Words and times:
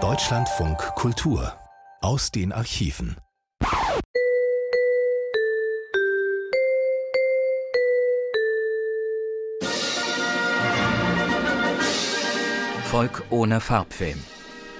Deutschlandfunk 0.00 0.78
Kultur 0.94 1.58
aus 2.00 2.30
den 2.30 2.52
Archiven. 2.52 3.16
Volk 12.84 13.24
ohne 13.30 13.60
Farbfilm. 13.60 14.22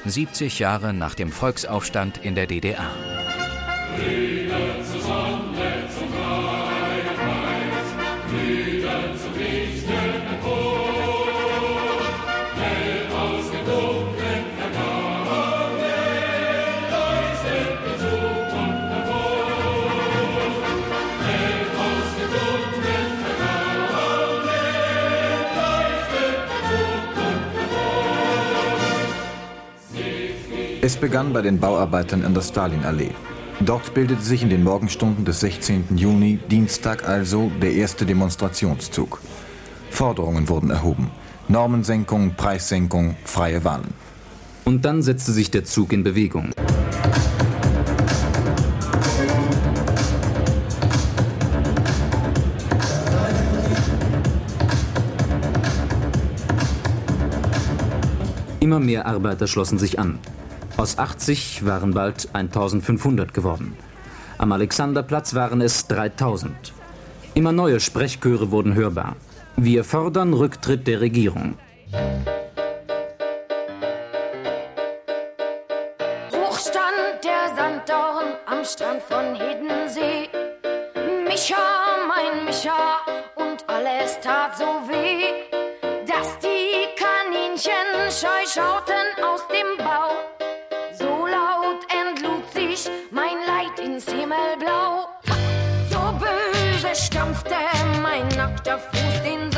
70 0.04 0.60
Jahre 0.60 0.92
nach 0.92 1.16
dem 1.16 1.32
Volksaufstand 1.32 2.18
in 2.24 2.36
der 2.36 2.46
DDR. 2.46 2.88
Es 30.88 30.96
begann 30.96 31.34
bei 31.34 31.42
den 31.42 31.60
Bauarbeitern 31.60 32.24
an 32.24 32.32
der 32.32 32.40
Stalinallee. 32.40 33.10
Dort 33.60 33.92
bildete 33.92 34.22
sich 34.22 34.42
in 34.42 34.48
den 34.48 34.64
Morgenstunden 34.64 35.26
des 35.26 35.40
16. 35.40 35.98
Juni, 35.98 36.38
Dienstag 36.50 37.06
also, 37.06 37.52
der 37.60 37.72
erste 37.72 38.06
Demonstrationszug. 38.06 39.20
Forderungen 39.90 40.48
wurden 40.48 40.70
erhoben. 40.70 41.10
Normensenkung, 41.46 42.36
Preissenkung, 42.36 43.16
freie 43.24 43.64
Wahlen. 43.64 43.92
Und 44.64 44.86
dann 44.86 45.02
setzte 45.02 45.32
sich 45.32 45.50
der 45.50 45.66
Zug 45.66 45.92
in 45.92 46.04
Bewegung. 46.04 46.52
Immer 58.58 58.80
mehr 58.80 59.04
Arbeiter 59.04 59.46
schlossen 59.46 59.78
sich 59.78 59.98
an. 59.98 60.18
Aus 60.78 60.96
80 60.96 61.66
waren 61.66 61.92
bald 61.92 62.28
1500 62.34 63.34
geworden. 63.34 63.76
Am 64.38 64.52
Alexanderplatz 64.52 65.34
waren 65.34 65.60
es 65.60 65.88
3000. 65.88 66.54
Immer 67.34 67.50
neue 67.50 67.80
Sprechchöre 67.80 68.52
wurden 68.52 68.74
hörbar. 68.74 69.16
Wir 69.56 69.82
fordern 69.82 70.34
Rücktritt 70.34 70.86
der 70.86 71.00
Regierung. 71.00 71.56
Stampfte 96.98 97.54
mein 98.02 98.26
nackter 98.36 98.78
Fuß 98.78 99.22
den 99.22 99.50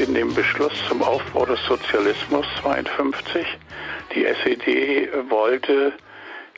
in 0.00 0.14
dem 0.14 0.34
Beschluss 0.34 0.72
zum 0.88 1.02
Aufbau 1.02 1.44
des 1.44 1.62
Sozialismus 1.66 2.46
52. 2.62 3.46
Die 4.14 4.24
SED 4.24 5.10
wollte 5.28 5.92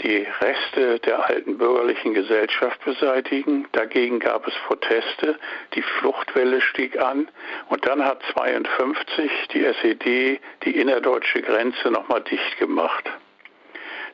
die 0.00 0.26
Reste 0.41 1.00
der 1.00 1.28
alten 1.28 1.58
bürgerlichen 1.58 2.14
Gesellschaft 2.14 2.84
beseitigen. 2.84 3.66
Dagegen 3.72 4.20
gab 4.20 4.47
es 4.47 4.54
Proteste. 4.66 5.38
Die 5.75 5.82
Fluchtwelle 5.82 6.60
stieg 6.60 7.00
an. 7.00 7.28
Und 7.69 7.84
dann 7.86 8.04
hat 8.04 8.22
52 8.32 9.31
die 9.52 9.64
SED 9.64 10.41
die 10.64 10.76
innerdeutsche 10.76 11.42
Grenze 11.42 11.91
nochmal 11.91 12.20
dicht 12.22 12.58
gemacht. 12.58 13.10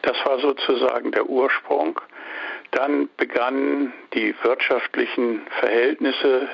Das 0.02 0.16
war 0.24 0.38
sozusagen 0.38 1.12
der 1.12 1.28
Ursprung. 1.28 2.00
Dann 2.70 3.10
begannen 3.18 3.92
die 4.14 4.34
wirtschaftlichen 4.42 5.46
Verhältnisse 5.60 6.48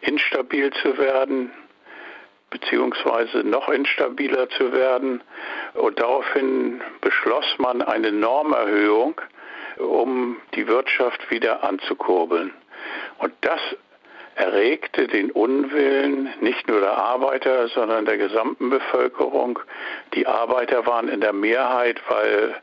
instabil 0.00 0.72
zu 0.82 0.96
werden, 0.96 1.50
beziehungsweise 2.54 3.38
noch 3.38 3.68
instabiler 3.68 4.48
zu 4.50 4.72
werden. 4.72 5.22
Und 5.74 5.98
daraufhin 5.98 6.80
beschloss 7.00 7.44
man 7.58 7.82
eine 7.82 8.12
Normerhöhung, 8.12 9.20
um 9.78 10.36
die 10.54 10.68
Wirtschaft 10.68 11.30
wieder 11.32 11.64
anzukurbeln. 11.64 12.52
Und 13.18 13.32
das 13.40 13.60
erregte 14.36 15.08
den 15.08 15.32
Unwillen 15.32 16.28
nicht 16.40 16.68
nur 16.68 16.80
der 16.80 16.96
Arbeiter, 16.96 17.68
sondern 17.68 18.04
der 18.04 18.18
gesamten 18.18 18.70
Bevölkerung. 18.70 19.58
Die 20.14 20.26
Arbeiter 20.26 20.86
waren 20.86 21.08
in 21.08 21.20
der 21.20 21.32
Mehrheit, 21.32 22.00
weil 22.08 22.54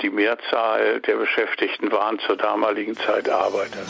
die 0.00 0.10
Mehrzahl 0.10 1.00
der 1.00 1.16
Beschäftigten 1.16 1.92
waren 1.92 2.18
zur 2.20 2.36
damaligen 2.36 2.96
Zeit 2.96 3.28
Arbeiter. 3.28 3.84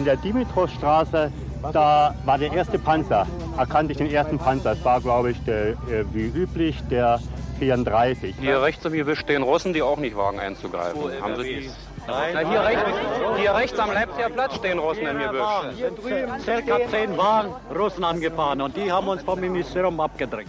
In 0.00 0.06
der 0.06 0.16
Dimitrowstraße, 0.16 1.30
da 1.74 2.14
war 2.24 2.38
der 2.38 2.50
erste 2.54 2.78
Panzer. 2.78 3.26
Erkannte 3.58 3.92
ich 3.92 3.98
den 3.98 4.10
ersten 4.10 4.38
Panzer. 4.38 4.72
Es 4.72 4.82
war, 4.82 4.98
glaube 5.02 5.32
ich, 5.32 5.44
der, 5.44 5.72
äh, 5.72 6.06
wie 6.14 6.24
üblich 6.24 6.82
der 6.90 7.20
34. 7.58 8.34
Hier 8.40 8.62
rechts 8.62 8.86
am 8.86 8.94
Gebüsch 8.94 9.20
stehen 9.20 9.42
Russen, 9.42 9.74
die 9.74 9.82
auch 9.82 9.98
nicht 9.98 10.16
wagen 10.16 10.40
einzugreifen. 10.40 11.02
Haben 11.20 11.36
Sie 11.36 11.42
die? 11.42 11.70
Na, 12.08 12.38
hier, 12.48 12.62
rechts, 12.62 12.82
hier 13.36 13.54
rechts 13.54 13.78
am 13.78 13.92
Leipziger 13.92 14.30
Platz 14.30 14.54
stehen 14.56 14.78
Russen 14.78 15.06
im 15.06 15.18
Gebüsch. 15.18 16.44
Circa 16.44 16.78
zehn 16.90 17.18
waren 17.18 17.48
Russen 17.78 18.02
angefahren 18.02 18.62
und 18.62 18.74
die 18.78 18.90
haben 18.90 19.06
uns 19.06 19.22
vom 19.22 19.38
Ministerium 19.38 20.00
abgedrängt. 20.00 20.48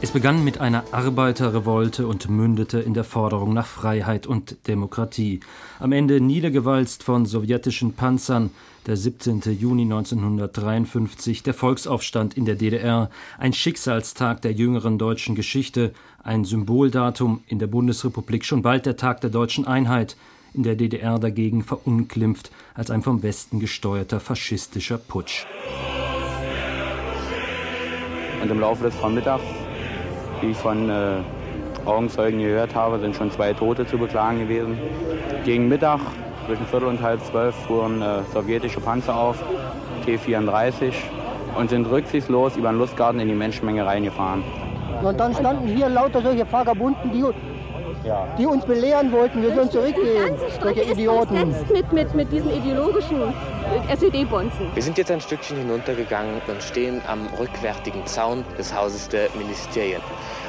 Es 0.00 0.12
begann 0.12 0.44
mit 0.44 0.60
einer 0.60 0.84
Arbeiterrevolte 0.92 2.06
und 2.06 2.28
mündete 2.28 2.78
in 2.78 2.94
der 2.94 3.04
Forderung 3.04 3.52
nach 3.52 3.66
Freiheit 3.66 4.28
und 4.28 4.68
Demokratie. 4.68 5.40
Am 5.80 5.90
Ende 5.90 6.20
niedergewalzt 6.20 7.02
von 7.02 7.26
sowjetischen 7.26 7.94
Panzern, 7.94 8.50
der 8.86 8.96
17. 8.96 9.40
Juni 9.58 9.82
1953, 9.82 11.42
der 11.42 11.54
Volksaufstand 11.54 12.36
in 12.36 12.44
der 12.44 12.56
DDR, 12.56 13.10
ein 13.38 13.52
Schicksalstag 13.52 14.42
der 14.42 14.52
jüngeren 14.52 14.98
deutschen 14.98 15.34
Geschichte, 15.34 15.92
ein 16.22 16.44
Symboldatum 16.44 17.42
in 17.46 17.58
der 17.58 17.66
Bundesrepublik, 17.68 18.44
schon 18.44 18.62
bald 18.62 18.86
der 18.86 18.96
Tag 18.96 19.20
der 19.20 19.30
deutschen 19.30 19.66
Einheit, 19.66 20.16
in 20.54 20.62
der 20.64 20.74
DDR 20.74 21.18
dagegen 21.18 21.62
verunglimpft 21.62 22.50
als 22.74 22.90
ein 22.90 23.02
vom 23.02 23.22
Westen 23.22 23.60
gesteuerter 23.60 24.20
faschistischer 24.20 24.98
Putsch. 24.98 25.46
Und 28.42 28.50
im 28.50 28.60
Laufe 28.60 28.84
des 28.84 28.94
Vormittags 28.94 29.44
bin 30.40 30.50
ich 30.50 30.56
von 30.56 30.90
äh, 30.90 31.22
Augenzeugen 31.84 32.40
gehört 32.40 32.74
habe, 32.74 32.98
sind 32.98 33.16
schon 33.16 33.30
zwei 33.30 33.52
Tote 33.52 33.86
zu 33.86 33.98
beklagen 33.98 34.40
gewesen. 34.40 34.76
Gegen 35.44 35.68
Mittag, 35.68 36.00
zwischen 36.46 36.66
Viertel 36.66 36.88
und 36.88 37.02
halb 37.02 37.20
zwölf, 37.22 37.54
fuhren 37.54 38.02
äh, 38.02 38.22
sowjetische 38.32 38.80
Panzer 38.80 39.16
auf, 39.16 39.42
T-34, 40.04 40.92
und 41.58 41.70
sind 41.70 41.86
rücksichtslos 41.86 42.56
über 42.56 42.70
den 42.70 42.78
Lustgarten 42.78 43.20
in 43.20 43.28
die 43.28 43.34
Menschenmenge 43.34 43.84
reingefahren. 43.84 44.42
Und 45.02 45.18
dann 45.18 45.34
standen 45.34 45.68
hier 45.68 45.88
lauter 45.88 46.22
solche 46.22 46.50
Vagabunden, 46.50 47.10
die, 47.12 47.24
ja. 48.04 48.26
die 48.38 48.46
uns 48.46 48.64
belehren 48.64 49.12
wollten, 49.12 49.42
wir 49.42 49.54
sollen 49.54 49.70
zurückgehen. 49.70 50.36
Solche 50.60 50.82
Idioten. 50.82 51.54
Mit, 51.72 51.92
mit, 51.92 52.14
mit 52.14 52.32
diesen 52.32 52.50
ideologischen 52.50 53.32
SED-Bonzen. 53.88 54.70
Wir 54.74 54.82
sind 54.82 54.98
jetzt 54.98 55.10
ein 55.10 55.20
Stückchen 55.20 55.56
hinuntergegangen 55.56 56.40
und 56.46 56.62
stehen 56.62 57.00
am 57.06 57.28
rückwärtigen 57.38 58.06
Zaun 58.06 58.44
des 58.58 58.74
Hauses 58.74 59.08
der 59.08 59.28
Ministerien. 59.36 60.00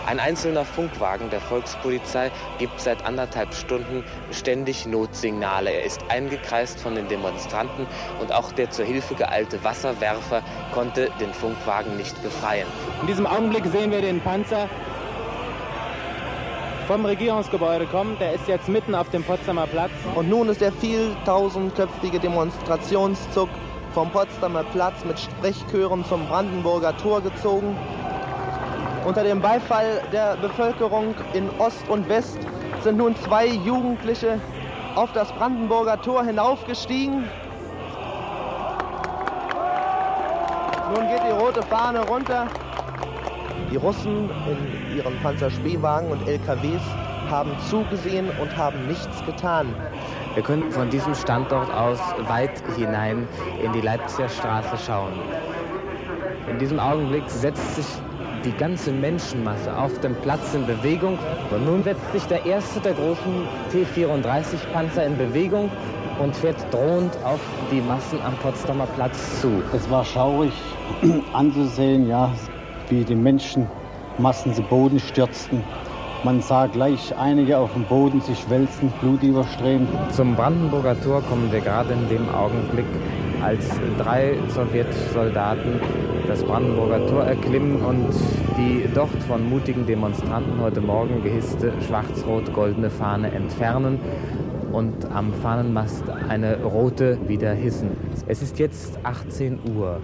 Ein 0.06 0.20
einzelner 0.20 0.66
Funkwagen 0.66 1.30
der 1.30 1.40
Volkspolizei 1.40 2.32
gibt 2.58 2.80
seit 2.80 3.06
anderthalb 3.06 3.54
Stunden 3.54 4.04
ständig 4.32 4.86
Notsignale. 4.86 5.72
Er 5.72 5.84
ist 5.84 6.02
eingekreist 6.10 6.80
von 6.80 6.96
den 6.96 7.08
Demonstranten 7.08 7.88
und 8.20 8.34
auch 8.34 8.52
der 8.52 8.70
zur 8.70 8.86
Hilfe 8.86 9.16
geeilte 9.16 9.64
Wasserwerfer 9.64 10.42
konnte 10.74 11.10
den 11.22 11.34
Funkwagen 11.34 11.96
nicht 11.96 12.22
befreien. 12.22 12.68
In 13.02 13.08
diesem 13.08 13.26
Augenblick 13.26 13.66
sehen 13.68 13.92
wir 13.92 14.02
den 14.02 14.20
Panzer 14.20 14.70
vom 16.88 17.06
Regierungsgebäude 17.06 17.86
kommen. 17.86 18.18
Der 18.20 18.34
ist 18.34 18.48
jetzt 18.48 18.68
mitten 18.68 18.96
auf 18.96 19.10
dem 19.10 19.24
Potsdamer 19.24 19.68
Platz. 19.68 19.92
Und 20.16 20.30
nun 20.30 20.50
ist 20.50 20.62
der 20.62 20.72
vieltausendköpfige 20.72 22.20
Demonstrationszug 22.20 23.50
vom 23.94 24.10
Potsdamer 24.12 24.64
Platz 24.64 25.06
mit 25.06 25.20
Sprechchören 25.20 26.04
zum 26.06 26.26
Brandenburger 26.28 26.96
Tor 26.98 27.22
gezogen. 27.22 27.78
Unter 29.06 29.24
dem 29.24 29.42
Beifall 29.42 30.02
der 30.12 30.38
Bevölkerung 30.38 31.14
in 31.34 31.50
Ost 31.60 31.88
und 31.90 32.08
West 32.10 32.40
sind 32.84 32.98
nun 32.98 33.16
zwei 33.18 33.48
Jugendliche 33.48 34.40
auf 34.96 35.12
das 35.14 35.32
Brandenburger 35.34 36.02
Tor 36.02 36.24
hinaufgestiegen. 36.24 37.30
Nun 40.94 41.08
geht 41.08 41.22
die 41.28 41.32
rote 41.32 41.64
Fahne 41.64 42.06
runter. 42.06 42.48
Die 43.72 43.78
Russen 43.78 44.30
in 44.48 44.83
ihren 44.95 45.18
Panzerspähwagen 45.19 46.12
und 46.12 46.28
LKWs 46.28 46.81
haben 47.30 47.51
zugesehen 47.69 48.30
und 48.42 48.56
haben 48.57 48.88
nichts 48.88 49.25
getan. 49.25 49.68
Wir 50.34 50.44
können 50.44 50.72
von 50.72 50.90
diesem 50.90 51.16
Standort 51.16 51.72
aus 51.74 52.00
weit 52.28 52.63
hinein 52.75 53.28
in 53.63 53.72
die 53.74 53.81
Leipziger 53.81 54.30
Straße 54.30 54.78
schauen. 54.86 55.13
In 56.50 56.57
diesem 56.60 56.80
Augenblick 56.80 57.24
setzt 57.30 57.75
sich 57.75 57.86
die 58.44 58.51
ganze 58.51 58.92
Menschenmasse 58.92 59.75
auf 59.75 59.98
dem 60.01 60.16
Platz 60.16 60.54
in 60.54 60.66
Bewegung. 60.66 61.18
Und 61.51 61.66
nun 61.66 61.84
setzt 61.84 62.12
sich 62.12 62.24
der 62.25 62.46
erste 62.46 62.80
der 62.81 62.94
großen 62.94 63.48
T-34-Panzer 63.72 65.06
in 65.06 65.18
Bewegung 65.18 65.72
und 66.19 66.36
fährt 66.36 66.57
drohend 66.72 67.18
auf 67.24 67.39
die 67.72 67.81
Massen 67.81 68.19
am 68.22 68.36
Potsdamer 68.36 68.88
Platz 68.96 69.42
zu. 69.42 69.63
Es 69.74 69.89
war 69.89 70.04
schaurig 70.04 70.54
anzusehen, 71.34 72.07
ja, 72.07 72.31
wie 72.89 73.04
die 73.04 73.16
Menschenmassen 74.13 74.54
zu 74.54 74.62
Boden 74.62 75.00
stürzten. 75.00 75.63
Man 76.24 76.42
sah 76.42 76.68
gleich 76.68 77.18
einige 77.18 77.57
auf 77.57 77.74
dem 77.74 77.83
Boden 77.86 78.21
sich 78.21 78.50
wälzen, 78.50 78.94
blutüberströmt. 79.01 79.89
Zum 80.12 80.36
Brandenburger 80.36 81.00
Tor 81.01 81.21
kommen 81.24 81.51
wir 81.51 81.60
gerade 81.60 81.94
in 81.94 82.07
dem 82.10 82.30
Augenblick, 82.30 82.86
als 83.42 83.71
drei 83.98 84.36
Sowjetsoldaten 84.50 85.80
das 86.27 86.44
Brandenburger 86.44 87.06
Tor 87.07 87.24
erklimmen 87.24 87.83
und 87.83 88.13
die 88.57 88.88
dort 88.94 89.21
von 89.27 89.50
mutigen 89.50 89.86
Demonstranten 89.86 90.62
heute 90.62 90.80
Morgen 90.80 91.24
gehisste 91.24 91.74
schwarz-rot-goldene 91.88 92.89
Fahne 92.89 93.31
entfernen 93.31 94.00
und 94.71 95.06
am 95.12 95.33
Fahnenmast 95.33 96.04
eine 96.30 96.63
rote 96.63 97.18
wieder 97.27 97.54
hissen. 97.54 97.89
Es 98.27 98.42
ist 98.42 98.60
jetzt 98.60 99.00
18 99.04 99.60
Uhr 99.75 100.00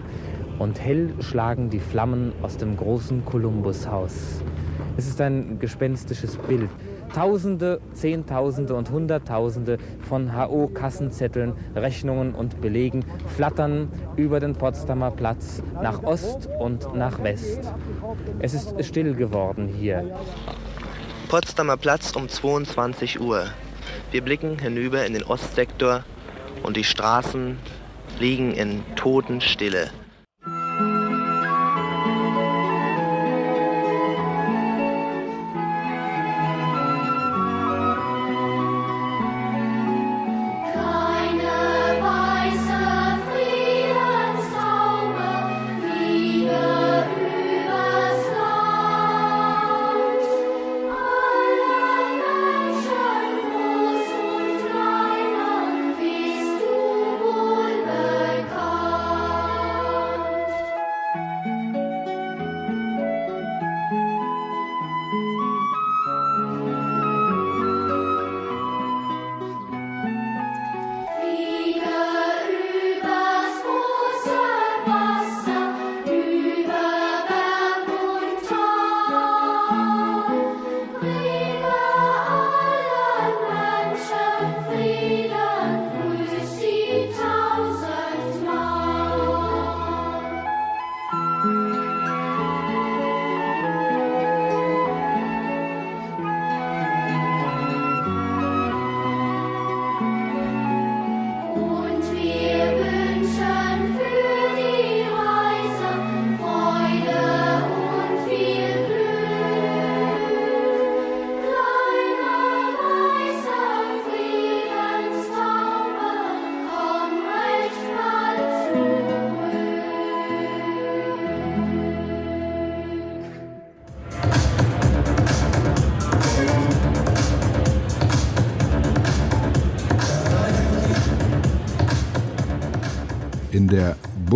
und 0.59 0.79
hell 0.79 1.13
schlagen 1.21 1.69
die 1.69 1.79
Flammen 1.79 2.33
aus 2.43 2.57
dem 2.57 2.77
großen 2.77 3.25
Kolumbushaus. 3.25 4.43
Es 4.97 5.07
ist 5.07 5.21
ein 5.21 5.59
gespenstisches 5.59 6.37
Bild. 6.37 6.69
Tausende, 7.13 7.79
Zehntausende 7.93 8.75
und 8.75 8.91
Hunderttausende 8.91 9.77
von 10.07 10.35
HO-Kassenzetteln, 10.35 11.53
Rechnungen 11.75 12.35
und 12.35 12.61
Belegen 12.61 13.03
flattern 13.35 13.89
über 14.15 14.39
den 14.39 14.53
Potsdamer 14.53 15.09
Platz 15.09 15.63
nach 15.81 16.03
Ost 16.03 16.49
und 16.59 16.93
nach 16.93 17.23
West. 17.23 17.61
Es 18.39 18.53
ist 18.53 18.85
still 18.85 19.15
geworden 19.15 19.67
hier. 19.67 20.03
Potsdamer 21.29 21.77
Platz 21.77 22.11
um 22.15 22.27
22 22.27 23.21
Uhr. 23.21 23.45
Wir 24.11 24.21
blicken 24.21 24.59
hinüber 24.59 25.05
in 25.05 25.13
den 25.13 25.23
Ostsektor 25.23 26.03
und 26.61 26.75
die 26.75 26.83
Straßen 26.83 27.57
liegen 28.19 28.51
in 28.51 28.83
Totenstille. 28.95 29.91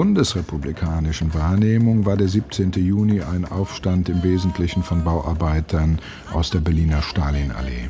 Bundesrepublikanischen 0.04 1.34
Wahrnehmung 1.34 2.06
war 2.06 2.18
der 2.18 2.28
17. 2.28 2.74
Juni 2.74 3.22
ein 3.22 3.46
Aufstand 3.46 4.10
im 4.10 4.22
Wesentlichen 4.22 4.84
von 4.84 5.02
Bauarbeitern 5.02 5.98
aus 6.34 6.50
der 6.50 6.60
Berliner 6.60 7.02
Stalinallee. 7.02 7.88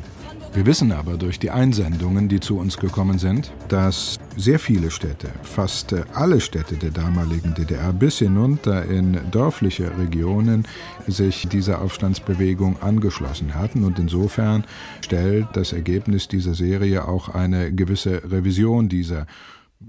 Wir 0.52 0.64
wissen 0.64 0.92
aber 0.92 1.16
durch 1.16 1.40
die 1.40 1.50
Einsendungen, 1.50 2.28
die 2.28 2.38
zu 2.38 2.56
uns 2.56 2.76
gekommen 2.76 3.18
sind, 3.18 3.50
dass 3.66 4.20
sehr 4.36 4.60
viele 4.60 4.92
Städte, 4.92 5.30
fast 5.42 5.92
alle 6.14 6.40
Städte 6.40 6.76
der 6.76 6.92
damaligen 6.92 7.52
DDR 7.52 7.92
bis 7.92 8.20
hinunter 8.20 8.84
in 8.84 9.18
dörfliche 9.32 9.90
Regionen 9.98 10.68
sich 11.08 11.48
dieser 11.48 11.82
Aufstandsbewegung 11.82 12.80
angeschlossen 12.80 13.56
hatten. 13.56 13.82
Und 13.82 13.98
insofern 13.98 14.62
stellt 15.00 15.48
das 15.54 15.72
Ergebnis 15.72 16.28
dieser 16.28 16.54
Serie 16.54 17.08
auch 17.08 17.30
eine 17.30 17.72
gewisse 17.72 18.22
Revision 18.30 18.88
dieser 18.88 19.26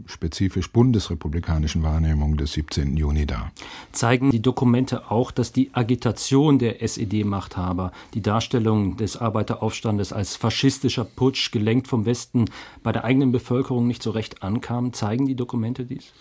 spezifisch 0.05 0.71
bundesrepublikanischen 0.71 1.83
Wahrnehmung 1.83 2.37
des 2.37 2.53
17. 2.53 2.97
Juni 2.97 3.25
dar. 3.25 3.51
Zeigen 3.91 4.31
die 4.31 4.41
Dokumente 4.41 5.11
auch, 5.11 5.31
dass 5.31 5.51
die 5.51 5.69
Agitation 5.73 6.59
der 6.59 6.81
SED-Machthaber, 6.81 7.91
die 8.13 8.21
Darstellung 8.21 8.97
des 8.97 9.17
Arbeiteraufstandes 9.17 10.13
als 10.13 10.35
faschistischer 10.35 11.05
Putsch, 11.05 11.51
gelenkt 11.51 11.87
vom 11.87 12.05
Westen, 12.05 12.45
bei 12.83 12.91
der 12.91 13.03
eigenen 13.03 13.31
Bevölkerung 13.31 13.87
nicht 13.87 14.03
so 14.03 14.11
recht 14.11 14.43
ankam? 14.43 14.93
Zeigen 14.93 15.25
die 15.25 15.35
Dokumente 15.35 15.85
dies? 15.85 16.13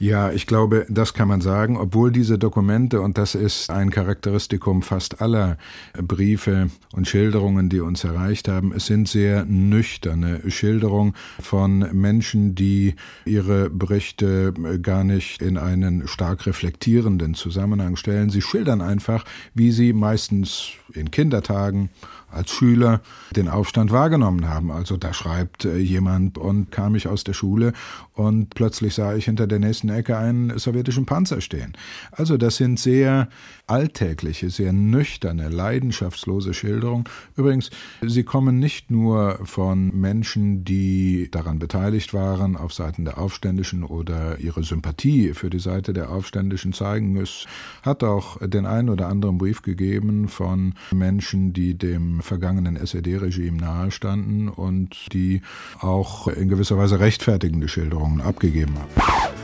Ja, 0.00 0.30
ich 0.30 0.46
glaube, 0.46 0.86
das 0.88 1.12
kann 1.12 1.26
man 1.26 1.40
sagen, 1.40 1.76
obwohl 1.76 2.12
diese 2.12 2.38
Dokumente, 2.38 3.00
und 3.00 3.18
das 3.18 3.34
ist 3.34 3.68
ein 3.68 3.90
Charakteristikum 3.90 4.82
fast 4.82 5.20
aller 5.20 5.58
Briefe 6.00 6.70
und 6.92 7.08
Schilderungen, 7.08 7.68
die 7.68 7.80
uns 7.80 8.04
erreicht 8.04 8.46
haben, 8.46 8.72
es 8.72 8.86
sind 8.86 9.08
sehr 9.08 9.44
nüchterne 9.44 10.48
Schilderungen 10.50 11.14
von 11.40 11.80
Menschen, 11.92 12.54
die 12.54 12.94
ihre 13.24 13.70
Berichte 13.70 14.52
gar 14.82 15.04
nicht 15.04 15.42
in 15.42 15.58
einen 15.58 16.08
stark 16.08 16.46
reflektierenden 16.46 17.34
Zusammenhang 17.34 17.96
stellen. 17.96 18.30
Sie 18.30 18.42
schildern 18.42 18.80
einfach, 18.80 19.24
wie 19.54 19.72
sie 19.72 19.92
meistens 19.92 20.70
in 20.94 21.10
Kindertagen 21.10 21.90
als 22.30 22.50
Schüler 22.50 23.00
den 23.34 23.48
Aufstand 23.48 23.90
wahrgenommen 23.90 24.48
haben. 24.48 24.70
Also 24.70 24.96
da 24.96 25.12
schreibt 25.12 25.64
äh, 25.64 25.78
jemand 25.78 26.38
und 26.38 26.70
kam 26.70 26.94
ich 26.94 27.08
aus 27.08 27.24
der 27.24 27.32
Schule 27.32 27.72
und 28.14 28.54
plötzlich 28.54 28.94
sah 28.94 29.14
ich 29.14 29.26
hinter 29.26 29.46
der 29.46 29.58
nächsten 29.58 29.88
Ecke 29.88 30.16
einen 30.16 30.58
sowjetischen 30.58 31.06
Panzer 31.06 31.40
stehen. 31.40 31.74
Also 32.12 32.36
das 32.36 32.56
sind 32.56 32.78
sehr 32.78 33.28
alltägliche, 33.66 34.50
sehr 34.50 34.72
nüchterne, 34.72 35.48
leidenschaftslose 35.48 36.54
Schilderungen. 36.54 37.04
Übrigens, 37.36 37.70
sie 38.02 38.24
kommen 38.24 38.58
nicht 38.58 38.90
nur 38.90 39.40
von 39.44 39.88
Menschen, 39.98 40.64
die 40.64 41.30
daran 41.30 41.58
beteiligt 41.58 42.14
waren, 42.14 42.56
auf 42.56 42.72
Seiten 42.72 43.04
der 43.04 43.18
Aufständischen 43.18 43.84
oder 43.84 44.38
ihre 44.38 44.62
Sympathie 44.62 45.34
für 45.34 45.50
die 45.50 45.60
Seite 45.60 45.92
der 45.92 46.10
Aufständischen 46.10 46.72
zeigen. 46.72 47.16
Es 47.16 47.46
hat 47.82 48.02
auch 48.04 48.38
den 48.40 48.66
einen 48.66 48.88
oder 48.88 49.08
anderen 49.08 49.38
Brief 49.38 49.62
gegeben 49.62 50.28
von 50.28 50.74
Menschen, 50.92 51.52
die 51.52 51.76
dem 51.76 52.17
vergangenen 52.22 52.76
SED-Regime 52.76 53.58
nahestanden 53.58 54.48
und 54.48 55.12
die 55.12 55.42
auch 55.80 56.28
in 56.28 56.48
gewisser 56.48 56.76
Weise 56.76 57.00
rechtfertigende 57.00 57.68
Schilderungen 57.68 58.20
abgegeben 58.20 58.74
haben. 58.78 59.38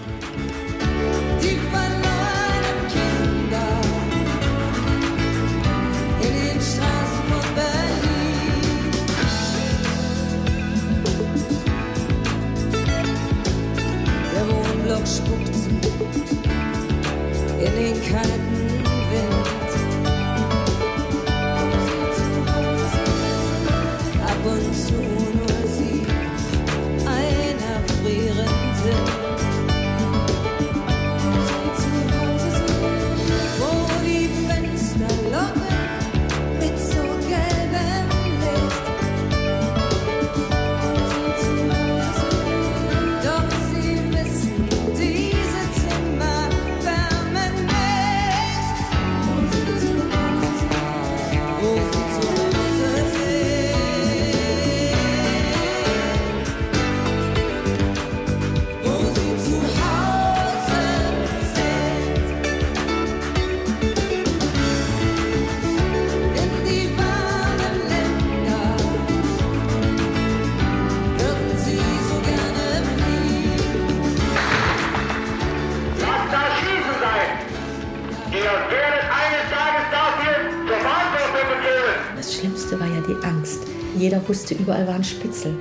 Jeder 83.96 84.26
wusste, 84.28 84.54
überall 84.54 84.86
waren 84.88 85.04
Spitzel. 85.04 85.56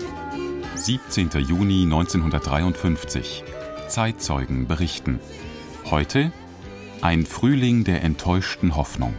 17. 0.75 1.29
Juni 1.47 1.83
1953. 1.83 3.43
Zeitzeugen 3.87 4.67
berichten. 4.67 5.19
Heute 5.85 6.31
ein 7.01 7.27
Frühling 7.27 7.83
der 7.83 8.01
enttäuschten 8.01 8.75
Hoffnung. 8.75 9.13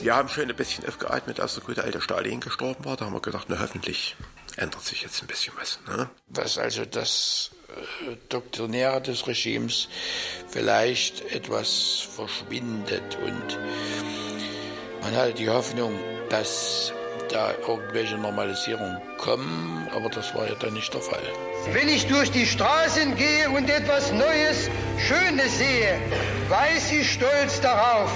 Wir 0.00 0.14
haben 0.14 0.28
schon 0.28 0.48
ein 0.48 0.54
bisschen 0.54 0.86
aufgeatmet, 0.86 1.40
als 1.40 1.54
der 1.54 1.64
gute 1.64 1.82
alte 1.82 2.00
Stalin 2.00 2.38
gestorben 2.40 2.84
war. 2.84 2.96
Da 2.96 3.06
haben 3.06 3.12
wir 3.12 3.20
gedacht, 3.20 3.46
na 3.50 3.58
hoffentlich 3.58 4.16
ändert 4.56 4.82
sich 4.82 5.02
jetzt 5.02 5.20
ein 5.20 5.26
bisschen 5.26 5.52
was. 5.58 5.80
Ne? 5.88 6.08
Dass 6.28 6.56
also 6.56 6.84
das 6.84 7.50
äh, 8.06 8.16
Doktrinäre 8.28 9.02
des 9.02 9.26
Regimes 9.26 9.88
vielleicht 10.48 11.22
etwas 11.32 12.06
verschwindet 12.14 13.18
und 13.24 13.58
man 15.02 15.16
hatte 15.16 15.34
die 15.34 15.48
Hoffnung, 15.48 15.98
dass 16.28 16.92
da 17.30 17.52
irgendwelche 17.66 18.16
Normalisierungen 18.16 19.00
kommen, 19.18 19.88
aber 19.94 20.08
das 20.08 20.34
war 20.34 20.48
ja 20.48 20.54
dann 20.58 20.74
nicht 20.74 20.92
der 20.92 21.00
Fall. 21.00 21.22
Wenn 21.72 21.88
ich 21.88 22.06
durch 22.06 22.30
die 22.30 22.46
Straßen 22.46 23.16
gehe 23.16 23.48
und 23.50 23.68
etwas 23.68 24.12
Neues, 24.12 24.70
Schönes 24.98 25.58
sehe, 25.58 25.98
weiß 26.48 26.92
ich 26.92 27.12
stolz 27.12 27.60
darauf. 27.60 28.10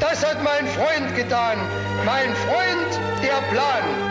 Das 0.00 0.24
hat 0.24 0.42
mein 0.42 0.66
Freund 0.68 1.16
getan. 1.16 1.58
Mein 2.04 2.34
Freund, 2.34 3.00
der 3.22 3.40
Plan. 3.52 4.07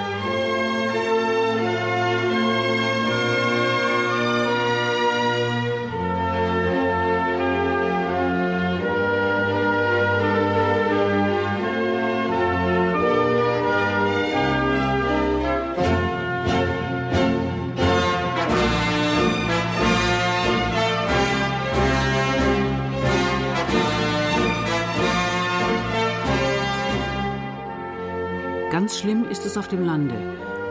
Es 29.48 29.58
auf 29.58 29.68
dem 29.68 29.84
Lande, 29.84 30.16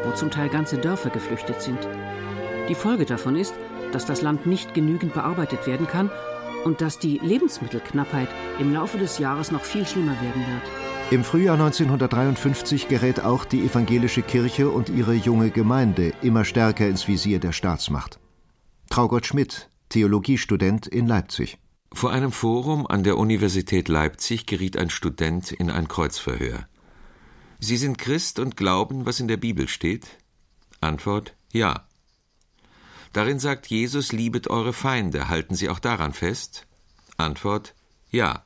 wo 0.04 0.12
zum 0.12 0.30
Teil 0.30 0.48
ganze 0.48 0.78
Dörfer 0.78 1.10
geflüchtet 1.10 1.60
sind. 1.60 1.78
Die 2.68 2.74
Folge 2.74 3.06
davon 3.06 3.34
ist, 3.34 3.54
dass 3.92 4.06
das 4.06 4.22
Land 4.22 4.46
nicht 4.46 4.74
genügend 4.74 5.14
bearbeitet 5.14 5.66
werden 5.66 5.86
kann 5.86 6.10
und 6.64 6.80
dass 6.80 6.98
die 6.98 7.18
Lebensmittelknappheit 7.18 8.28
im 8.60 8.72
Laufe 8.72 8.98
des 8.98 9.18
Jahres 9.18 9.50
noch 9.50 9.64
viel 9.64 9.86
schlimmer 9.86 10.20
werden 10.20 10.46
wird. 10.46 10.62
Im 11.10 11.24
Frühjahr 11.24 11.54
1953 11.54 12.88
gerät 12.88 13.20
auch 13.20 13.44
die 13.44 13.60
evangelische 13.60 14.22
Kirche 14.22 14.68
und 14.68 14.88
ihre 14.88 15.14
junge 15.14 15.50
Gemeinde 15.50 16.12
immer 16.20 16.44
stärker 16.44 16.86
ins 16.88 17.08
Visier 17.08 17.38
der 17.38 17.52
Staatsmacht. 17.52 18.18
Traugott 18.90 19.26
Schmidt, 19.26 19.70
Theologiestudent 19.88 20.86
in 20.86 21.06
Leipzig. 21.06 21.58
Vor 21.92 22.10
einem 22.10 22.32
Forum 22.32 22.86
an 22.86 23.04
der 23.04 23.16
Universität 23.16 23.88
Leipzig 23.88 24.46
geriet 24.46 24.76
ein 24.76 24.90
Student 24.90 25.52
in 25.52 25.70
ein 25.70 25.86
Kreuzverhör. 25.86 26.66
Sie 27.58 27.76
sind 27.76 27.98
Christ 27.98 28.38
und 28.38 28.56
glauben, 28.56 29.06
was 29.06 29.20
in 29.20 29.28
der 29.28 29.36
Bibel 29.36 29.68
steht? 29.68 30.06
Antwort 30.80 31.34
Ja. 31.52 31.86
Darin 33.12 33.38
sagt 33.38 33.66
Jesus, 33.68 34.12
liebet 34.12 34.48
eure 34.48 34.72
Feinde, 34.72 35.28
halten 35.28 35.54
Sie 35.54 35.68
auch 35.68 35.78
daran 35.78 36.12
fest? 36.12 36.66
Antwort 37.16 37.74
Ja. 38.10 38.44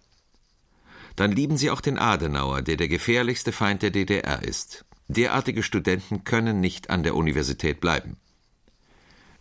Dann 1.17 1.33
lieben 1.33 1.57
Sie 1.57 1.71
auch 1.71 1.81
den 1.81 1.99
Adenauer, 1.99 2.63
der 2.63 2.77
der 2.77 2.89
gefährlichste 2.89 3.53
Feind 3.53 3.83
der 3.83 3.91
DDR 3.91 4.43
ist. 4.43 4.85
Derartige 5.09 5.65
Studenten 5.65 6.23
können 6.23 6.61
nicht 6.61 6.89
an 6.89 7.03
der 7.03 7.17
Universität 7.17 7.81
bleiben. 7.81 8.17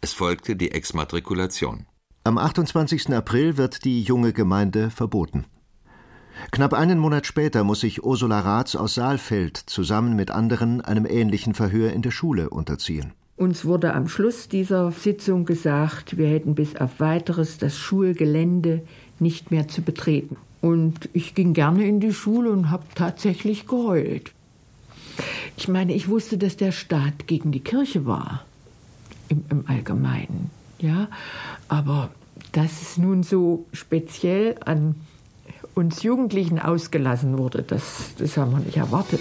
Es 0.02 0.14
folgte 0.14 0.56
die 0.56 0.72
Exmatrikulation. 0.72 1.86
Am 2.24 2.38
28. 2.38 3.14
April 3.14 3.58
wird 3.58 3.86
die 3.86 4.02
junge 4.02 4.34
Gemeinde 4.34 4.90
verboten. 4.90 5.46
Knapp 6.52 6.74
einen 6.74 7.00
Monat 7.00 7.26
später 7.26 7.64
muss 7.64 7.82
sich 7.82 8.04
Ursula 8.04 8.40
Raths 8.40 8.76
aus 8.76 8.96
Saalfeld 8.96 9.58
zusammen 9.58 10.16
mit 10.16 10.32
anderen 10.32 10.82
einem 10.82 11.06
ähnlichen 11.06 11.54
Verhör 11.54 11.94
in 11.94 12.02
der 12.02 12.12
Schule 12.12 12.50
unterziehen. 12.50 13.14
Uns 13.36 13.64
wurde 13.64 13.94
am 13.94 14.10
Schluss 14.10 14.50
dieser 14.50 14.92
Sitzung 14.92 15.46
gesagt, 15.46 16.18
wir 16.18 16.28
hätten 16.28 16.56
bis 16.56 16.76
auf 16.76 17.00
weiteres 17.00 17.58
das 17.58 17.78
Schulgelände 17.78 18.82
nicht 19.20 19.52
mehr 19.52 19.68
zu 19.68 19.82
betreten. 19.82 20.36
Und 20.62 21.08
ich 21.14 21.36
ging 21.36 21.54
gerne 21.54 21.88
in 21.88 22.02
die 22.02 22.14
Schule 22.14 22.52
und 22.52 22.70
habe 22.70 22.84
tatsächlich 22.96 23.66
geheult. 23.66 24.34
Ich 25.56 25.68
meine, 25.68 25.94
ich 25.94 26.10
wusste, 26.10 26.38
dass 26.38 26.58
der 26.58 26.72
Staat 26.72 27.28
gegen 27.28 27.52
die 27.52 27.62
Kirche 27.62 28.06
war, 28.06 28.44
im, 29.30 29.44
im 29.50 29.64
Allgemeinen. 29.68 30.50
Ja, 30.80 31.08
aber 31.68 32.10
dass 32.52 32.82
es 32.82 32.98
nun 32.98 33.24
so 33.24 33.66
speziell 33.74 34.56
an 34.66 34.96
uns 35.76 36.04
Jugendlichen 36.04 36.60
ausgelassen 36.60 37.38
wurde, 37.38 37.64
das, 37.64 38.14
das 38.18 38.38
haben 38.38 38.52
wir 38.52 38.60
nicht 38.60 38.78
erwartet. 38.78 39.20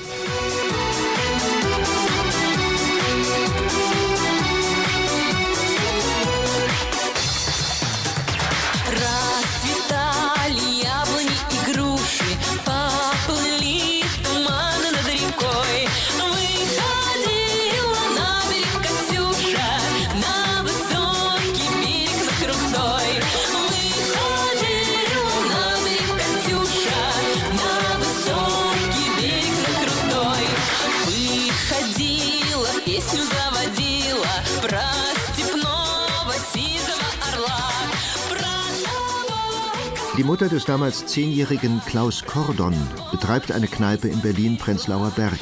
Die 40.17 40.23
Mutter 40.23 40.49
des 40.49 40.65
damals 40.65 41.05
zehnjährigen 41.05 41.81
Klaus 41.85 42.23
Kordon 42.23 42.75
betreibt 43.11 43.51
eine 43.51 43.67
Kneipe 43.67 44.07
in 44.07 44.21
Berlin-Prenzlauer 44.21 45.11
Berg 45.15 45.39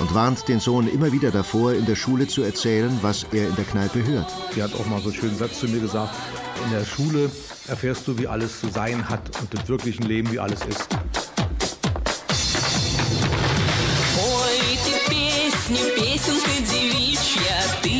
und 0.00 0.14
warnt 0.14 0.48
den 0.48 0.60
Sohn 0.60 0.88
immer 0.88 1.12
wieder 1.12 1.30
davor, 1.30 1.72
in 1.72 1.86
der 1.86 1.96
Schule 1.96 2.26
zu 2.26 2.42
erzählen, 2.42 2.98
was 3.02 3.26
er 3.32 3.48
in 3.48 3.56
der 3.56 3.64
Kneipe 3.64 4.04
hört. 4.04 4.32
Sie 4.54 4.62
hat 4.62 4.74
auch 4.74 4.86
mal 4.86 5.00
so 5.00 5.10
einen 5.10 5.18
schönen 5.18 5.36
Satz 5.36 5.60
zu 5.60 5.68
mir 5.68 5.80
gesagt, 5.80 6.14
in 6.64 6.72
der 6.72 6.84
Schule 6.84 7.30
erfährst 7.68 8.06
du, 8.08 8.18
wie 8.18 8.26
alles 8.26 8.60
zu 8.60 8.68
sein 8.68 9.08
hat 9.08 9.20
und 9.40 9.54
im 9.54 9.68
wirklichen 9.68 10.04
Leben, 10.04 10.32
wie 10.32 10.38
alles 10.38 10.60
ist. 10.66 10.88
песенка 16.16 16.60
девичья, 16.70 17.58
ты 17.82 17.99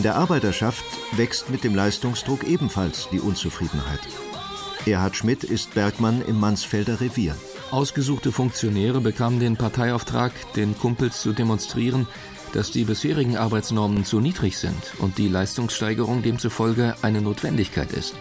In 0.00 0.04
der 0.04 0.16
Arbeiterschaft 0.16 0.82
wächst 1.12 1.50
mit 1.50 1.62
dem 1.62 1.74
Leistungsdruck 1.74 2.44
ebenfalls 2.44 3.10
die 3.12 3.20
Unzufriedenheit. 3.20 4.00
Erhard 4.86 5.14
Schmidt 5.14 5.44
ist 5.44 5.74
Bergmann 5.74 6.22
im 6.22 6.40
Mansfelder 6.40 7.02
Revier. 7.02 7.36
Ausgesuchte 7.70 8.32
Funktionäre 8.32 9.02
bekamen 9.02 9.40
den 9.40 9.58
Parteiauftrag, 9.58 10.32
den 10.54 10.74
Kumpels 10.78 11.20
zu 11.20 11.34
demonstrieren, 11.34 12.08
dass 12.54 12.70
die 12.70 12.84
bisherigen 12.84 13.36
Arbeitsnormen 13.36 14.06
zu 14.06 14.20
niedrig 14.20 14.56
sind 14.56 14.82
und 15.00 15.18
die 15.18 15.28
Leistungssteigerung 15.28 16.22
demzufolge 16.22 16.94
eine 17.02 17.20
Notwendigkeit 17.20 17.92
ist. 17.92 18.14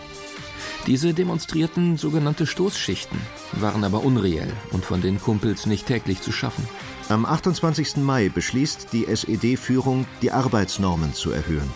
Diese 0.85 1.13
demonstrierten 1.13 1.95
sogenannte 1.95 2.45
Stoßschichten, 2.45 3.21
waren 3.53 3.85
aber 3.85 4.03
unreell 4.03 4.51
und 4.71 4.83
von 4.83 4.99
den 4.99 5.21
Kumpels 5.21 5.65
nicht 5.65 5.85
täglich 5.85 6.19
zu 6.19 6.33
schaffen. 6.33 6.67
Am 7.09 7.25
28. 7.25 7.97
Mai 7.97 8.29
beschließt 8.29 8.93
die 8.93 9.07
SED-Führung, 9.07 10.05
die 10.21 10.31
Arbeitsnormen 10.31 11.15
zu 11.15 11.31
erhöhen. 11.31 11.73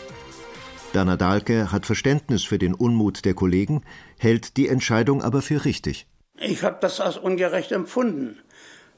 Bernhard 0.94 1.22
Dahlke 1.22 1.72
hat 1.72 1.88
Verständnis 1.88 2.44
für 2.44 2.60
den 2.60 2.76
Unmut 2.76 3.26
der 3.26 3.34
Kollegen, 3.34 3.82
hält 4.20 4.58
die 4.58 4.68
Entscheidung 4.68 5.24
aber 5.24 5.42
für 5.42 5.66
richtig. 5.66 6.06
Ich 6.38 6.62
habe 6.62 6.78
das 6.82 7.00
als 7.00 7.18
ungerecht 7.18 7.72
empfunden, 7.72 8.38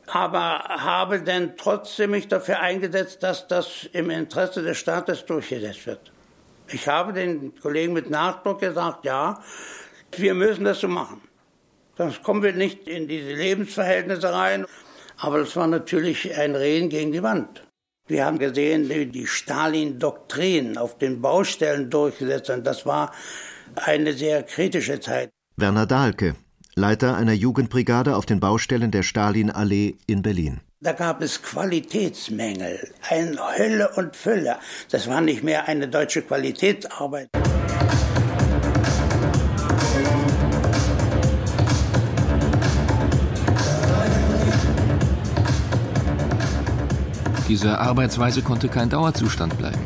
aber 0.08 0.60
habe 0.68 1.22
dann 1.22 1.56
trotzdem 1.56 2.12
mich 2.12 2.28
dafür 2.28 2.60
eingesetzt, 2.60 3.24
dass 3.24 3.48
das 3.48 3.88
im 3.94 4.10
Interesse 4.10 4.62
des 4.62 4.78
Staates 4.78 5.26
durchgesetzt 5.26 5.88
wird. 5.88 6.12
Ich 6.68 6.90
habe 6.90 7.14
den 7.14 7.58
Kollegen 7.62 7.94
mit 7.94 8.10
Nachdruck 8.10 8.60
gesagt, 8.60 9.06
ja, 9.06 9.42
wir 10.18 10.34
müssen 10.34 10.66
das 10.66 10.82
so 10.82 10.90
machen. 10.90 11.22
Sonst 11.98 12.24
kommen 12.24 12.44
wir 12.44 12.52
nicht 12.52 12.90
in 12.90 13.08
diese 13.08 13.32
Lebensverhältnisse 13.32 14.34
rein. 14.34 14.66
Aber 15.18 15.40
das 15.40 15.56
war 15.56 15.68
natürlich 15.68 16.38
ein 16.38 16.56
Reden 16.56 16.90
gegen 16.90 17.12
die 17.12 17.24
Wand. 17.24 17.64
Wir 18.08 18.26
haben 18.26 18.38
gesehen, 18.38 18.88
wie 18.90 19.08
die 19.08 19.26
Stalin-Doktrin 19.26 20.78
auf 20.78 20.98
den 20.98 21.22
Baustellen 21.22 21.90
durchgesetzt 21.90 22.50
hat. 22.50 22.68
Das 22.68 22.86
war 22.86 23.12
eine 23.76 24.14
sehr 24.14 24.44
kritische 24.44 25.00
Zeit. 25.00 25.32
Werner 25.58 25.88
Dahlke, 25.88 26.36
Leiter 26.76 27.16
einer 27.18 27.34
Jugendbrigade 27.34 28.16
auf 28.16 28.26
den 28.26 28.40
Baustellen 28.40 28.92
der 28.92 29.04
Stalinallee 29.04 29.96
in 30.06 30.22
Berlin. 30.22 30.60
Da 30.82 30.92
gab 30.92 31.22
es 31.24 31.42
Qualitätsmängel, 31.42 32.94
eine 33.10 33.40
Hölle 33.58 33.90
und 33.96 34.16
Fülle. 34.16 34.58
Das 34.92 35.08
war 35.08 35.22
nicht 35.22 35.42
mehr 35.42 35.68
eine 35.68 35.88
deutsche 35.88 36.22
Qualitätsarbeit. 36.22 37.30
Diese 47.48 47.80
Arbeitsweise 47.80 48.42
konnte 48.42 48.70
kein 48.70 48.90
Dauerzustand 48.90 49.58
bleiben. 49.58 49.80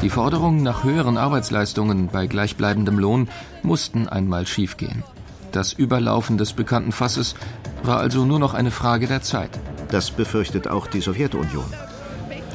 Die 0.00 0.08
Forderungen 0.08 0.62
nach 0.62 0.82
höheren 0.82 1.18
Arbeitsleistungen 1.18 2.08
bei 2.08 2.26
gleichbleibendem 2.26 2.98
Lohn 2.98 3.28
mussten 3.62 4.08
einmal 4.08 4.46
schiefgehen. 4.46 5.04
Das 5.52 5.74
Überlaufen 5.74 6.38
des 6.38 6.54
bekannten 6.54 6.92
Fasses 6.92 7.34
war 7.82 7.98
also 7.98 8.24
nur 8.24 8.38
noch 8.38 8.54
eine 8.54 8.70
Frage 8.70 9.06
der 9.06 9.20
Zeit. 9.20 9.50
Das 9.90 10.10
befürchtet 10.10 10.68
auch 10.68 10.86
die 10.86 11.02
Sowjetunion. 11.02 11.66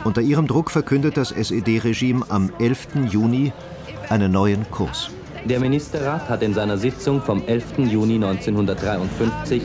Unter 0.04 0.22
ihrem 0.22 0.48
Druck 0.48 0.72
verkündet 0.72 1.18
das 1.18 1.32
SED-Regime 1.32 2.26
am 2.30 2.52
11. 2.58 3.12
Juni 3.12 3.54
einen 4.10 4.32
neuen 4.32 4.70
Kurs. 4.72 5.12
Der 5.46 5.60
Ministerrat 5.60 6.28
hat 6.30 6.42
in 6.42 6.56
seiner 6.56 6.78
Sitzung 6.78 7.22
vom 7.22 7.46
11. 7.46 7.78
Juni 7.78 8.16
1953 8.16 9.62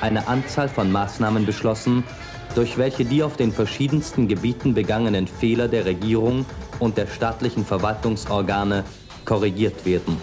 eine 0.00 0.26
Anzahl 0.26 0.68
von 0.68 0.90
Maßnahmen 0.90 1.44
beschlossen, 1.44 2.04
durch 2.54 2.78
welche 2.78 3.04
die 3.04 3.22
auf 3.22 3.36
den 3.36 3.52
verschiedensten 3.52 4.28
Gebieten 4.28 4.74
begangenen 4.74 5.26
Fehler 5.26 5.68
der 5.68 5.84
Regierung 5.84 6.46
und 6.78 6.96
der 6.96 7.06
staatlichen 7.06 7.64
Verwaltungsorgane 7.64 8.84
korrigiert 9.24 9.84
werden. 9.84 10.16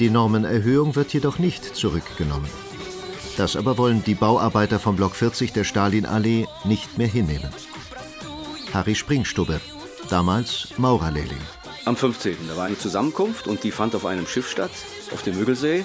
Die 0.00 0.10
Normenerhöhung 0.10 0.94
wird 0.96 1.12
jedoch 1.12 1.38
nicht 1.38 1.64
zurückgenommen. 1.76 2.48
Das 3.36 3.56
aber 3.56 3.78
wollen 3.78 4.02
die 4.04 4.14
Bauarbeiter 4.14 4.78
vom 4.78 4.96
Block 4.96 5.14
40 5.14 5.52
der 5.52 5.64
Stalinallee 5.64 6.46
nicht 6.64 6.98
mehr 6.98 7.06
hinnehmen. 7.06 7.50
Harry 8.72 8.94
Springstubbe, 8.94 9.60
damals 10.10 10.68
Maurerlehrling. 10.76 11.38
Am 11.84 11.96
15. 11.96 12.36
Da 12.48 12.56
war 12.56 12.66
eine 12.66 12.78
Zusammenkunft 12.78 13.46
und 13.46 13.64
die 13.64 13.70
fand 13.70 13.94
auf 13.94 14.04
einem 14.06 14.26
Schiff 14.26 14.50
statt, 14.50 14.70
auf 15.12 15.22
dem 15.22 15.38
Müggelsee. 15.38 15.84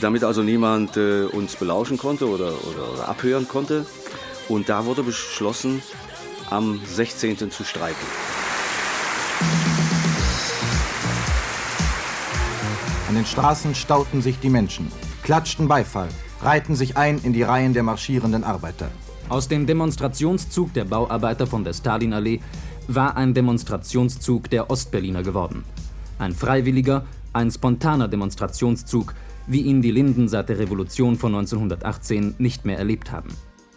Damit 0.00 0.24
also 0.24 0.42
niemand 0.42 0.96
äh, 0.96 1.24
uns 1.24 1.56
belauschen 1.56 1.98
konnte 1.98 2.28
oder, 2.28 2.52
oder, 2.66 2.92
oder 2.94 3.08
abhören 3.08 3.46
konnte. 3.48 3.84
Und 4.48 4.68
da 4.68 4.86
wurde 4.86 5.02
beschlossen, 5.02 5.82
am 6.50 6.80
16. 6.84 7.50
zu 7.50 7.64
streiken. 7.64 8.06
An 13.08 13.14
den 13.14 13.26
Straßen 13.26 13.74
stauten 13.74 14.22
sich 14.22 14.38
die 14.38 14.50
Menschen, 14.50 14.90
klatschten 15.22 15.68
Beifall, 15.68 16.08
reihten 16.42 16.76
sich 16.76 16.96
ein 16.96 17.18
in 17.22 17.32
die 17.32 17.42
Reihen 17.42 17.74
der 17.74 17.82
marschierenden 17.82 18.44
Arbeiter. 18.44 18.90
Aus 19.28 19.48
dem 19.48 19.66
Demonstrationszug 19.66 20.72
der 20.72 20.84
Bauarbeiter 20.84 21.46
von 21.46 21.64
der 21.64 21.74
Stalinallee 21.74 22.40
war 22.86 23.16
ein 23.16 23.34
Demonstrationszug 23.34 24.48
der 24.48 24.70
Ostberliner 24.70 25.22
geworden. 25.22 25.64
Ein 26.18 26.32
freiwilliger, 26.32 27.04
ein 27.34 27.50
spontaner 27.50 28.08
Demonstrationszug, 28.08 29.14
wie 29.46 29.60
ihn 29.62 29.82
die 29.82 29.90
Linden 29.90 30.28
seit 30.28 30.48
der 30.48 30.58
Revolution 30.58 31.16
von 31.16 31.34
1918 31.34 32.36
nicht 32.38 32.64
mehr 32.64 32.78
erlebt 32.78 33.12
haben. 33.12 33.28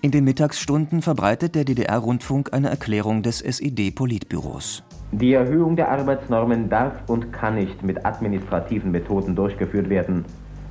In 0.04 0.10
den 0.10 0.24
Mittagsstunden 0.24 1.04
verbreitet 1.04 1.54
der 1.54 1.64
DDR-Rundfunk 1.64 2.54
eine 2.54 2.70
Erklärung 2.70 3.22
des 3.22 3.40
SED-Politbüros. 3.40 4.84
Die 5.12 5.34
Erhöhung 5.34 5.76
der 5.76 5.92
Arbeitsnormen 5.92 6.70
darf 6.70 6.94
und 7.08 7.32
kann 7.32 7.54
nicht 7.54 7.84
mit 7.84 8.04
administrativen 8.04 8.90
Methoden 8.92 9.36
durchgeführt 9.36 9.90
werden. 9.90 10.26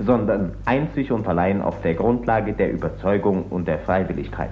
sondern 0.05 0.53
einzig 0.65 1.13
und 1.13 1.29
allein 1.29 1.61
auf 1.61 1.81
der 1.83 1.95
Grundlage 1.95 2.55
der 2.55 2.73
Überzeugung 2.73 3.45
und 3.51 3.69
der 3.69 3.79
Freiwilligkeit. 3.81 4.51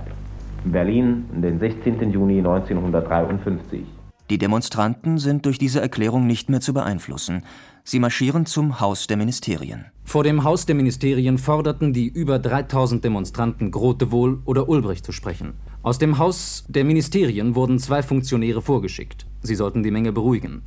Berlin, 0.64 1.24
den 1.32 1.58
16. 1.58 2.10
Juni 2.10 2.38
1953. 2.38 3.97
Die 4.30 4.36
Demonstranten 4.36 5.16
sind 5.16 5.46
durch 5.46 5.58
diese 5.58 5.80
Erklärung 5.80 6.26
nicht 6.26 6.50
mehr 6.50 6.60
zu 6.60 6.74
beeinflussen. 6.74 7.44
Sie 7.82 7.98
marschieren 7.98 8.44
zum 8.44 8.78
Haus 8.78 9.06
der 9.06 9.16
Ministerien. 9.16 9.86
Vor 10.04 10.22
dem 10.22 10.44
Haus 10.44 10.66
der 10.66 10.74
Ministerien 10.74 11.38
forderten 11.38 11.94
die 11.94 12.08
über 12.08 12.38
3000 12.38 13.02
Demonstranten 13.02 13.70
Grotewohl 13.70 14.40
oder 14.44 14.68
Ulbricht 14.68 15.06
zu 15.06 15.12
sprechen. 15.12 15.54
Aus 15.82 15.98
dem 15.98 16.18
Haus 16.18 16.66
der 16.68 16.84
Ministerien 16.84 17.54
wurden 17.54 17.78
zwei 17.78 18.02
Funktionäre 18.02 18.60
vorgeschickt. 18.60 19.24
Sie 19.40 19.54
sollten 19.54 19.82
die 19.82 19.90
Menge 19.90 20.12
beruhigen. 20.12 20.60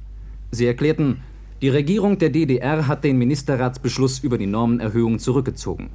Sie 0.49 0.65
erklärten, 0.65 1.21
die 1.61 1.69
Regierung 1.69 2.17
der 2.17 2.31
DDR 2.31 2.87
hat 2.87 3.03
den 3.03 3.19
Ministerratsbeschluss 3.19 4.19
über 4.19 4.39
die 4.39 4.47
Normenerhöhung 4.47 5.19
zurückgezogen. 5.19 5.91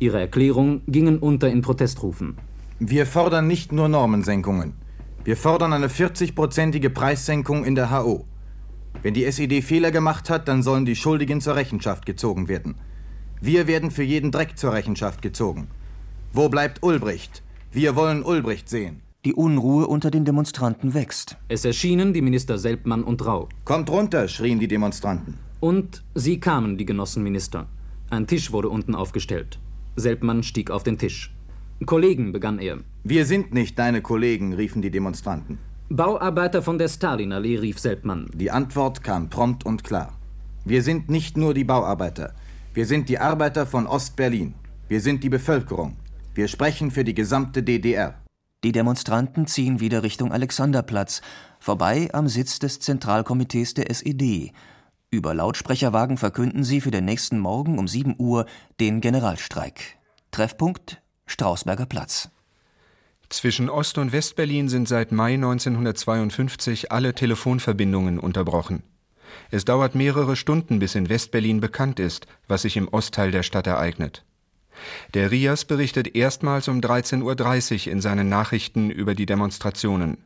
Ihre 0.00 0.18
Erklärungen 0.18 0.82
gingen 0.88 1.20
unter 1.20 1.48
in 1.48 1.62
Protestrufen. 1.62 2.36
Wir 2.80 3.06
fordern 3.06 3.46
nicht 3.46 3.70
nur 3.70 3.88
Normensenkungen. 3.88 4.74
Wir 5.26 5.36
fordern 5.36 5.72
eine 5.72 5.88
40-prozentige 5.88 6.88
Preissenkung 6.88 7.64
in 7.64 7.74
der 7.74 7.90
HO. 7.90 8.26
Wenn 9.02 9.12
die 9.12 9.24
SED 9.24 9.60
Fehler 9.60 9.90
gemacht 9.90 10.30
hat, 10.30 10.46
dann 10.46 10.62
sollen 10.62 10.84
die 10.84 10.94
Schuldigen 10.94 11.40
zur 11.40 11.56
Rechenschaft 11.56 12.06
gezogen 12.06 12.46
werden. 12.46 12.76
Wir 13.40 13.66
werden 13.66 13.90
für 13.90 14.04
jeden 14.04 14.30
Dreck 14.30 14.56
zur 14.56 14.72
Rechenschaft 14.72 15.22
gezogen. 15.22 15.66
Wo 16.32 16.48
bleibt 16.48 16.84
Ulbricht? 16.84 17.42
Wir 17.72 17.96
wollen 17.96 18.22
Ulbricht 18.22 18.68
sehen. 18.68 19.02
Die 19.24 19.34
Unruhe 19.34 19.88
unter 19.88 20.12
den 20.12 20.24
Demonstranten 20.24 20.94
wächst. 20.94 21.36
Es 21.48 21.64
erschienen 21.64 22.12
die 22.12 22.22
Minister 22.22 22.56
Selbmann 22.56 23.02
und 23.02 23.26
Rau. 23.26 23.48
Kommt 23.64 23.90
runter, 23.90 24.28
schrien 24.28 24.60
die 24.60 24.68
Demonstranten. 24.68 25.38
Und 25.58 26.04
sie 26.14 26.38
kamen, 26.38 26.78
die 26.78 26.86
Genossenminister. 26.86 27.66
Ein 28.10 28.28
Tisch 28.28 28.52
wurde 28.52 28.68
unten 28.68 28.94
aufgestellt. 28.94 29.58
Selbmann 29.96 30.44
stieg 30.44 30.70
auf 30.70 30.84
den 30.84 30.98
Tisch. 30.98 31.35
Kollegen, 31.84 32.32
begann 32.32 32.58
er. 32.58 32.78
Wir 33.04 33.26
sind 33.26 33.52
nicht 33.52 33.78
deine 33.78 34.00
Kollegen, 34.00 34.54
riefen 34.54 34.80
die 34.80 34.90
Demonstranten. 34.90 35.58
Bauarbeiter 35.88 36.62
von 36.62 36.78
der 36.78 36.88
Stalinallee, 36.88 37.58
rief 37.58 37.78
Selbmann. 37.78 38.30
Die 38.34 38.50
Antwort 38.50 39.04
kam 39.04 39.28
prompt 39.28 39.66
und 39.66 39.84
klar. 39.84 40.18
Wir 40.64 40.82
sind 40.82 41.10
nicht 41.10 41.36
nur 41.36 41.54
die 41.54 41.64
Bauarbeiter. 41.64 42.34
Wir 42.74 42.86
sind 42.86 43.08
die 43.08 43.18
Arbeiter 43.18 43.66
von 43.66 43.86
Ostberlin. 43.86 44.54
Wir 44.88 45.00
sind 45.00 45.22
die 45.22 45.28
Bevölkerung. 45.28 45.96
Wir 46.34 46.48
sprechen 46.48 46.90
für 46.90 47.04
die 47.04 47.14
gesamte 47.14 47.62
DDR. 47.62 48.14
Die 48.64 48.72
Demonstranten 48.72 49.46
ziehen 49.46 49.78
wieder 49.78 50.02
Richtung 50.02 50.32
Alexanderplatz, 50.32 51.20
vorbei 51.60 52.08
am 52.12 52.26
Sitz 52.26 52.58
des 52.58 52.80
Zentralkomitees 52.80 53.74
der 53.74 53.90
SED. 53.90 54.52
Über 55.10 55.34
Lautsprecherwagen 55.34 56.16
verkünden 56.16 56.64
sie 56.64 56.80
für 56.80 56.90
den 56.90 57.04
nächsten 57.04 57.38
Morgen 57.38 57.78
um 57.78 57.86
7 57.86 58.16
Uhr 58.18 58.46
den 58.80 59.00
Generalstreik. 59.00 59.98
Treffpunkt 60.32 61.00
Strausberger 61.26 61.86
Platz. 61.86 62.30
Zwischen 63.28 63.68
Ost- 63.68 63.98
und 63.98 64.12
Westberlin 64.12 64.68
sind 64.68 64.88
seit 64.88 65.10
Mai 65.12 65.34
1952 65.34 66.92
alle 66.92 67.14
Telefonverbindungen 67.14 68.18
unterbrochen. 68.18 68.82
Es 69.50 69.64
dauert 69.64 69.94
mehrere 69.94 70.36
Stunden, 70.36 70.78
bis 70.78 70.94
in 70.94 71.08
Westberlin 71.08 71.60
bekannt 71.60 72.00
ist, 72.00 72.26
was 72.46 72.62
sich 72.62 72.76
im 72.76 72.88
Ostteil 72.88 73.32
der 73.32 73.42
Stadt 73.42 73.66
ereignet. 73.66 74.24
Der 75.14 75.30
Rias 75.30 75.64
berichtet 75.64 76.14
erstmals 76.14 76.68
um 76.68 76.80
13.30 76.80 77.86
Uhr 77.86 77.92
in 77.92 78.00
seinen 78.00 78.28
Nachrichten 78.28 78.90
über 78.90 79.14
die 79.14 79.26
Demonstrationen. 79.26 80.18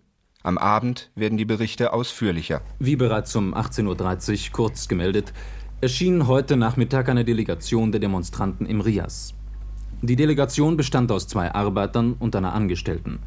Am 0.43 0.59
Abend 0.59 1.11
werden 1.15 1.39
die 1.39 1.45
Berichte 1.45 1.93
ausführlicher. 1.93 2.63
Wie 2.79 2.97
bereits 2.97 3.35
um 3.37 3.55
18.30 3.55 4.47
Uhr 4.47 4.53
kurz 4.53 4.89
gemeldet, 4.89 5.33
erschien 5.81 6.27
heute 6.27 6.57
Nachmittag 6.57 7.09
eine 7.09 7.25
Delegation 7.25 7.93
der 7.93 8.01
Demonstranten 8.01 8.67
im 8.67 8.81
Rias. 8.81 9.35
Die 10.03 10.17
Delegation 10.17 10.79
bestand 10.79 11.13
aus 11.13 11.27
zwei 11.27 11.53
Arbeitern 11.53 12.15
und 12.19 12.35
einer 12.35 12.55
Angestellten. 12.55 13.19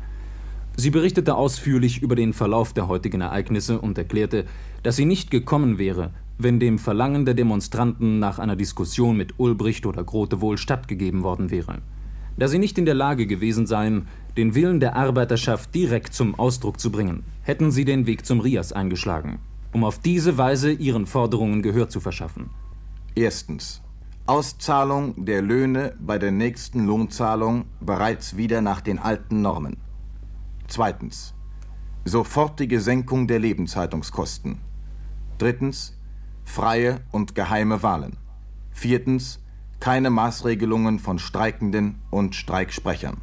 Sie 0.76 0.90
berichtete 0.90 1.36
ausführlich 1.36 2.02
über 2.02 2.16
den 2.16 2.34
Verlauf 2.34 2.74
der 2.74 2.88
heutigen 2.88 3.22
Ereignisse 3.22 3.80
und 3.80 3.98
erklärte, 4.00 4.46
dass 4.82 4.96
sie 4.96 5.06
nicht 5.06 5.30
gekommen 5.30 5.78
wäre, 5.78 6.12
wenn 6.40 6.60
dem 6.60 6.80
Verlangen 6.80 7.26
der 7.26 7.36
Demonstranten 7.36 8.18
nach 8.18 8.40
einer 8.40 8.56
Diskussion 8.56 9.16
mit 9.16 9.36
Ulbricht 9.38 9.86
oder 9.86 10.04
Grote 10.04 10.42
wohl 10.42 10.58
stattgegeben 10.58 11.22
worden 11.22 11.52
wäre. 11.52 11.78
Da 12.38 12.48
sie 12.48 12.58
nicht 12.58 12.80
in 12.80 12.86
der 12.86 12.96
Lage 12.96 13.28
gewesen 13.28 13.68
seien, 13.68 14.08
den 14.36 14.56
Willen 14.56 14.80
der 14.80 14.96
Arbeiterschaft 14.96 15.76
direkt 15.76 16.16
zum 16.16 16.34
Ausdruck 16.40 16.80
zu 16.80 16.92
bringen, 16.92 17.24
hätten 17.44 17.70
sie 17.70 17.86
den 17.86 18.08
Weg 18.08 18.26
zum 18.26 18.40
Rias 18.40 18.74
eingeschlagen, 18.74 19.38
um 19.74 19.84
auf 19.84 20.00
diese 20.00 20.40
Weise 20.40 20.72
ihren 20.72 21.06
Forderungen 21.06 21.62
Gehör 21.62 21.88
zu 21.90 22.00
verschaffen. 22.00 22.50
Erstens. 23.14 23.83
Auszahlung 24.26 25.26
der 25.26 25.42
Löhne 25.42 25.98
bei 26.00 26.18
der 26.18 26.32
nächsten 26.32 26.86
Lohnzahlung 26.86 27.66
bereits 27.82 28.38
wieder 28.38 28.62
nach 28.62 28.80
den 28.80 28.98
alten 28.98 29.42
Normen. 29.42 29.76
Zweitens. 30.68 31.34
Sofortige 32.06 32.80
Senkung 32.80 33.28
der 33.28 33.40
Lebenshaltungskosten. 33.40 34.62
Drittens. 35.40 36.00
Freie 36.46 37.02
und 37.12 37.36
geheime 37.36 37.84
Wahlen. 37.84 38.16
Viertens. 38.72 39.42
Keine 39.82 40.10
Maßregelungen 40.10 41.00
von 41.00 41.20
Streikenden 41.20 42.00
und 42.10 42.34
Streiksprechern. 42.34 43.18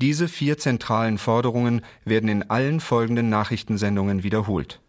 Diese 0.00 0.26
vier 0.26 0.58
zentralen 0.58 1.18
Forderungen 1.18 1.82
werden 2.04 2.28
in 2.28 2.50
allen 2.50 2.80
folgenden 2.80 3.28
Nachrichtensendungen 3.28 4.24
wiederholt. 4.24 4.81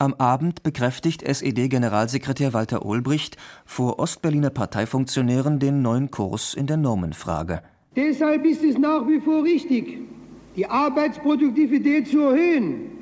Am 0.00 0.14
Abend 0.14 0.62
bekräftigt 0.62 1.22
SED-Generalsekretär 1.22 2.52
Walter 2.52 2.86
Ulbricht 2.86 3.36
vor 3.64 3.98
Ostberliner 3.98 4.50
Parteifunktionären 4.50 5.58
den 5.58 5.82
neuen 5.82 6.12
Kurs 6.12 6.54
in 6.54 6.68
der 6.68 6.76
Normenfrage. 6.76 7.62
Deshalb 7.96 8.44
ist 8.44 8.62
es 8.62 8.78
nach 8.78 9.08
wie 9.08 9.18
vor 9.18 9.42
richtig, 9.42 9.98
die 10.54 10.66
Arbeitsproduktivität 10.66 12.06
zu 12.06 12.20
erhöhen. 12.20 12.92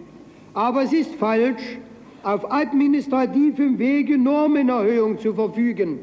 Aber 0.55 0.85
es 0.85 0.95
ist 0.95 1.15
falsch, 1.17 1.77
auf 2.23 2.51
administrativem 2.51 3.79
Wege 3.79 4.17
Normenerhöhung 4.17 5.19
zu 5.19 5.35
verfügen. 5.35 5.99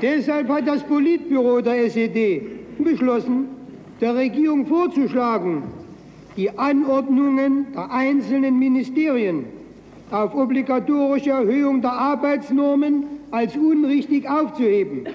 Deshalb 0.00 0.48
hat 0.48 0.66
das 0.66 0.82
Politbüro 0.84 1.60
der 1.60 1.84
SED 1.86 2.42
beschlossen, 2.78 3.48
der 4.00 4.14
Regierung 4.14 4.66
vorzuschlagen, 4.66 5.64
die 6.36 6.56
Anordnungen 6.56 7.66
der 7.74 7.90
einzelnen 7.90 8.58
Ministerien 8.58 9.44
auf 10.10 10.34
obligatorische 10.34 11.30
Erhöhung 11.30 11.82
der 11.82 11.92
Arbeitsnormen 11.92 13.04
als 13.32 13.56
unrichtig 13.56 14.28
aufzuheben. 14.28 15.08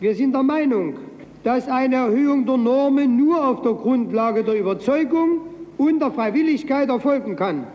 Wir 0.00 0.14
sind 0.14 0.32
der 0.32 0.42
Meinung, 0.42 0.94
dass 1.44 1.68
eine 1.68 1.96
Erhöhung 1.96 2.44
der 2.44 2.56
Normen 2.56 3.16
nur 3.16 3.46
auf 3.46 3.62
der 3.62 3.74
Grundlage 3.74 4.42
der 4.42 4.58
Überzeugung 4.58 5.42
und 5.78 6.00
der 6.00 6.10
Freiwilligkeit 6.10 6.88
erfolgen 6.88 7.36
kann. 7.36 7.66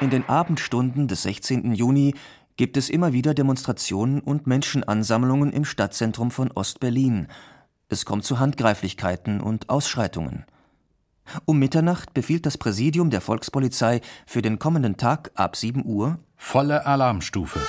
In 0.00 0.10
den 0.10 0.28
Abendstunden 0.28 1.08
des 1.08 1.24
16. 1.24 1.74
Juni 1.74 2.14
gibt 2.58 2.76
es 2.76 2.90
immer 2.90 3.14
wieder 3.14 3.32
Demonstrationen 3.32 4.20
und 4.20 4.46
Menschenansammlungen 4.46 5.52
im 5.52 5.64
Stadtzentrum 5.64 6.30
von 6.30 6.50
Ostberlin. 6.50 7.28
Es 7.88 8.04
kommt 8.04 8.24
zu 8.24 8.40
Handgreiflichkeiten 8.40 9.40
und 9.40 9.70
Ausschreitungen. 9.70 10.44
Um 11.44 11.58
Mitternacht 11.58 12.12
befiehlt 12.14 12.46
das 12.46 12.58
Präsidium 12.58 13.10
der 13.10 13.20
Volkspolizei 13.20 14.00
für 14.26 14.42
den 14.42 14.58
kommenden 14.58 14.96
Tag 14.96 15.30
ab 15.34 15.56
7 15.56 15.84
Uhr 15.86 16.18
volle 16.36 16.84
Alarmstufe. 16.84 17.60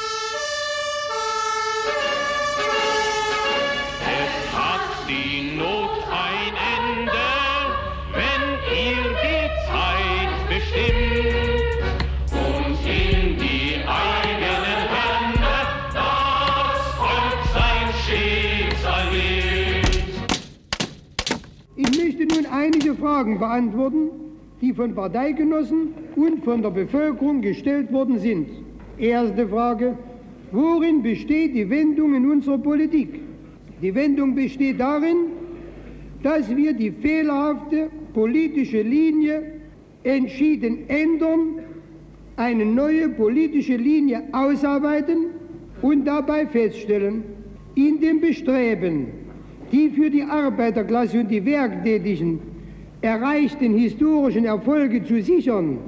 Fragen 23.00 23.40
beantworten, 23.40 24.10
die 24.62 24.74
von 24.74 24.94
Parteigenossen 24.94 25.94
und 26.16 26.44
von 26.44 26.62
der 26.62 26.72
Bevölkerung 26.72 27.42
gestellt 27.42 27.92
worden 27.92 28.20
sind. 28.20 28.50
Erste 28.98 29.48
Frage. 29.48 29.98
Worin 30.52 31.02
besteht 31.02 31.56
die 31.56 31.70
Wendung 31.70 32.16
in 32.16 32.30
unserer 32.30 32.58
Politik? 32.58 33.22
Die 33.82 33.94
Wendung 33.94 34.36
besteht 34.36 34.80
darin, 34.80 35.18
dass 36.24 36.54
wir 36.56 36.74
die 36.74 36.92
fehlerhafte 36.92 37.90
politische 38.14 38.82
Linie 38.82 39.60
entschieden 40.04 40.90
ändern, 40.90 41.60
eine 42.36 42.66
neue 42.66 43.10
politische 43.10 43.76
Linie 43.76 44.24
ausarbeiten 44.32 45.28
und 45.82 46.06
dabei 46.06 46.48
feststellen, 46.48 47.24
in 47.76 48.00
dem 48.00 48.20
Bestreben, 48.20 49.08
die 49.72 49.90
für 49.90 50.10
die 50.10 50.24
Arbeiterklasse 50.24 51.20
und 51.20 51.30
die 51.30 51.46
Werktätigen 51.46 52.40
erreichten 53.02 53.78
historischen 53.78 54.46
Erfolge 54.46 55.04
zu 55.04 55.22
sichern 55.22 55.80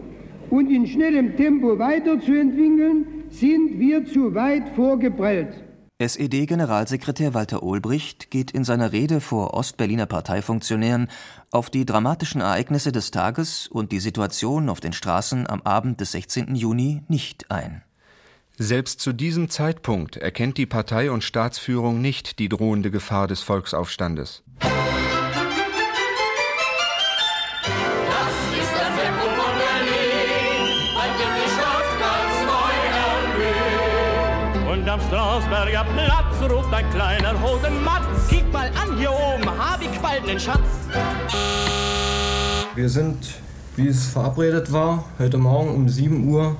und 0.49 0.69
in 0.69 0.87
schnellem 0.87 1.35
Tempo 1.37 1.79
weiterzuentwickeln, 1.79 3.05
sind 3.29 3.79
wir 3.79 4.05
zu 4.05 4.35
weit 4.35 4.69
vorgeprellt. 4.75 5.63
SED-Generalsekretär 5.99 7.35
Walter 7.35 7.61
Olbricht 7.61 8.31
geht 8.31 8.51
in 8.51 8.63
seiner 8.63 8.91
Rede 8.91 9.21
vor 9.21 9.53
Ostberliner 9.53 10.07
Parteifunktionären 10.07 11.09
auf 11.51 11.69
die 11.69 11.85
dramatischen 11.85 12.41
Ereignisse 12.41 12.91
des 12.91 13.11
Tages 13.11 13.67
und 13.67 13.91
die 13.91 13.99
Situation 13.99 14.67
auf 14.67 14.79
den 14.79 14.93
Straßen 14.93 15.47
am 15.47 15.61
Abend 15.61 16.01
des 16.01 16.13
16. 16.13 16.55
Juni 16.55 17.03
nicht 17.07 17.51
ein. 17.51 17.83
Selbst 18.57 18.99
zu 18.99 19.13
diesem 19.13 19.49
Zeitpunkt 19.49 20.17
erkennt 20.17 20.57
die 20.57 20.65
Partei 20.65 21.11
und 21.11 21.23
Staatsführung 21.23 22.01
nicht 22.01 22.39
die 22.39 22.49
drohende 22.49 22.89
Gefahr 22.89 23.27
des 23.27 23.41
Volksaufstandes. 23.41 24.43
Am 35.51 35.57
Strausberger 35.57 35.83
Platz 35.83 36.51
ruft 36.51 36.73
ein 36.73 36.89
kleiner 36.91 37.33
Hosenmatz. 37.41 38.27
Kick 38.29 38.51
mal 38.53 38.67
an 38.67 38.97
hier 38.97 39.11
oben, 39.11 39.45
hab 39.45 39.81
ich 39.81 39.99
bald 39.99 40.25
nen 40.25 40.39
Schatz. 40.39 40.59
Wir 42.73 42.89
sind, 42.89 43.17
wie 43.75 43.87
es 43.87 44.07
verabredet 44.07 44.71
war, 44.71 45.03
heute 45.19 45.37
Morgen 45.37 45.75
um 45.75 45.89
7 45.89 46.29
Uhr 46.29 46.55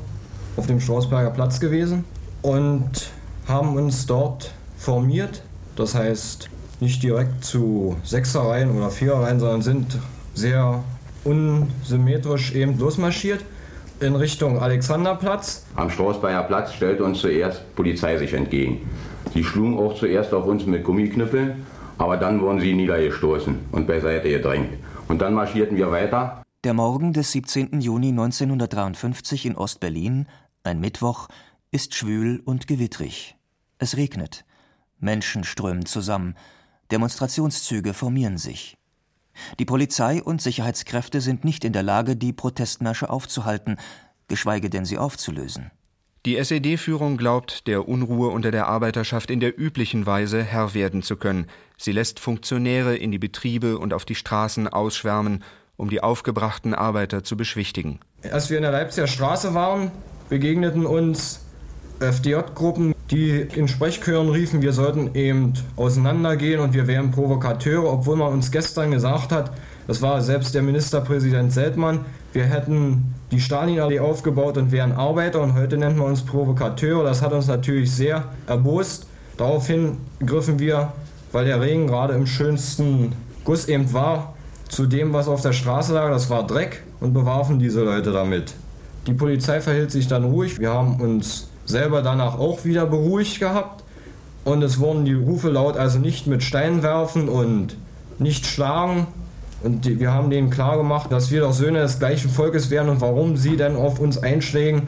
auf 0.57 0.67
dem 0.67 0.81
Strausberger 0.81 1.29
Platz 1.29 1.61
gewesen 1.61 2.03
und 2.41 3.11
haben 3.47 3.75
uns 3.77 4.05
dort 4.07 4.51
formiert. 4.77 5.41
Das 5.77 5.95
heißt, 5.95 6.49
nicht 6.81 7.01
direkt 7.01 7.45
zu 7.45 7.95
Sechserreihen 8.03 8.77
oder 8.77 8.89
Viererreihen, 8.89 9.39
sondern 9.39 9.61
sind 9.61 9.99
sehr 10.33 10.83
unsymmetrisch 11.23 12.53
eben 12.53 12.77
losmarschiert 12.77 13.45
in 14.01 14.15
Richtung 14.15 14.59
Alexanderplatz. 14.59 15.65
Am 15.75 15.89
Strausbayer 15.89 16.43
Platz 16.43 16.73
stellte 16.73 17.03
uns 17.03 17.21
zuerst 17.21 17.75
Polizei 17.75 18.17
sich 18.17 18.33
entgegen. 18.33 18.89
Sie 19.33 19.43
schlugen 19.43 19.77
auch 19.77 19.95
zuerst 19.95 20.33
auf 20.33 20.45
uns 20.45 20.65
mit 20.65 20.83
Gummiknüppeln, 20.83 21.65
aber 21.97 22.17
dann 22.17 22.41
wurden 22.41 22.59
sie 22.59 22.73
niedergestoßen 22.73 23.59
und 23.71 23.87
beiseite 23.87 24.29
gedrängt. 24.29 24.73
Und 25.07 25.21
dann 25.21 25.33
marschierten 25.33 25.77
wir 25.77 25.91
weiter. 25.91 26.43
Der 26.63 26.73
Morgen 26.73 27.13
des 27.13 27.31
17. 27.31 27.81
Juni 27.81 28.09
1953 28.09 29.45
in 29.45 29.55
Ostberlin, 29.55 30.27
ein 30.63 30.79
Mittwoch, 30.79 31.27
ist 31.71 31.95
schwül 31.95 32.41
und 32.43 32.67
gewittrig. 32.67 33.35
Es 33.77 33.97
regnet. 33.97 34.45
Menschen 34.99 35.43
strömen 35.43 35.85
zusammen. 35.85 36.35
Demonstrationszüge 36.91 37.93
formieren 37.93 38.37
sich. 38.37 38.77
Die 39.59 39.65
Polizei 39.65 40.21
und 40.21 40.41
Sicherheitskräfte 40.41 41.21
sind 41.21 41.45
nicht 41.45 41.63
in 41.65 41.73
der 41.73 41.83
Lage, 41.83 42.15
die 42.15 42.33
Protestmärsche 42.33 43.09
aufzuhalten, 43.09 43.77
geschweige 44.27 44.69
denn 44.69 44.85
sie 44.85 44.97
aufzulösen. 44.97 45.71
Die 46.25 46.37
SED-Führung 46.37 47.17
glaubt, 47.17 47.65
der 47.65 47.87
Unruhe 47.87 48.29
unter 48.29 48.51
der 48.51 48.67
Arbeiterschaft 48.67 49.31
in 49.31 49.39
der 49.39 49.59
üblichen 49.59 50.05
Weise 50.05 50.43
Herr 50.43 50.75
werden 50.75 51.01
zu 51.01 51.15
können. 51.15 51.47
Sie 51.77 51.91
lässt 51.91 52.19
Funktionäre 52.19 52.95
in 52.95 53.11
die 53.11 53.17
Betriebe 53.17 53.79
und 53.79 53.91
auf 53.91 54.05
die 54.05 54.13
Straßen 54.13 54.67
ausschwärmen, 54.67 55.43
um 55.77 55.89
die 55.89 56.03
aufgebrachten 56.03 56.75
Arbeiter 56.75 57.23
zu 57.23 57.35
beschwichtigen. 57.35 57.99
Als 58.31 58.51
wir 58.51 58.57
in 58.57 58.63
der 58.63 58.71
Leipziger 58.71 59.07
Straße 59.07 59.55
waren, 59.55 59.91
begegneten 60.29 60.85
uns 60.85 61.43
FDJ-Gruppen, 62.01 62.95
die 63.09 63.41
in 63.55 63.67
Sprechchören 63.67 64.29
riefen, 64.29 64.61
wir 64.61 64.73
sollten 64.73 65.15
eben 65.15 65.53
auseinandergehen 65.75 66.59
und 66.59 66.73
wir 66.73 66.87
wären 66.87 67.11
Provokateure, 67.11 67.91
obwohl 67.91 68.15
man 68.15 68.33
uns 68.33 68.51
gestern 68.51 68.91
gesagt 68.91 69.31
hat, 69.31 69.51
das 69.87 70.01
war 70.01 70.21
selbst 70.21 70.55
der 70.55 70.61
Ministerpräsident 70.61 71.51
Seltmann, 71.51 72.05
wir 72.33 72.45
hätten 72.45 73.13
die 73.31 73.39
Stalinallee 73.39 73.99
aufgebaut 73.99 74.57
und 74.57 74.71
wären 74.71 74.93
Arbeiter 74.93 75.41
und 75.41 75.53
heute 75.53 75.77
nennt 75.77 75.97
man 75.97 76.07
uns 76.07 76.21
Provokateure. 76.21 77.03
Das 77.03 77.21
hat 77.21 77.33
uns 77.33 77.47
natürlich 77.47 77.91
sehr 77.91 78.25
erbost. 78.47 79.07
Daraufhin 79.37 79.97
griffen 80.25 80.59
wir, 80.59 80.93
weil 81.31 81.45
der 81.45 81.59
Regen 81.59 81.87
gerade 81.87 82.13
im 82.13 82.25
schönsten 82.25 83.13
Guss 83.43 83.67
eben 83.67 83.91
war, 83.93 84.33
zu 84.69 84.85
dem, 84.85 85.11
was 85.11 85.27
auf 85.27 85.41
der 85.41 85.51
Straße 85.51 85.93
lag, 85.93 86.09
das 86.09 86.29
war 86.29 86.47
Dreck 86.47 86.83
und 87.01 87.13
bewarfen 87.13 87.59
diese 87.59 87.83
Leute 87.83 88.11
damit. 88.11 88.53
Die 89.07 89.13
Polizei 89.13 89.59
verhielt 89.59 89.91
sich 89.91 90.07
dann 90.07 90.23
ruhig. 90.23 90.59
Wir 90.59 90.71
haben 90.71 91.01
uns 91.01 91.49
selber 91.65 92.01
danach 92.01 92.37
auch 92.37 92.65
wieder 92.65 92.85
beruhigt 92.85 93.39
gehabt. 93.39 93.83
Und 94.43 94.63
es 94.63 94.79
wurden 94.79 95.05
die 95.05 95.13
Rufe 95.13 95.49
laut, 95.49 95.77
also 95.77 95.99
nicht 95.99 96.27
mit 96.27 96.43
Steinen 96.43 96.81
werfen 96.81 97.29
und 97.29 97.77
nicht 98.17 98.45
schlagen. 98.45 99.07
Und 99.63 99.85
die, 99.85 99.99
wir 99.99 100.11
haben 100.11 100.29
denen 100.29 100.49
klar 100.49 100.77
gemacht, 100.77 101.11
dass 101.11 101.29
wir 101.29 101.41
doch 101.41 101.53
Söhne 101.53 101.79
des 101.79 101.99
gleichen 101.99 102.29
Volkes 102.29 102.69
wären 102.71 102.89
und 102.89 103.01
warum 103.01 103.37
sie 103.37 103.57
denn 103.57 103.75
auf 103.75 103.99
uns 103.99 104.17
einschlägen. 104.17 104.87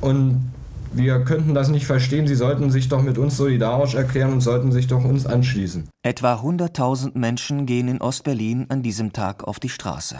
Und 0.00 0.52
wir 0.92 1.24
könnten 1.24 1.54
das 1.54 1.68
nicht 1.68 1.86
verstehen. 1.86 2.28
Sie 2.28 2.36
sollten 2.36 2.70
sich 2.70 2.88
doch 2.88 3.02
mit 3.02 3.18
uns 3.18 3.36
solidarisch 3.36 3.94
erklären 3.94 4.32
und 4.32 4.40
sollten 4.40 4.70
sich 4.70 4.86
doch 4.86 5.04
uns 5.04 5.26
anschließen. 5.26 5.88
Etwa 6.02 6.34
100.000 6.36 7.18
Menschen 7.18 7.66
gehen 7.66 7.88
in 7.88 8.00
Ostberlin 8.00 8.66
an 8.68 8.82
diesem 8.82 9.12
Tag 9.12 9.42
auf 9.42 9.58
die 9.58 9.68
Straße. 9.68 10.18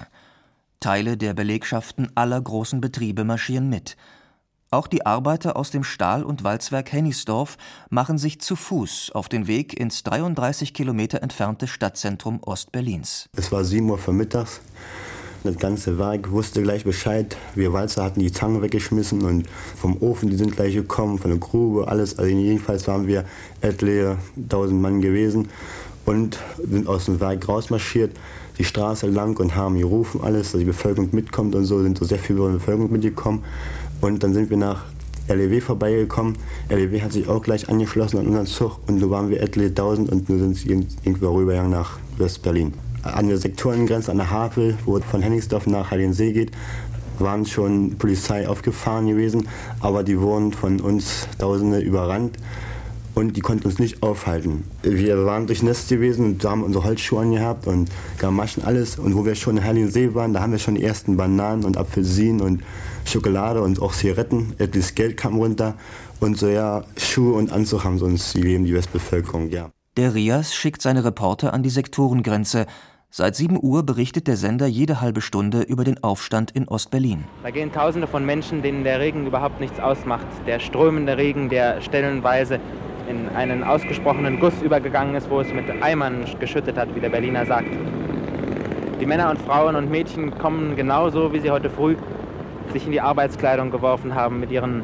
Teile 0.81 1.17
der 1.17 1.33
Belegschaften 1.33 2.11
aller 2.17 2.41
großen 2.41 2.81
Betriebe 2.81 3.25
marschieren 3.25 3.69
mit. 3.69 3.97
Auch 4.75 4.89
die 4.89 5.07
Arbeiter 5.07 5.55
aus 5.55 5.71
dem 5.71 5.85
Stahl- 5.85 6.25
und 6.25 6.43
Walzwerk 6.43 6.91
Hennigsdorf 6.91 7.59
machen 7.91 8.19
sich 8.19 8.41
zu 8.41 8.57
Fuß 8.57 9.13
auf 9.15 9.29
den 9.29 9.47
Weg 9.47 9.79
ins 9.79 10.03
33 10.03 10.75
Kilometer 10.75 11.23
entfernte 11.23 11.69
Stadtzentrum 11.69 12.41
Ostberlins. 12.43 13.29
Es 13.37 13.53
war 13.53 13.63
7 13.63 13.89
Uhr 13.89 13.99
vormittags. 13.99 14.61
Das 15.45 15.59
ganze 15.59 15.97
Werk 15.97 16.33
wusste 16.33 16.61
gleich 16.61 16.83
Bescheid. 16.83 17.37
Wir 17.55 17.73
Walzer 17.73 18.03
hatten 18.03 18.19
die 18.19 18.33
Zangen 18.33 18.63
weggeschmissen 18.63 19.23
und 19.23 19.47
vom 19.77 20.03
Ofen, 20.03 20.29
die 20.29 20.37
sind 20.37 20.57
gleich 20.57 20.75
gekommen, 20.75 21.21
von 21.21 21.31
der 21.31 21.39
Grube, 21.39 21.87
alles. 21.87 22.19
Also 22.19 22.35
jedenfalls 22.35 22.89
waren 22.89 23.07
wir 23.07 23.25
etliche 23.61 24.19
tausend 24.49 24.83
Mann 24.83 25.01
gewesen 25.01 25.51
und 26.05 26.41
sind 26.69 26.89
aus 26.89 27.05
dem 27.05 27.21
Werk 27.21 27.49
rausmarschiert, 27.49 28.17
die 28.59 28.65
Straße 28.65 29.07
lang 29.07 29.39
und 29.39 29.55
haben 29.55 29.79
gerufen 29.79 30.21
alles, 30.23 30.51
dass 30.51 30.59
die 30.59 30.65
Bevölkerung 30.65 31.11
mitkommt 31.13 31.55
und 31.55 31.65
so, 31.65 31.81
sind 31.81 31.97
so 31.97 32.05
sehr 32.05 32.19
viele 32.19 32.41
Bevölkerung 32.51 32.91
mitgekommen. 32.91 33.45
Und 34.05 34.23
dann 34.23 34.35
sind 34.35 34.51
wir 34.51 34.59
nach 34.59 34.83
LEW 35.29 35.63
vorbeigekommen. 35.63 36.37
LEW 36.69 37.01
hat 37.01 37.13
sich 37.13 37.27
auch 37.27 37.43
gleich 37.43 37.71
angeschlossen 37.71 38.19
an 38.19 38.27
unseren 38.27 38.45
Zug 38.45 38.79
und 38.87 39.01
so 39.01 39.09
waren 39.09 39.31
wir 39.31 39.41
etliche 39.41 39.73
tausend 39.73 40.13
und 40.13 40.29
nur 40.29 40.39
sind 40.41 40.57
sie 40.57 40.69
irgendwo 41.05 41.35
rübergegangen 41.35 41.71
nach 41.71 41.99
West-Berlin. 42.19 42.75
An 43.03 43.29
der 43.29 43.39
Sektorengrenze 43.39 44.11
an 44.11 44.19
der 44.19 44.31
Havel, 44.31 44.77
wo 44.85 45.01
von 45.01 45.23
Hennigsdorf 45.23 45.67
nach 45.67 45.91
Heiligensee 45.91 46.33
geht, 46.33 46.51
waren 47.19 47.47
schon 47.47 47.97
Polizei 47.97 48.47
aufgefahren 48.47 49.07
gewesen, 49.07 49.49
aber 49.81 50.03
die 50.03 50.21
wurden 50.21 50.53
von 50.53 50.81
uns 50.81 51.27
Tausende 51.39 51.79
überrannt 51.79 52.37
und 53.15 53.39
die 53.39 53.41
konnten 53.41 53.67
uns 53.67 53.79
nicht 53.79 54.03
aufhalten. 54.03 54.65
Wir 54.83 55.25
waren 55.25 55.47
durchnässt 55.47 55.89
gewesen 55.89 56.27
und 56.27 56.45
haben 56.45 56.63
unsere 56.63 56.85
Holzschuhe 56.85 57.23
angehabt 57.23 57.67
und 57.67 57.89
Gamaschen, 58.19 58.65
alles. 58.65 58.99
Und 58.99 59.17
wo 59.17 59.25
wir 59.25 59.35
schon 59.35 59.57
in 59.57 59.65
Heiligensee 59.65 60.13
waren, 60.15 60.35
da 60.35 60.43
haben 60.43 60.53
wir 60.53 60.59
schon 60.59 60.75
die 60.75 60.85
ersten 60.85 61.17
Bananen 61.17 61.65
und 61.65 61.79
Apfelsinen 61.79 62.43
und 62.43 62.63
Schokolade 63.05 63.63
und 63.63 63.81
auch 63.81 63.93
Zigaretten. 63.93 64.55
Etliches 64.59 64.95
Geld 64.95 65.17
kam 65.17 65.37
runter 65.37 65.75
und 66.21 66.39
so 66.39 66.49
ja, 66.49 66.85
Schuhe 66.97 67.35
und 67.35 67.53
Anzug 67.53 67.85
haben 67.85 67.99
sie 67.99 68.05
uns 68.05 68.33
gegeben, 68.33 68.65
die 68.65 68.75
Westbevölkerung, 68.75 69.51
ja. 69.51 69.71
Der 69.97 70.15
Rias 70.15 70.55
schickt 70.55 70.83
seine 70.83 71.05
Reporter 71.05 71.55
an 71.55 71.63
die 71.63 71.71
Sektorengrenze. 71.71 72.67
Seit 73.11 73.37
7 73.37 73.57
Uhr 73.63 73.87
berichtet 73.87 74.27
der 74.27 74.37
Sender 74.37 74.67
jede 74.67 75.01
halbe 75.01 75.21
Stunde 75.21 75.63
über 75.63 75.85
den 75.85 76.03
Aufstand 76.03 76.51
in 76.51 76.67
Ostberlin. 76.67 77.23
Da 77.45 77.51
gehen 77.51 77.71
Tausende 77.71 78.09
von 78.09 78.27
Menschen, 78.27 78.61
denen 78.61 78.83
der 78.83 78.99
Regen 78.99 79.25
überhaupt 79.25 79.61
nichts 79.61 79.79
ausmacht. 79.79 80.27
Der 80.49 80.59
strömende 80.59 81.17
Regen, 81.17 81.49
der 81.49 81.81
stellenweise 81.81 82.59
in 83.09 83.29
einen 83.29 83.63
ausgesprochenen 83.63 84.41
Guss 84.41 84.61
übergegangen 84.63 85.15
ist, 85.15 85.31
wo 85.31 85.41
es 85.41 85.53
mit 85.53 85.65
Eimern 85.81 86.25
geschüttet 86.41 86.77
hat, 86.77 86.93
wie 86.97 87.01
der 87.01 87.11
Berliner 87.11 87.47
sagt. 87.47 87.69
Die 89.01 89.07
Männer 89.07 89.31
und 89.31 89.41
Frauen 89.43 89.77
und 89.77 89.91
Mädchen 89.91 90.37
kommen 90.39 90.75
genauso, 90.75 91.33
wie 91.33 91.39
sie 91.39 91.51
heute 91.53 91.71
früh 91.71 91.95
sich 92.73 92.87
in 92.87 92.93
die 92.93 93.01
Arbeitskleidung 93.01 93.71
geworfen 93.71 94.15
haben 94.15 94.41
mit 94.41 94.51
ihren 94.51 94.83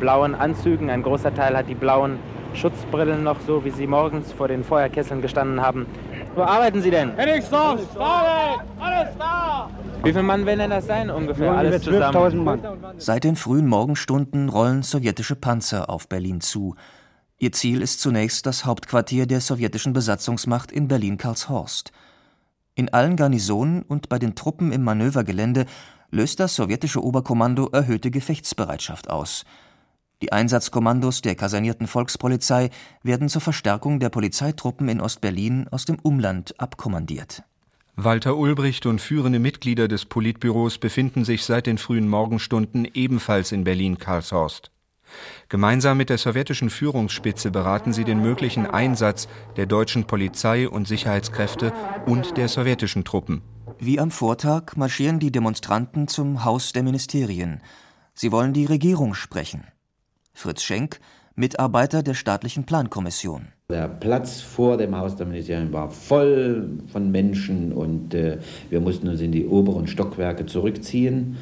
blauen 0.00 0.34
Anzügen. 0.34 0.90
Ein 0.90 1.02
großer 1.02 1.34
Teil 1.34 1.56
hat 1.56 1.68
die 1.68 1.74
blauen 1.74 2.18
Schutzbrillen 2.54 3.22
noch, 3.22 3.36
so 3.46 3.64
wie 3.64 3.70
sie 3.70 3.86
morgens 3.86 4.32
vor 4.32 4.48
den 4.48 4.64
Feuerkesseln 4.64 5.20
gestanden 5.22 5.60
haben. 5.60 5.86
Wo 6.34 6.42
arbeiten 6.42 6.82
Sie 6.82 6.90
denn? 6.90 7.14
Hennigsdorf, 7.16 7.80
Stalin, 7.92 8.60
alles 8.78 9.08
da! 9.18 9.70
Wie 10.02 10.12
viele 10.12 10.22
Mann 10.22 10.46
werden 10.46 10.60
denn 10.60 10.70
das 10.70 10.86
sein 10.86 11.10
ungefähr? 11.10 11.52
Alles 11.52 11.86
ungefähr 11.86 12.10
12.000 12.10 12.30
zusammen. 12.30 12.44
Mann. 12.44 12.94
Seit 12.98 13.24
den 13.24 13.36
frühen 13.36 13.66
Morgenstunden 13.66 14.48
rollen 14.48 14.82
sowjetische 14.82 15.34
Panzer 15.34 15.90
auf 15.90 16.08
Berlin 16.08 16.40
zu. 16.40 16.76
Ihr 17.38 17.52
Ziel 17.52 17.82
ist 17.82 18.00
zunächst 18.00 18.46
das 18.46 18.64
Hauptquartier 18.64 19.26
der 19.26 19.40
sowjetischen 19.40 19.92
Besatzungsmacht 19.92 20.72
in 20.72 20.88
Berlin-Karlshorst. 20.88 21.92
In 22.74 22.92
allen 22.92 23.16
Garnisonen 23.16 23.82
und 23.82 24.08
bei 24.08 24.18
den 24.18 24.34
Truppen 24.36 24.72
im 24.72 24.84
Manövergelände 24.84 25.66
löst 26.10 26.40
das 26.40 26.54
sowjetische 26.54 27.02
Oberkommando 27.02 27.68
erhöhte 27.68 28.10
Gefechtsbereitschaft 28.10 29.10
aus. 29.10 29.44
Die 30.20 30.32
Einsatzkommandos 30.32 31.22
der 31.22 31.36
kasernierten 31.36 31.86
Volkspolizei 31.86 32.70
werden 33.02 33.28
zur 33.28 33.40
Verstärkung 33.40 34.00
der 34.00 34.08
Polizeitruppen 34.08 34.88
in 34.88 35.00
Ostberlin 35.00 35.68
aus 35.68 35.84
dem 35.84 35.98
Umland 36.00 36.58
abkommandiert. 36.58 37.44
Walter 37.94 38.36
Ulbricht 38.36 38.86
und 38.86 39.00
führende 39.00 39.38
Mitglieder 39.38 39.88
des 39.88 40.04
Politbüros 40.04 40.78
befinden 40.78 41.24
sich 41.24 41.44
seit 41.44 41.66
den 41.66 41.78
frühen 41.78 42.08
Morgenstunden 42.08 42.86
ebenfalls 42.94 43.52
in 43.52 43.64
Berlin-Karlshorst. 43.64 44.70
Gemeinsam 45.48 45.96
mit 45.96 46.10
der 46.10 46.18
sowjetischen 46.18 46.70
Führungsspitze 46.70 47.50
beraten 47.50 47.92
sie 47.92 48.04
den 48.04 48.20
möglichen 48.20 48.66
Einsatz 48.66 49.28
der 49.56 49.66
deutschen 49.66 50.04
Polizei 50.04 50.68
und 50.68 50.86
Sicherheitskräfte 50.86 51.72
und 52.06 52.36
der 52.36 52.48
sowjetischen 52.48 53.04
Truppen. 53.04 53.42
Wie 53.80 54.00
am 54.00 54.10
Vortag 54.10 54.76
marschieren 54.76 55.20
die 55.20 55.30
Demonstranten 55.30 56.08
zum 56.08 56.44
Haus 56.44 56.72
der 56.72 56.82
Ministerien. 56.82 57.60
Sie 58.12 58.32
wollen 58.32 58.52
die 58.52 58.64
Regierung 58.64 59.14
sprechen. 59.14 59.68
Fritz 60.32 60.62
Schenk, 60.62 60.98
Mitarbeiter 61.36 62.02
der 62.02 62.14
staatlichen 62.14 62.64
Plankommission. 62.64 63.48
Der 63.70 63.86
Platz 63.86 64.40
vor 64.40 64.78
dem 64.78 64.96
Haus 64.96 65.14
der 65.14 65.26
Ministerien 65.26 65.72
war 65.72 65.90
voll 65.90 66.80
von 66.88 67.12
Menschen 67.12 67.72
und 67.72 68.14
äh, 68.14 68.38
wir 68.68 68.80
mussten 68.80 69.06
uns 69.06 69.20
in 69.20 69.30
die 69.30 69.46
oberen 69.46 69.86
Stockwerke 69.86 70.46
zurückziehen, 70.46 71.36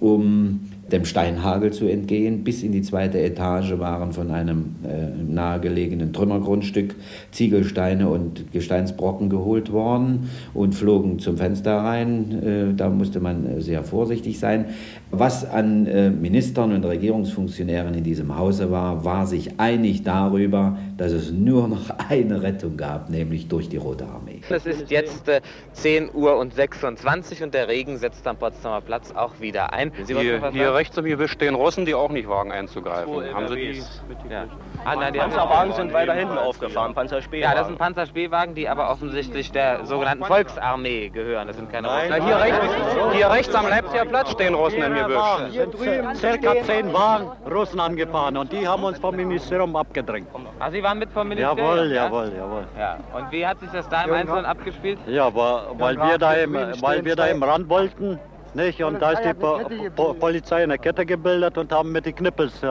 um 0.00 0.71
dem 0.92 1.04
Steinhagel 1.04 1.72
zu 1.72 1.86
entgehen. 1.88 2.44
Bis 2.44 2.62
in 2.62 2.72
die 2.72 2.82
zweite 2.82 3.20
Etage 3.20 3.78
waren 3.78 4.12
von 4.12 4.30
einem 4.30 4.76
äh, 4.84 5.32
nahegelegenen 5.32 6.12
Trümmergrundstück 6.12 6.94
Ziegelsteine 7.30 8.08
und 8.08 8.52
Gesteinsbrocken 8.52 9.30
geholt 9.30 9.72
worden 9.72 10.30
und 10.54 10.74
flogen 10.74 11.18
zum 11.18 11.38
Fenster 11.38 11.78
rein. 11.78 12.42
Äh, 12.42 12.74
da 12.76 12.90
musste 12.90 13.20
man 13.20 13.60
sehr 13.60 13.82
vorsichtig 13.82 14.38
sein. 14.38 14.66
Was 15.10 15.48
an 15.48 15.86
äh, 15.86 16.10
Ministern 16.10 16.72
und 16.72 16.84
Regierungsfunktionären 16.84 17.94
in 17.94 18.04
diesem 18.04 18.36
Hause 18.36 18.70
war, 18.70 19.04
war 19.04 19.26
sich 19.26 19.58
einig 19.58 20.04
darüber, 20.04 20.78
dass 20.96 21.12
es 21.12 21.32
nur 21.32 21.68
noch 21.68 21.90
eine 22.08 22.42
Rettung 22.42 22.76
gab, 22.76 23.10
nämlich 23.10 23.48
durch 23.48 23.68
die 23.68 23.76
Rote 23.76 24.06
Armee. 24.06 24.40
Es 24.48 24.66
ist 24.66 24.90
jetzt 24.90 25.28
äh, 25.28 25.40
10 25.72 26.14
Uhr 26.14 26.36
und 26.38 26.54
26 26.54 27.42
und 27.42 27.54
der 27.54 27.68
Regen 27.68 27.98
setzt 27.98 28.26
am 28.26 28.36
Potsdamer 28.36 28.80
Platz 28.80 29.12
auch 29.12 29.40
wieder 29.40 29.72
ein. 29.72 29.92
Hier, 30.06 30.50
hier 30.50 30.74
rechts 30.82 30.98
am 30.98 31.04
Gebüsch 31.04 31.30
stehen 31.32 31.54
Russen, 31.54 31.86
die 31.86 31.94
auch 31.94 32.10
nicht 32.10 32.28
wagen 32.28 32.50
einzugreifen. 32.50 33.32
Haben 33.32 33.48
Sie 33.48 33.54
die? 33.54 33.82
Ja. 34.28 34.46
Ah, 34.84 34.96
nein, 34.96 35.12
die 35.12 35.20
Panzerwagen 35.20 35.72
sind 35.74 35.92
weiter 35.92 36.12
hinten 36.12 36.36
aufgefahren, 36.36 36.92
Panzerspähwagen. 36.92 37.52
Ja, 37.52 37.56
das 37.56 37.68
sind 37.68 37.78
Panzerspähwagen, 37.78 38.56
die 38.56 38.68
aber 38.68 38.90
offensichtlich 38.90 39.52
der 39.52 39.86
sogenannten 39.86 40.24
Volksarmee 40.24 41.08
gehören. 41.10 41.46
Das 41.46 41.56
sind 41.56 41.70
keine 41.70 41.86
Nein, 41.86 42.12
Russen. 42.12 42.26
hier, 42.26 42.40
rechts, 42.40 42.66
hier 43.12 43.30
rechts 43.30 43.54
am 43.54 43.68
Leipziger 43.68 44.04
Platz 44.06 44.32
stehen 44.32 44.54
Russen 44.54 44.82
im 44.82 44.94
Gebüsch. 44.94 45.16
Hier 45.50 45.66
drüben 45.66 46.14
circa 46.16 46.54
zehn 46.64 46.92
Wagen 46.92 47.30
Russen 47.48 47.78
angefahren 47.78 48.36
und 48.36 48.50
die 48.50 48.66
haben 48.66 48.82
uns 48.82 48.98
vom 48.98 49.14
Ministerium 49.14 49.76
abgedrängt. 49.76 50.28
Ah, 50.58 50.70
Sie 50.70 50.82
waren 50.82 50.98
mit 50.98 51.12
vom 51.12 51.28
Ministerium? 51.28 51.58
Jawohl, 51.58 51.92
ja? 51.92 52.04
jawohl, 52.04 52.32
jawohl. 52.36 52.64
Ja. 52.76 52.98
Und 53.16 53.30
wie 53.30 53.46
hat 53.46 53.60
sich 53.60 53.70
das 53.70 53.88
da 53.88 54.02
im 54.02 54.12
Einzelnen 54.14 54.46
abgespielt? 54.46 54.98
Ja, 55.06 55.32
weil 55.32 55.96
wir 55.96 56.18
da 56.18 56.32
im, 56.34 56.54
weil 56.80 57.04
wir 57.04 57.14
da 57.14 57.26
im 57.26 57.42
Rand 57.42 57.68
wollten, 57.68 58.18
nicht? 58.54 58.82
Und 58.82 59.00
da 59.00 59.12
ist 59.12 59.22
die 59.24 59.34
po 59.34 59.60
po 59.94 60.14
Polizei 60.14 60.62
eine 60.62 60.78
Kette 60.78 61.04
gebildet 61.06 61.58
und 61.58 61.72
haben 61.72 61.92
mit 61.92 62.06
den 62.06 62.14
Knippels 62.14 62.62
äh, 62.62 62.68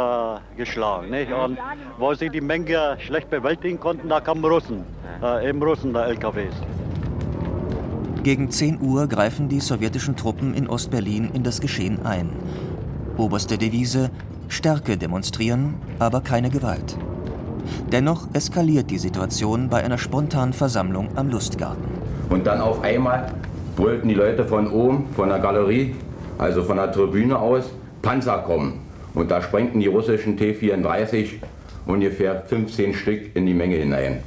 geschlagen, 0.57 1.09
nicht? 1.09 1.31
Und 1.31 1.57
wo 1.97 2.13
sie 2.13 2.29
die 2.29 2.41
Menge 2.41 2.97
schlecht 2.99 3.29
bewältigen 3.29 3.79
konnten, 3.79 4.09
da 4.09 4.19
kamen 4.19 4.43
Russen, 4.43 4.83
äh, 5.21 5.49
eben 5.49 5.61
Russen, 5.61 5.93
da 5.93 6.07
LKWs. 6.07 6.53
Gegen 8.23 8.51
10 8.51 8.81
Uhr 8.81 9.07
greifen 9.07 9.49
die 9.49 9.59
sowjetischen 9.59 10.15
Truppen 10.15 10.53
in 10.53 10.67
Ostberlin 10.67 11.31
in 11.33 11.43
das 11.43 11.59
Geschehen 11.59 12.05
ein. 12.05 12.29
Oberste 13.17 13.57
Devise: 13.57 14.11
Stärke 14.47 14.97
demonstrieren, 14.97 15.75
aber 15.97 16.21
keine 16.21 16.49
Gewalt. 16.49 16.97
Dennoch 17.91 18.27
eskaliert 18.33 18.89
die 18.89 18.97
Situation 18.97 19.69
bei 19.69 19.83
einer 19.83 19.97
spontanen 19.97 20.53
Versammlung 20.53 21.09
am 21.15 21.29
Lustgarten. 21.29 21.83
Und 22.29 22.45
dann 22.47 22.61
auf 22.61 22.81
einmal 22.83 23.33
brüllten 23.81 24.09
die 24.09 24.13
Leute 24.15 24.45
von 24.45 24.69
oben, 24.69 25.07
von 25.15 25.29
der 25.29 25.39
Galerie, 25.39 25.95
also 26.37 26.61
von 26.61 26.77
der 26.77 26.91
Tribüne 26.91 27.39
aus, 27.39 27.63
Panzer 28.03 28.37
kommen. 28.37 28.79
Und 29.15 29.31
da 29.31 29.41
sprengten 29.41 29.79
die 29.79 29.87
russischen 29.87 30.37
T-34 30.37 31.29
ungefähr 31.87 32.43
15 32.45 32.93
Stück 32.93 33.35
in 33.35 33.47
die 33.47 33.55
Menge 33.55 33.77
hinein. 33.77 34.19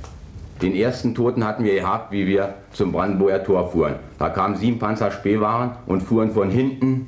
Den 0.61 0.75
ersten 0.75 1.15
Toten 1.15 1.47
hatten 1.47 1.63
wir 1.63 1.75
gehabt, 1.77 2.11
wie 2.11 2.27
wir 2.27 2.55
zum 2.73 2.91
Brandenburger 2.91 3.45
Tor 3.45 3.71
fuhren. 3.71 3.95
Da 4.19 4.29
kamen 4.29 4.57
sieben 4.57 4.81
Panzer 4.81 5.13
Spähwaren 5.13 5.71
und 5.87 6.03
fuhren 6.03 6.33
von 6.33 6.51
hinten 6.51 7.07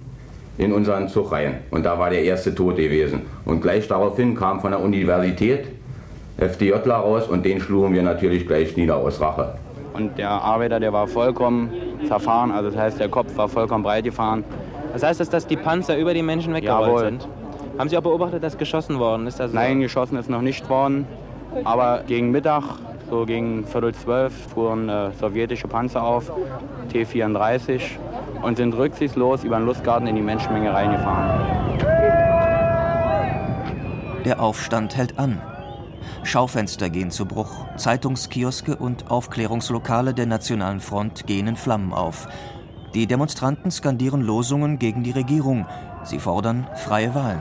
in 0.56 0.72
unseren 0.72 1.08
Zug 1.08 1.32
rein. 1.32 1.58
Und 1.72 1.84
da 1.84 1.98
war 1.98 2.10
der 2.10 2.22
erste 2.22 2.54
Tod 2.54 2.76
gewesen. 2.76 3.22
Und 3.44 3.60
gleich 3.60 3.88
daraufhin 3.88 4.36
kam 4.36 4.60
von 4.60 4.70
der 4.70 4.80
Universität 4.80 5.66
FDJler 6.38 6.94
raus 6.94 7.26
und 7.26 7.44
den 7.44 7.60
schlugen 7.60 7.92
wir 7.92 8.02
natürlich 8.04 8.46
gleich 8.46 8.76
nieder 8.76 8.98
aus 8.98 9.20
Rache. 9.20 9.54
Und 9.94 10.18
der 10.18 10.30
Arbeiter, 10.30 10.78
der 10.78 10.92
war 10.92 11.08
vollkommen 11.08 11.70
zerfahren, 12.06 12.50
also 12.50 12.70
das 12.70 12.78
heißt, 12.78 13.00
der 13.00 13.08
Kopf 13.08 13.36
war 13.36 13.48
vollkommen 13.48 13.82
breit 13.82 14.04
gefahren. 14.04 14.44
Das 14.92 15.02
heißt, 15.02 15.20
dass, 15.20 15.28
dass 15.28 15.46
die 15.46 15.56
Panzer 15.56 15.96
über 15.98 16.14
die 16.14 16.22
Menschen 16.22 16.54
weggerollt 16.54 16.86
Jawohl. 16.88 17.04
sind? 17.04 17.28
Haben 17.78 17.88
Sie 17.88 17.98
auch 17.98 18.02
beobachtet, 18.02 18.42
dass 18.42 18.56
geschossen 18.56 18.98
worden 18.98 19.26
ist? 19.26 19.40
Also 19.40 19.54
Nein, 19.54 19.80
geschossen 19.80 20.16
ist 20.16 20.30
noch 20.30 20.40
nicht 20.40 20.68
worden. 20.70 21.06
Aber 21.64 22.02
gegen 22.06 22.30
Mittag, 22.30 22.62
so 23.10 23.24
gegen 23.26 23.64
Viertel 23.66 23.94
zwölf, 23.94 24.32
fuhren 24.54 24.88
äh, 24.88 25.10
sowjetische 25.20 25.68
Panzer 25.68 26.02
auf, 26.02 26.30
T-34, 26.92 27.80
und 28.42 28.56
sind 28.56 28.74
rücksichtslos 28.74 29.44
über 29.44 29.56
den 29.56 29.66
Lustgarten 29.66 30.06
in 30.06 30.16
die 30.16 30.22
Menschenmenge 30.22 30.72
reingefahren. 30.72 31.40
Der 34.24 34.40
Aufstand 34.40 34.96
hält 34.96 35.18
an. 35.18 35.40
Schaufenster 36.22 36.90
gehen 36.90 37.10
zu 37.10 37.26
Bruch, 37.26 37.66
Zeitungskioske 37.76 38.76
und 38.76 39.10
Aufklärungslokale 39.10 40.14
der 40.14 40.26
Nationalen 40.26 40.80
Front 40.80 41.26
gehen 41.26 41.46
in 41.46 41.56
Flammen 41.56 41.92
auf. 41.92 42.28
Die 42.94 43.06
Demonstranten 43.06 43.70
skandieren 43.70 44.22
Losungen 44.22 44.78
gegen 44.78 45.02
die 45.02 45.10
Regierung. 45.10 45.66
Sie 46.04 46.18
fordern 46.18 46.66
freie 46.76 47.14
Wahlen. 47.14 47.40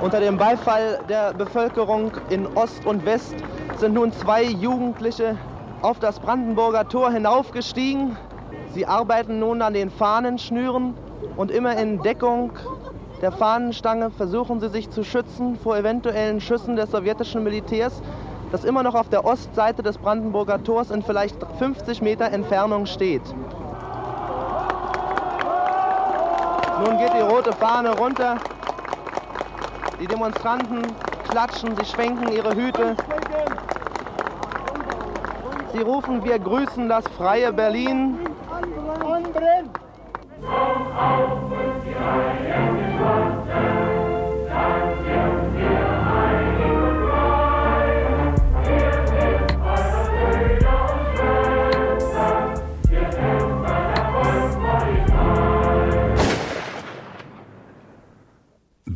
Unter 0.00 0.20
dem 0.20 0.36
Beifall 0.36 1.00
der 1.08 1.34
Bevölkerung 1.34 2.12
in 2.30 2.46
Ost 2.46 2.86
und 2.86 3.04
West 3.04 3.34
sind 3.78 3.94
nun 3.94 4.12
zwei 4.12 4.44
Jugendliche 4.44 5.36
auf 5.82 5.98
das 5.98 6.20
Brandenburger 6.20 6.88
Tor 6.88 7.10
hinaufgestiegen. 7.10 8.16
Sie 8.74 8.86
arbeiten 8.86 9.38
nun 9.38 9.62
an 9.62 9.74
den 9.74 9.90
Fahnenschnüren 9.90 10.94
und 11.36 11.50
immer 11.50 11.76
in 11.76 12.02
Deckung 12.02 12.52
der 13.20 13.32
Fahnenstange 13.32 14.10
versuchen 14.10 14.60
sie 14.60 14.68
sich 14.68 14.90
zu 14.90 15.02
schützen 15.02 15.58
vor 15.58 15.76
eventuellen 15.76 16.40
Schüssen 16.40 16.76
des 16.76 16.90
sowjetischen 16.90 17.42
Militärs, 17.42 18.00
das 18.52 18.64
immer 18.64 18.82
noch 18.82 18.94
auf 18.94 19.08
der 19.08 19.24
Ostseite 19.24 19.82
des 19.82 19.98
Brandenburger 19.98 20.62
Tors 20.62 20.90
in 20.90 21.02
vielleicht 21.02 21.36
50 21.58 22.00
Meter 22.00 22.26
Entfernung 22.30 22.86
steht. 22.86 23.22
Nun 26.84 26.96
geht 26.98 27.12
die 27.12 27.22
rote 27.22 27.52
Fahne 27.52 27.96
runter. 27.98 28.36
Die 30.00 30.06
Demonstranten 30.06 30.82
klatschen, 31.28 31.76
sie 31.76 31.84
schwenken 31.84 32.30
ihre 32.30 32.54
Hüte. 32.54 32.94
Sie 35.72 35.80
rufen, 35.80 36.24
wir 36.24 36.38
grüßen 36.38 36.88
das 36.88 37.04
freie 37.16 37.52
Berlin. 37.52 38.18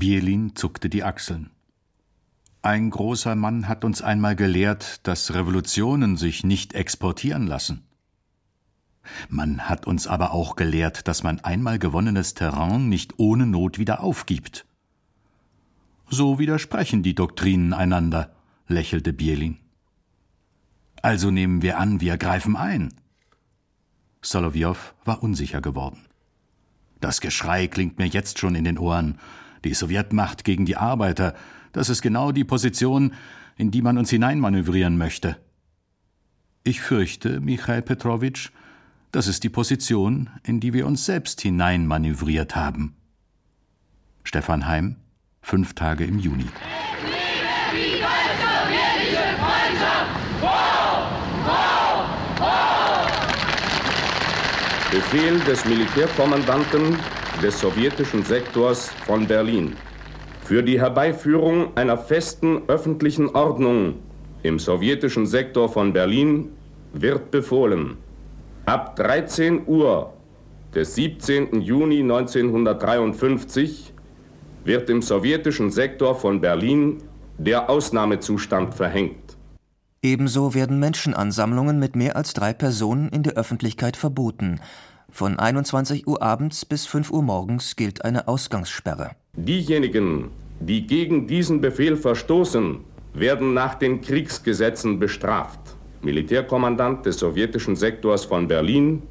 Bierlin 0.03 0.57
zuckte 0.57 0.89
die 0.89 1.05
Achseln. 1.05 1.51
Ein 2.61 2.91
großer 2.91 3.35
Mann 3.35 3.69
hat 3.69 3.85
uns 3.85 4.03
einmal 4.03 4.37
gelehrt, 4.37 5.07
dass 5.07 5.35
Revolutionen 5.35 6.17
sich 6.17 6.45
nicht 6.45 6.75
exportieren 6.75 7.47
lassen. 7.47 7.85
Man 9.29 9.69
hat 9.69 9.87
uns 9.87 10.07
aber 10.07 10.33
auch 10.33 10.57
gelehrt, 10.57 11.09
dass 11.09 11.23
man 11.23 11.41
einmal 11.41 11.79
gewonnenes 11.79 12.35
Terrain 12.35 12.89
nicht 12.89 13.15
ohne 13.19 13.47
Not 13.47 13.79
wieder 13.79 14.03
aufgibt. 14.03 14.67
So 16.09 16.39
widersprechen 16.39 17.03
die 17.03 17.15
Doktrinen 17.15 17.73
einander, 17.73 18.35
lächelte 18.69 19.13
Bierlin. 19.13 19.59
Also 21.01 21.31
nehmen 21.31 21.63
wir 21.63 21.79
an, 21.79 22.01
wir 22.01 22.17
greifen 22.17 22.57
ein. 22.57 22.95
Solowjow 24.21 24.95
war 25.05 25.23
unsicher 25.23 25.61
geworden. 25.61 26.05
Das 27.01 27.21
Geschrei 27.21 27.67
klingt 27.67 27.99
mir 27.99 28.07
jetzt 28.07 28.39
schon 28.39 28.55
in 28.55 28.65
den 28.65 28.79
Ohren. 28.79 29.19
Die 29.65 29.75
Sowjetmacht 29.75 30.45
gegen 30.45 30.65
die 30.65 30.77
Arbeiter, 30.77 31.35
das 31.73 31.89
ist 31.89 32.03
genau 32.03 32.31
die 32.31 32.45
Position, 32.45 33.15
in 33.57 33.73
die 33.73 33.83
man 33.83 33.99
uns 33.99 34.11
hineinmanövrieren 34.11 34.97
möchte. 34.97 35.37
Ich 36.63 36.81
fürchte, 36.81 37.41
Michail 37.41 37.83
Petrowitsch, 37.83 38.51
das 39.13 39.27
ist 39.27 39.45
die 39.45 39.51
Position, 39.51 40.31
in 40.43 40.59
die 40.59 40.73
wir 40.73 40.87
uns 40.87 41.05
selbst 41.05 41.43
hineinmanövriert 41.43 42.57
haben. 42.57 42.97
Stefan 44.25 44.67
Heim, 44.67 44.97
fünf 45.43 45.75
Tage 45.75 46.05
im 46.05 46.19
Juni. 46.19 46.47
Befehl 54.91 55.41
des 55.41 55.67
Militärkommandanten 55.67 56.97
des 57.43 57.61
sowjetischen 57.61 58.25
Sektors 58.25 58.89
von 59.05 59.27
Berlin 59.27 59.77
für 60.43 60.63
die 60.63 60.81
Herbeiführung 60.81 61.77
einer 61.77 61.99
festen 61.99 62.63
öffentlichen 62.69 63.29
Ordnung 63.29 63.97
im 64.43 64.59
sowjetischen 64.59 65.27
Sektor 65.27 65.69
von 65.69 65.93
Berlin 65.93 66.49
wird 66.95 67.31
befohlen 67.31 67.99
ab 68.65 68.97
13 68.97 69.67
Uhr 69.67 70.13
des 70.75 70.95
17. 70.95 71.61
Juni 71.61 72.01
1953 72.01 73.93
wird 74.65 74.89
im 74.91 75.03
sowjetischen 75.03 75.71
Sektor 75.71 76.15
von 76.15 76.41
Berlin 76.41 76.99
der 77.39 77.69
Ausnahmezustand 77.69 78.75
verhängt. 78.75 79.37
Ebenso 80.03 80.55
werden 80.55 80.79
Menschenansammlungen 80.79 81.79
mit 81.79 81.95
mehr 81.97 82.17
als 82.17 82.35
drei 82.35 82.53
Personen 82.53 83.09
in 83.11 83.23
der 83.23 83.35
Öffentlichkeit 83.35 83.97
verboten. 83.97 84.61
Von 85.11 85.39
21 85.39 86.07
Uhr 86.07 86.23
abends 86.23 86.65
bis 86.65 86.87
5 86.87 87.11
Uhr 87.11 87.23
morgens 87.23 87.77
gilt 87.77 88.05
eine 88.05 88.29
Ausgangssperre. 88.29 89.11
Diejenigen, 89.37 90.31
die 90.61 90.87
gegen 90.87 91.27
diesen 91.27 91.61
Befehl 91.61 91.97
verstoßen, 91.97 92.79
werden 93.13 93.55
nach 93.55 93.75
den 93.75 94.01
Kriegsgesetzen 94.01 94.99
bestraft. 94.99 95.77
Militärkommandant 96.03 97.07
des 97.07 97.19
sowjetischen 97.19 97.77
Sektors 97.77 98.25
von 98.25 98.49
Berlin, 98.49 99.03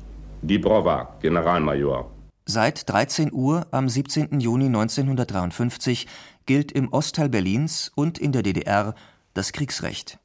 Dibrova, 0.41 1.17
Generalmajor. 1.21 2.11
Seit 2.45 2.89
13 2.89 3.31
Uhr 3.31 3.67
am 3.71 3.87
17. 3.87 4.39
Juni 4.39 4.65
1953 4.65 6.07
gilt 6.45 6.71
im 6.71 6.91
Ostteil 6.91 7.29
Berlins 7.29 7.91
und 7.95 8.17
in 8.17 8.31
der 8.31 8.43
DDR 8.43 8.95
das 9.33 9.53
Kriegsrecht. 9.53 10.19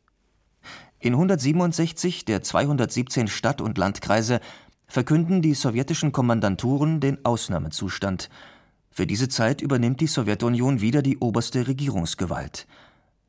In 0.98 1.12
167 1.12 2.24
der 2.24 2.42
217 2.42 3.28
Stadt- 3.28 3.60
und 3.60 3.78
Landkreise 3.78 4.40
verkünden 4.88 5.42
die 5.42 5.54
sowjetischen 5.54 6.10
Kommandanturen 6.10 7.00
den 7.00 7.24
Ausnahmezustand. 7.24 8.28
Für 8.90 9.06
diese 9.06 9.28
Zeit 9.28 9.60
übernimmt 9.60 10.00
die 10.00 10.06
Sowjetunion 10.06 10.80
wieder 10.80 11.02
die 11.02 11.18
oberste 11.18 11.68
Regierungsgewalt. 11.68 12.66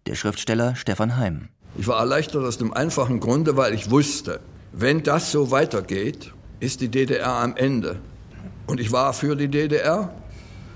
Der 0.06 0.16
Schriftsteller 0.16 0.76
Stefan 0.76 1.18
Heim. 1.18 1.50
Ich 1.78 1.88
war 1.88 2.00
erleichtert 2.00 2.44
aus 2.44 2.58
dem 2.58 2.74
einfachen 2.74 3.20
Grunde, 3.20 3.56
weil 3.56 3.74
ich 3.74 3.92
wusste, 3.92 4.40
wenn 4.74 5.04
das 5.04 5.32
so 5.32 5.52
weitergeht, 5.52 6.34
ist 6.60 6.82
die 6.82 6.90
DDR 6.90 7.34
am 7.34 7.56
Ende. 7.56 8.00
Und 8.66 8.80
ich 8.80 8.92
war 8.92 9.14
für 9.14 9.36
die 9.36 9.48
DDR, 9.48 10.14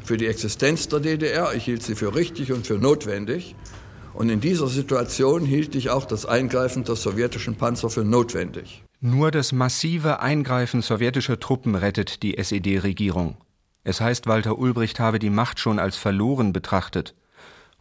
für 0.04 0.18
die 0.18 0.28
Existenz 0.28 0.88
der 0.88 1.00
DDR. 1.00 1.54
Ich 1.56 1.66
hielt 1.66 1.82
sie 1.82 1.96
für 1.96 2.14
richtig 2.16 2.52
und 2.54 2.68
für 2.68 2.76
notwendig. 2.76 3.56
Und 4.14 4.30
in 4.30 4.42
dieser 4.42 4.68
Situation 4.68 5.44
hielt 5.44 5.74
ich 5.74 5.90
auch 5.90 6.06
das 6.06 6.26
Eingreifen 6.26 6.84
der 6.84 6.96
sowjetischen 6.96 7.56
Panzer 7.56 7.90
für 7.90 8.04
notwendig. 8.04 8.84
Nur 9.00 9.32
das 9.32 9.52
massive 9.52 10.20
Eingreifen 10.20 10.84
sowjetischer 10.84 11.40
Truppen 11.40 11.74
rettet 11.74 12.22
die 12.22 12.38
SED-Regierung. 12.38 13.38
Es 13.84 14.00
heißt, 14.02 14.28
Walter 14.28 14.60
Ulbricht 14.60 15.00
habe 15.00 15.18
die 15.18 15.32
Macht 15.32 15.60
schon 15.60 15.80
als 15.80 15.98
verloren 15.98 16.54
betrachtet. 16.54 17.16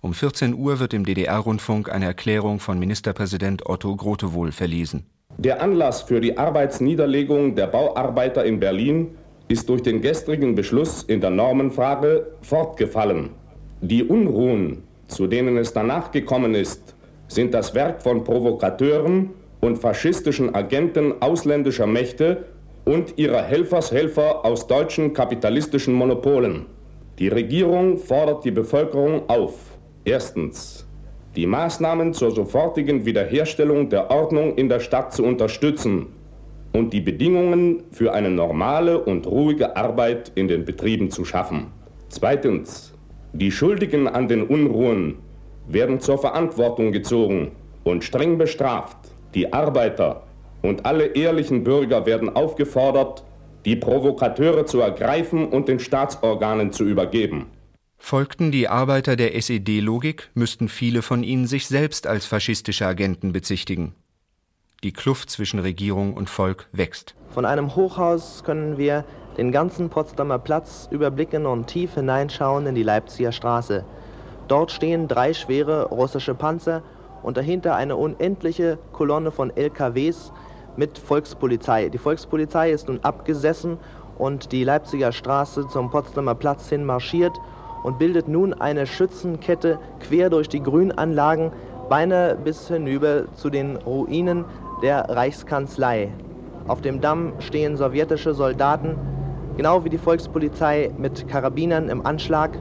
Um 0.02 0.14
14 0.14 0.54
Uhr 0.54 0.80
wird 0.80 0.94
im 0.94 1.04
DDR-Rundfunk 1.04 1.92
eine 1.92 2.06
Erklärung 2.06 2.58
von 2.58 2.78
Ministerpräsident 2.78 3.66
Otto 3.66 3.94
Grotewohl 3.94 4.50
verlesen. 4.50 5.04
Der 5.36 5.62
Anlass 5.62 6.00
für 6.00 6.22
die 6.22 6.38
Arbeitsniederlegung 6.38 7.54
der 7.54 7.66
Bauarbeiter 7.66 8.46
in 8.46 8.58
Berlin 8.58 9.08
ist 9.48 9.68
durch 9.68 9.82
den 9.82 10.00
gestrigen 10.00 10.54
Beschluss 10.54 11.02
in 11.02 11.20
der 11.20 11.28
Normenfrage 11.28 12.28
fortgefallen. 12.40 13.28
Die 13.82 14.02
Unruhen, 14.02 14.84
zu 15.06 15.26
denen 15.26 15.58
es 15.58 15.74
danach 15.74 16.10
gekommen 16.10 16.54
ist, 16.54 16.94
sind 17.28 17.52
das 17.52 17.74
Werk 17.74 18.02
von 18.02 18.24
Provokateuren 18.24 19.30
und 19.60 19.76
faschistischen 19.76 20.54
Agenten 20.54 21.20
ausländischer 21.20 21.86
Mächte 21.86 22.46
und 22.86 23.18
ihrer 23.18 23.42
Helfershelfer 23.42 24.46
aus 24.46 24.66
deutschen 24.66 25.12
kapitalistischen 25.12 25.92
Monopolen. 25.92 26.64
Die 27.18 27.28
Regierung 27.28 27.98
fordert 27.98 28.46
die 28.46 28.50
Bevölkerung 28.50 29.28
auf, 29.28 29.69
erstens, 30.10 30.86
die 31.36 31.46
Maßnahmen 31.46 32.12
zur 32.12 32.32
sofortigen 32.32 33.06
Wiederherstellung 33.06 33.88
der 33.88 34.10
Ordnung 34.10 34.56
in 34.56 34.68
der 34.68 34.80
Stadt 34.80 35.12
zu 35.12 35.22
unterstützen 35.24 36.08
und 36.72 36.92
die 36.92 37.00
Bedingungen 37.00 37.84
für 37.92 38.12
eine 38.12 38.30
normale 38.30 38.98
und 38.98 39.28
ruhige 39.28 39.76
Arbeit 39.76 40.32
in 40.34 40.48
den 40.48 40.64
Betrieben 40.64 41.10
zu 41.10 41.24
schaffen. 41.24 41.68
Zweitens, 42.08 42.92
die 43.32 43.52
Schuldigen 43.52 44.08
an 44.08 44.26
den 44.26 44.42
Unruhen 44.42 45.18
werden 45.68 46.00
zur 46.00 46.18
Verantwortung 46.18 46.90
gezogen 46.90 47.52
und 47.84 48.02
streng 48.02 48.36
bestraft. 48.36 48.98
Die 49.34 49.52
Arbeiter 49.52 50.24
und 50.62 50.84
alle 50.84 51.06
ehrlichen 51.06 51.62
Bürger 51.62 52.04
werden 52.06 52.34
aufgefordert, 52.34 53.22
die 53.64 53.76
Provokateure 53.76 54.66
zu 54.66 54.80
ergreifen 54.80 55.46
und 55.46 55.68
den 55.68 55.78
Staatsorganen 55.78 56.72
zu 56.72 56.84
übergeben. 56.84 57.46
Folgten 58.02 58.50
die 58.50 58.66
Arbeiter 58.66 59.14
der 59.14 59.36
SED-Logik, 59.36 60.30
müssten 60.34 60.68
viele 60.68 61.02
von 61.02 61.22
ihnen 61.22 61.46
sich 61.46 61.68
selbst 61.68 62.08
als 62.08 62.26
faschistische 62.26 62.84
Agenten 62.84 63.32
bezichtigen. 63.32 63.94
Die 64.82 64.92
Kluft 64.92 65.30
zwischen 65.30 65.60
Regierung 65.60 66.14
und 66.14 66.28
Volk 66.28 66.66
wächst. 66.72 67.14
Von 67.28 67.44
einem 67.44 67.76
Hochhaus 67.76 68.42
können 68.42 68.78
wir 68.78 69.04
den 69.36 69.52
ganzen 69.52 69.90
Potsdamer 69.90 70.40
Platz 70.40 70.88
überblicken 70.90 71.46
und 71.46 71.68
tief 71.68 71.94
hineinschauen 71.94 72.66
in 72.66 72.74
die 72.74 72.82
Leipziger 72.82 73.30
Straße. 73.30 73.84
Dort 74.48 74.72
stehen 74.72 75.06
drei 75.06 75.32
schwere 75.32 75.84
russische 75.90 76.34
Panzer 76.34 76.82
und 77.22 77.36
dahinter 77.36 77.76
eine 77.76 77.94
unendliche 77.96 78.78
Kolonne 78.92 79.30
von 79.30 79.54
LKWs 79.54 80.32
mit 80.76 80.98
Volkspolizei. 80.98 81.90
Die 81.90 81.98
Volkspolizei 81.98 82.72
ist 82.72 82.88
nun 82.88 83.00
abgesessen 83.04 83.76
und 84.18 84.50
die 84.50 84.64
Leipziger 84.64 85.12
Straße 85.12 85.68
zum 85.68 85.90
Potsdamer 85.90 86.34
Platz 86.34 86.68
hin 86.68 86.84
marschiert 86.84 87.38
und 87.82 87.98
bildet 87.98 88.28
nun 88.28 88.52
eine 88.54 88.86
Schützenkette 88.86 89.78
quer 90.00 90.30
durch 90.30 90.48
die 90.48 90.62
Grünanlagen, 90.62 91.52
beinahe 91.88 92.36
bis 92.36 92.68
hinüber 92.68 93.24
zu 93.34 93.50
den 93.50 93.76
Ruinen 93.76 94.44
der 94.82 95.08
Reichskanzlei. 95.08 96.12
Auf 96.68 96.80
dem 96.80 97.00
Damm 97.00 97.32
stehen 97.40 97.76
sowjetische 97.76 98.34
Soldaten, 98.34 98.96
genau 99.56 99.84
wie 99.84 99.90
die 99.90 99.98
Volkspolizei 99.98 100.90
mit 100.96 101.26
Karabinern 101.28 101.88
im 101.88 102.06
Anschlag 102.06 102.58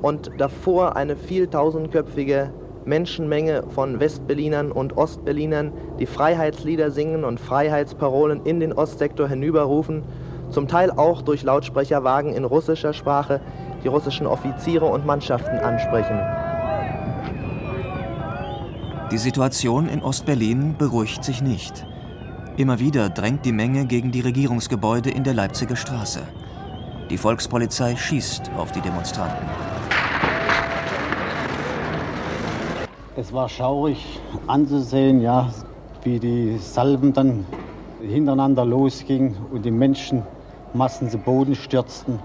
und 0.00 0.30
davor 0.38 0.96
eine 0.96 1.16
vieltausendköpfige 1.16 2.50
Menschenmenge 2.86 3.64
von 3.74 3.98
Westberlinern 3.98 4.70
und 4.70 4.96
Ostberlinern, 4.96 5.72
die 5.98 6.06
Freiheitslieder 6.06 6.90
singen 6.92 7.24
und 7.24 7.40
Freiheitsparolen 7.40 8.42
in 8.44 8.60
den 8.60 8.72
Ostsektor 8.72 9.28
hinüberrufen, 9.28 10.04
zum 10.50 10.68
Teil 10.68 10.92
auch 10.92 11.22
durch 11.22 11.42
Lautsprecherwagen 11.42 12.32
in 12.32 12.44
russischer 12.44 12.92
Sprache 12.92 13.40
die 13.86 13.88
russischen 13.88 14.26
Offiziere 14.26 14.84
und 14.84 15.06
Mannschaften 15.06 15.58
ansprechen. 15.58 16.18
Die 19.12 19.18
Situation 19.18 19.88
in 19.88 20.02
Ostberlin 20.02 20.76
beruhigt 20.76 21.22
sich 21.22 21.40
nicht. 21.40 21.86
Immer 22.56 22.80
wieder 22.80 23.08
drängt 23.10 23.44
die 23.44 23.52
Menge 23.52 23.86
gegen 23.86 24.10
die 24.10 24.22
Regierungsgebäude 24.22 25.10
in 25.10 25.22
der 25.22 25.34
Leipziger 25.34 25.76
Straße. 25.76 26.22
Die 27.10 27.16
Volkspolizei 27.16 27.94
schießt 27.94 28.50
auf 28.58 28.72
die 28.72 28.80
Demonstranten. 28.80 29.46
Es 33.14 33.32
war 33.32 33.48
schaurig 33.48 34.20
anzusehen, 34.48 35.20
ja, 35.20 35.48
wie 36.02 36.18
die 36.18 36.58
Salben 36.58 37.12
dann 37.12 37.46
hintereinander 38.02 38.64
losgingen 38.64 39.36
und 39.52 39.64
die 39.64 39.70
Menschenmassen 39.70 41.08
zu 41.08 41.18
Boden 41.18 41.54
stürzten. 41.54 42.18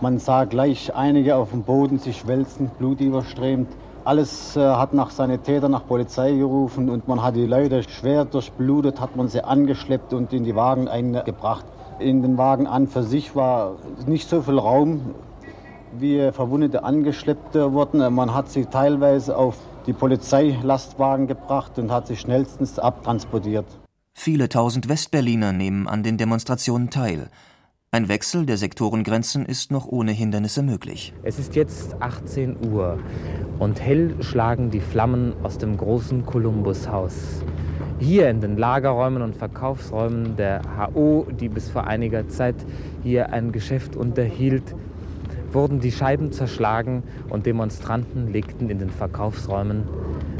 Man 0.00 0.20
sah 0.20 0.44
gleich 0.44 0.94
einige 0.94 1.34
auf 1.34 1.50
dem 1.50 1.64
Boden 1.64 1.98
sich 1.98 2.28
wälzen, 2.28 2.70
blutüberströmt. 2.78 3.68
Alles 4.04 4.56
äh, 4.56 4.60
hat 4.60 4.94
nach 4.94 5.10
Sanitäter, 5.10 5.68
nach 5.68 5.88
Polizei 5.88 6.32
gerufen 6.36 6.88
und 6.88 7.08
man 7.08 7.20
hat 7.20 7.34
die 7.34 7.46
Leute 7.46 7.82
schwer 7.82 8.24
durchblutet, 8.24 9.00
hat 9.00 9.16
man 9.16 9.26
sie 9.26 9.42
angeschleppt 9.42 10.12
und 10.12 10.32
in 10.32 10.44
die 10.44 10.54
Wagen 10.54 10.86
eingebracht. 10.86 11.64
In 11.98 12.22
den 12.22 12.38
Wagen 12.38 12.68
an 12.68 12.86
für 12.86 13.02
sich 13.02 13.34
war 13.34 13.74
nicht 14.06 14.28
so 14.28 14.40
viel 14.40 14.60
Raum, 14.60 15.16
wie 15.98 16.30
Verwundete 16.30 16.84
angeschleppt 16.84 17.56
wurden. 17.56 18.14
Man 18.14 18.32
hat 18.32 18.50
sie 18.50 18.66
teilweise 18.66 19.36
auf 19.36 19.56
die 19.88 19.94
Polizeilastwagen 19.94 21.26
gebracht 21.26 21.76
und 21.76 21.90
hat 21.90 22.06
sie 22.06 22.16
schnellstens 22.16 22.78
abtransportiert. 22.78 23.66
Viele 24.14 24.48
tausend 24.48 24.88
Westberliner 24.88 25.52
nehmen 25.52 25.88
an 25.88 26.04
den 26.04 26.18
Demonstrationen 26.18 26.90
teil. 26.90 27.30
Ein 27.90 28.08
Wechsel 28.08 28.44
der 28.44 28.58
Sektorengrenzen 28.58 29.46
ist 29.46 29.72
noch 29.72 29.86
ohne 29.86 30.12
Hindernisse 30.12 30.62
möglich. 30.62 31.14
Es 31.22 31.38
ist 31.38 31.56
jetzt 31.56 31.96
18 32.02 32.68
Uhr 32.68 32.98
und 33.58 33.80
hell 33.80 34.14
schlagen 34.20 34.70
die 34.70 34.80
Flammen 34.80 35.32
aus 35.42 35.56
dem 35.56 35.78
großen 35.78 36.26
Kolumbushaus. 36.26 37.42
Hier 37.98 38.28
in 38.28 38.42
den 38.42 38.58
Lagerräumen 38.58 39.22
und 39.22 39.38
Verkaufsräumen 39.38 40.36
der 40.36 40.60
HO, 40.76 41.28
die 41.40 41.48
bis 41.48 41.70
vor 41.70 41.86
einiger 41.86 42.28
Zeit 42.28 42.56
hier 43.02 43.32
ein 43.32 43.52
Geschäft 43.52 43.96
unterhielt, 43.96 44.74
wurden 45.50 45.80
die 45.80 45.90
Scheiben 45.90 46.30
zerschlagen 46.30 47.02
und 47.30 47.46
Demonstranten 47.46 48.30
legten 48.30 48.68
in 48.68 48.80
den 48.80 48.90
Verkaufsräumen 48.90 49.84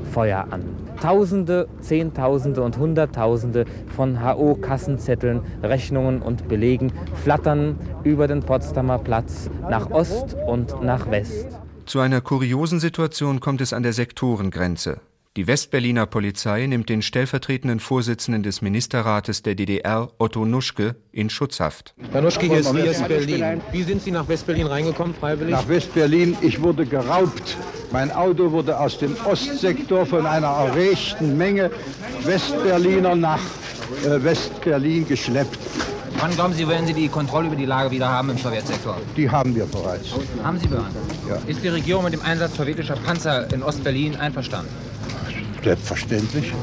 Feuer 0.08 0.48
an. 0.50 0.64
Tausende, 1.00 1.68
Zehntausende 1.80 2.62
und 2.62 2.76
Hunderttausende 2.76 3.64
von 3.94 4.24
HO-Kassenzetteln, 4.24 5.42
Rechnungen 5.62 6.22
und 6.22 6.48
Belegen 6.48 6.92
flattern 7.22 7.76
über 8.02 8.26
den 8.26 8.40
Potsdamer 8.40 8.98
Platz 8.98 9.48
nach 9.70 9.90
Ost 9.90 10.36
und 10.46 10.82
nach 10.82 11.10
West. 11.10 11.46
Zu 11.86 12.00
einer 12.00 12.20
kuriosen 12.20 12.80
Situation 12.80 13.40
kommt 13.40 13.60
es 13.60 13.72
an 13.72 13.82
der 13.82 13.92
Sektorengrenze. 13.92 15.00
Die 15.38 15.46
Westberliner 15.46 16.06
Polizei 16.06 16.66
nimmt 16.66 16.88
den 16.88 17.00
stellvertretenden 17.00 17.78
Vorsitzenden 17.78 18.42
des 18.42 18.60
Ministerrates 18.60 19.40
der 19.40 19.54
DDR, 19.54 20.08
Otto 20.18 20.44
Nuschke, 20.44 20.96
in 21.12 21.30
Schutzhaft. 21.30 21.94
Herr 22.10 22.22
Nuschke, 22.22 22.46
hier 22.46 22.58
ist 22.58 22.74
West-Berlin. 22.74 23.60
Wie 23.70 23.84
sind 23.84 24.02
Sie 24.02 24.10
nach 24.10 24.26
Westberlin 24.26 24.66
reingekommen, 24.66 25.14
freiwillig? 25.14 25.52
Nach 25.52 25.68
Westberlin, 25.68 26.36
ich 26.40 26.60
wurde 26.60 26.84
geraubt. 26.84 27.56
Mein 27.92 28.10
Auto 28.10 28.50
wurde 28.50 28.80
aus 28.80 28.98
dem 28.98 29.16
Ostsektor 29.26 30.06
von 30.06 30.26
einer 30.26 30.48
erregten 30.48 31.38
Menge 31.38 31.70
Westberliner 32.24 33.14
nach 33.14 33.38
äh, 34.04 34.20
Westberlin 34.20 35.06
geschleppt. 35.06 35.56
Wann 36.18 36.32
glauben 36.32 36.52
Sie, 36.52 36.66
werden 36.66 36.88
Sie 36.88 36.94
die 36.94 37.08
Kontrolle 37.08 37.46
über 37.46 37.54
die 37.54 37.64
Lage 37.64 37.92
wieder 37.92 38.08
haben 38.08 38.30
im 38.30 38.38
Sowjetsektor? 38.38 38.96
Die 39.16 39.30
haben 39.30 39.54
wir 39.54 39.66
bereits. 39.66 40.08
Haben 40.42 40.58
Sie 40.58 40.66
bereits? 40.66 40.96
Ja. 41.28 41.36
Ist 41.46 41.62
die 41.62 41.68
Regierung 41.68 42.02
mit 42.02 42.12
dem 42.12 42.22
Einsatz 42.22 42.56
sowjetischer 42.56 42.96
Panzer 42.96 43.52
in 43.52 43.62
Ostberlin 43.62 44.16
einverstanden? 44.16 44.87
Selbstverständlich. 45.68 46.54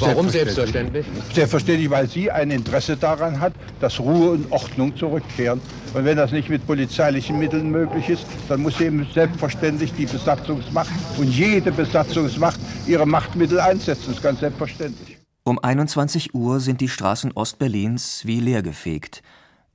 Warum 0.00 0.30
selbstverständlich? 0.30 1.04
Selbstverständlich, 1.34 1.90
weil 1.90 2.08
sie 2.08 2.30
ein 2.30 2.50
Interesse 2.50 2.96
daran 2.96 3.38
hat, 3.38 3.52
dass 3.78 4.00
Ruhe 4.00 4.30
und 4.30 4.50
Ordnung 4.50 4.96
zurückkehren. 4.96 5.60
Und 5.92 6.06
wenn 6.06 6.16
das 6.16 6.32
nicht 6.32 6.48
mit 6.48 6.66
polizeilichen 6.66 7.38
Mitteln 7.38 7.70
möglich 7.70 8.08
ist, 8.08 8.24
dann 8.48 8.62
muss 8.62 8.80
eben 8.80 9.06
selbstverständlich 9.12 9.92
die 9.92 10.06
Besatzungsmacht 10.06 10.90
und 11.18 11.28
jede 11.28 11.70
Besatzungsmacht 11.72 12.58
ihre 12.86 13.04
Machtmittel 13.04 13.60
einsetzen. 13.60 14.04
Das 14.06 14.16
ist 14.16 14.22
ganz 14.22 14.40
selbstverständlich. 14.40 15.18
Um 15.44 15.58
21 15.58 16.34
Uhr 16.34 16.60
sind 16.60 16.80
die 16.80 16.88
Straßen 16.88 17.32
Ostberlins 17.32 18.22
wie 18.24 18.40
leergefegt. 18.40 19.22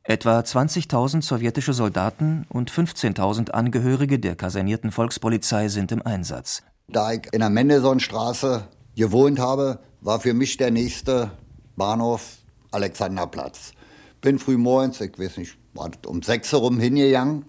Etwa 0.01 0.39
20.000 0.39 1.21
sowjetische 1.21 1.73
Soldaten 1.73 2.47
und 2.49 2.71
15.000 2.71 3.51
Angehörige 3.51 4.17
der 4.17 4.35
kasernierten 4.35 4.91
Volkspolizei 4.91 5.67
sind 5.67 5.91
im 5.91 6.03
Einsatz. 6.03 6.63
Da 6.89 7.11
ich 7.11 7.27
in 7.33 7.41
der 7.41 7.49
Mendelssohnstraße 7.49 8.65
gewohnt 8.95 9.39
habe, 9.39 9.79
war 9.99 10.21
für 10.21 10.33
mich 10.33 10.55
der 10.55 10.71
nächste 10.71 11.31
Bahnhof 11.75 12.37
Alexanderplatz. 12.71 13.73
Bin 14.21 14.39
früh 14.39 14.55
morgens, 14.55 15.01
ich 15.01 15.19
weiß 15.19 15.35
nicht, 15.35 15.57
um 16.05 16.21
sechs 16.21 16.53
herum 16.53 16.79
hingegangen, 16.79 17.43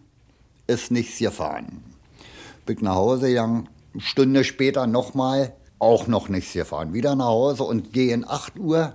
ist 0.66 0.91
nichts 0.91 1.20
gefahren. 1.20 1.84
Bin 2.66 2.78
nach 2.80 2.97
Hause 2.97 3.28
gegangen, 3.28 3.68
eine 3.93 4.03
Stunde 4.03 4.43
später 4.43 4.89
nochmal, 4.89 5.53
auch 5.78 6.09
noch 6.09 6.28
nichts 6.28 6.55
gefahren. 6.55 6.93
Wieder 6.93 7.14
nach 7.14 7.26
Hause 7.26 7.62
und 7.62 7.93
gegen 7.93 8.28
8 8.28 8.59
Uhr 8.59 8.93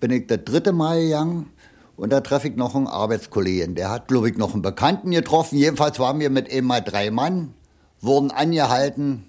bin 0.00 0.10
ich 0.12 0.28
das 0.28 0.44
dritte 0.46 0.72
Mal 0.72 0.98
gegangen 0.98 1.52
und 1.98 2.10
da 2.10 2.22
treffe 2.22 2.48
ich 2.48 2.56
noch 2.56 2.74
einen 2.74 2.86
Arbeitskollegen. 2.86 3.74
Der 3.74 3.90
hat, 3.90 4.08
glaube 4.08 4.30
ich, 4.30 4.38
noch 4.38 4.54
einen 4.54 4.62
Bekannten 4.62 5.10
getroffen. 5.10 5.58
Jedenfalls 5.58 5.98
waren 5.98 6.20
wir 6.20 6.30
mit 6.30 6.50
einmal 6.50 6.80
drei 6.80 7.10
Mann, 7.10 7.52
wurden 8.00 8.30
angehalten, 8.30 9.27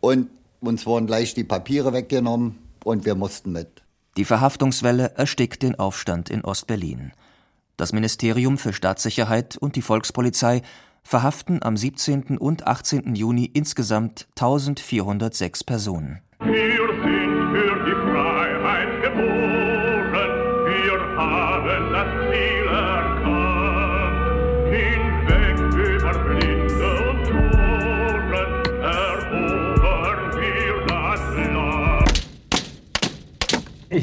und 0.00 0.28
uns 0.60 0.86
wurden 0.86 1.06
gleich 1.06 1.34
die 1.34 1.44
Papiere 1.44 1.92
weggenommen 1.92 2.58
und 2.84 3.04
wir 3.04 3.14
mussten 3.14 3.52
mit. 3.52 3.82
Die 4.16 4.24
Verhaftungswelle 4.24 5.12
erstickt 5.16 5.62
den 5.62 5.76
Aufstand 5.76 6.30
in 6.30 6.44
Ostberlin. 6.44 7.12
Das 7.76 7.92
Ministerium 7.92 8.58
für 8.58 8.72
Staatssicherheit 8.72 9.56
und 9.56 9.76
die 9.76 9.82
Volkspolizei 9.82 10.62
verhaften 11.04 11.62
am 11.62 11.76
17. 11.76 12.36
und 12.36 12.66
18. 12.66 13.14
Juni 13.14 13.44
insgesamt 13.44 14.26
1406 14.36 15.64
Personen. 15.64 16.20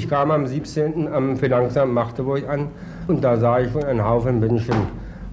Ich 0.05 0.11
kam 0.11 0.29
am 0.29 0.45
17. 0.45 1.11
am 1.11 1.35
Finanzamt 1.35 1.91
Magdeburg 1.91 2.47
an 2.47 2.67
und 3.07 3.23
da 3.23 3.37
sah 3.37 3.59
ich 3.59 3.75
einen 3.75 4.05
Haufen 4.05 4.39
Menschen. 4.39 4.75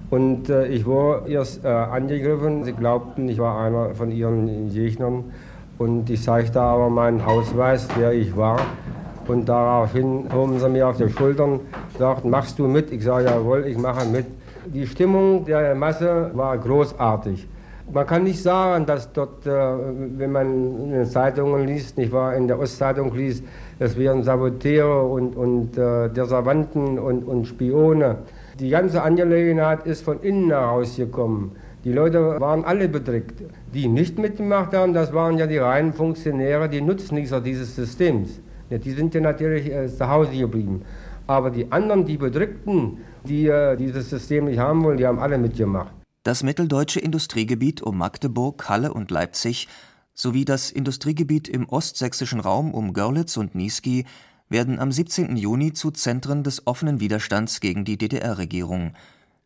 Und 0.09 0.49
äh, 0.49 0.65
ich 0.65 0.87
wurde 0.87 1.29
erst 1.29 1.63
äh, 1.63 1.67
angegriffen. 1.67 2.63
Sie 2.63 2.73
glaubten, 2.73 3.29
ich 3.29 3.37
war 3.37 3.61
einer 3.61 3.93
von 3.93 4.09
ihren 4.09 4.73
Gegnern. 4.73 5.25
Und 5.77 6.09
ich 6.09 6.23
zeigte 6.23 6.59
aber 6.59 6.89
meinen 6.89 7.21
Ausweis, 7.21 7.87
wer 7.99 8.13
ich 8.13 8.35
war. 8.35 8.61
Und 9.27 9.47
daraufhin 9.47 10.27
hoben 10.33 10.57
sie 10.57 10.69
mir 10.69 10.87
auf 10.87 10.97
die 10.97 11.07
Schultern, 11.07 11.59
sagten, 11.99 12.31
machst 12.31 12.57
du 12.57 12.67
mit? 12.67 12.91
Ich 12.91 13.03
sage, 13.03 13.25
jawohl, 13.25 13.67
ich 13.67 13.77
mache 13.77 14.07
mit. 14.07 14.25
Die 14.65 14.87
Stimmung 14.87 15.45
der 15.45 15.75
Masse 15.75 16.31
war 16.33 16.57
großartig. 16.57 17.47
Man 17.91 18.07
kann 18.07 18.23
nicht 18.23 18.41
sagen, 18.41 18.85
dass 18.85 19.11
dort, 19.11 19.45
äh, 19.45 19.51
wenn 19.51 20.31
man 20.31 20.47
in 20.85 20.91
den 20.91 21.05
Zeitungen 21.05 21.67
liest, 21.67 21.97
nicht 21.97 22.11
wahr, 22.11 22.33
in 22.33 22.47
der 22.47 22.57
Ostzeitung 22.57 23.13
liest, 23.13 23.43
es 23.83 23.97
wären 23.97 24.23
Saboteure 24.23 25.09
und, 25.09 25.35
und 25.35 25.77
äh, 25.77 26.09
Deservanten 26.09 26.97
und, 26.97 27.23
und 27.23 27.45
Spione. 27.45 28.19
Die 28.57 28.69
ganze 28.69 29.03
Angelegenheit 29.03 29.85
ist 29.85 30.05
von 30.05 30.21
innen 30.21 30.49
herausgekommen. 30.51 31.51
Die 31.83 31.91
Leute 31.91 32.39
waren 32.39 32.63
alle 32.63 32.87
bedrückt. 32.87 33.43
Die 33.73 33.89
nicht 33.89 34.17
mitgemacht 34.17 34.73
haben, 34.73 34.93
das 34.93 35.11
waren 35.13 35.37
ja 35.37 35.47
die 35.47 35.57
reinen 35.57 35.91
Funktionäre, 35.91 36.69
die 36.69 36.79
Nutznießer 36.79 37.41
dieses 37.41 37.75
Systems. 37.75 38.39
Die 38.69 38.91
sind 38.91 39.13
ja 39.13 39.19
natürlich 39.19 39.69
äh, 39.69 39.87
zu 39.89 40.07
Hause 40.07 40.31
geblieben. 40.31 40.83
Aber 41.27 41.49
die 41.49 41.69
anderen, 41.69 42.05
die 42.05 42.17
Bedrückten, 42.17 42.99
die 43.25 43.47
äh, 43.47 43.75
dieses 43.75 44.09
System 44.09 44.45
nicht 44.45 44.59
haben 44.59 44.81
wollen, 44.85 44.97
die 44.97 45.05
haben 45.05 45.19
alle 45.19 45.37
mitgemacht. 45.37 45.93
Das 46.23 46.41
mitteldeutsche 46.41 47.01
Industriegebiet 47.01 47.81
um 47.81 47.97
Magdeburg, 47.97 48.69
Halle 48.69 48.93
und 48.93 49.11
Leipzig 49.11 49.67
sowie 50.13 50.45
das 50.45 50.71
Industriegebiet 50.71 51.47
im 51.47 51.67
ostsächsischen 51.67 52.39
Raum 52.39 52.73
um 52.73 52.93
Görlitz 52.93 53.37
und 53.37 53.55
Niesky 53.55 54.05
werden 54.49 54.79
am 54.79 54.91
17. 54.91 55.35
Juni 55.35 55.73
zu 55.73 55.91
Zentren 55.91 56.43
des 56.43 56.67
offenen 56.67 56.99
Widerstands 56.99 57.59
gegen 57.59 57.85
die 57.85 57.97
DDR-Regierung. 57.97 58.93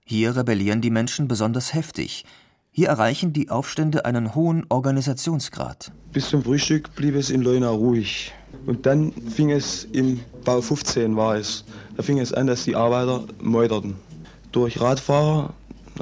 Hier 0.03 0.35
rebellieren 0.35 0.81
die 0.81 0.89
Menschen 0.89 1.27
besonders 1.27 1.73
heftig. 1.73 2.25
Hier 2.71 2.89
erreichen 2.89 3.33
die 3.33 3.49
Aufstände 3.49 4.05
einen 4.05 4.35
hohen 4.35 4.65
Organisationsgrad. 4.69 5.91
Bis 6.13 6.29
zum 6.29 6.43
Frühstück 6.43 6.93
blieb 6.95 7.15
es 7.15 7.29
in 7.29 7.41
Leuna 7.41 7.69
ruhig. 7.69 8.33
Und 8.65 8.85
dann 8.85 9.11
fing 9.11 9.49
es 9.51 9.85
im 9.85 10.19
Bau 10.45 10.61
15 10.61 11.15
war 11.15 11.35
es. 11.37 11.63
Da 11.95 12.03
fing 12.03 12.19
es 12.19 12.33
an, 12.33 12.47
dass 12.47 12.65
die 12.65 12.75
Arbeiter 12.75 13.25
meuterten. 13.41 13.95
Durch 14.51 14.79
Radfahrer, 14.79 15.53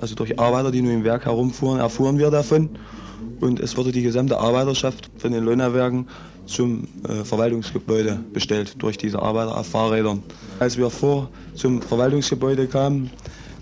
also 0.01 0.16
durch 0.16 0.38
Arbeiter, 0.38 0.72
die 0.72 0.82
nur 0.82 0.91
im 0.91 1.03
Werk 1.03 1.26
herumfuhren, 1.26 1.80
erfuhren 1.80 2.18
wir 2.18 2.30
davon. 2.30 2.70
Und 3.39 3.59
es 3.59 3.78
wurde 3.78 3.91
die 3.91 4.01
gesamte 4.01 4.38
Arbeiterschaft 4.38 5.09
von 5.17 5.32
den 5.32 5.43
Leunawerken 5.43 6.07
zum 6.45 6.88
äh, 7.07 7.23
Verwaltungsgebäude 7.23 8.19
bestellt 8.34 8.82
durch 8.82 8.97
diese 8.97 9.21
Arbeiter 9.21 9.57
auf 9.57 9.67
Fahrrädern. 9.67 10.23
Als 10.59 10.78
wir 10.78 10.89
vor 10.89 11.30
zum 11.55 11.82
Verwaltungsgebäude 11.82 12.67
kamen, 12.67 13.09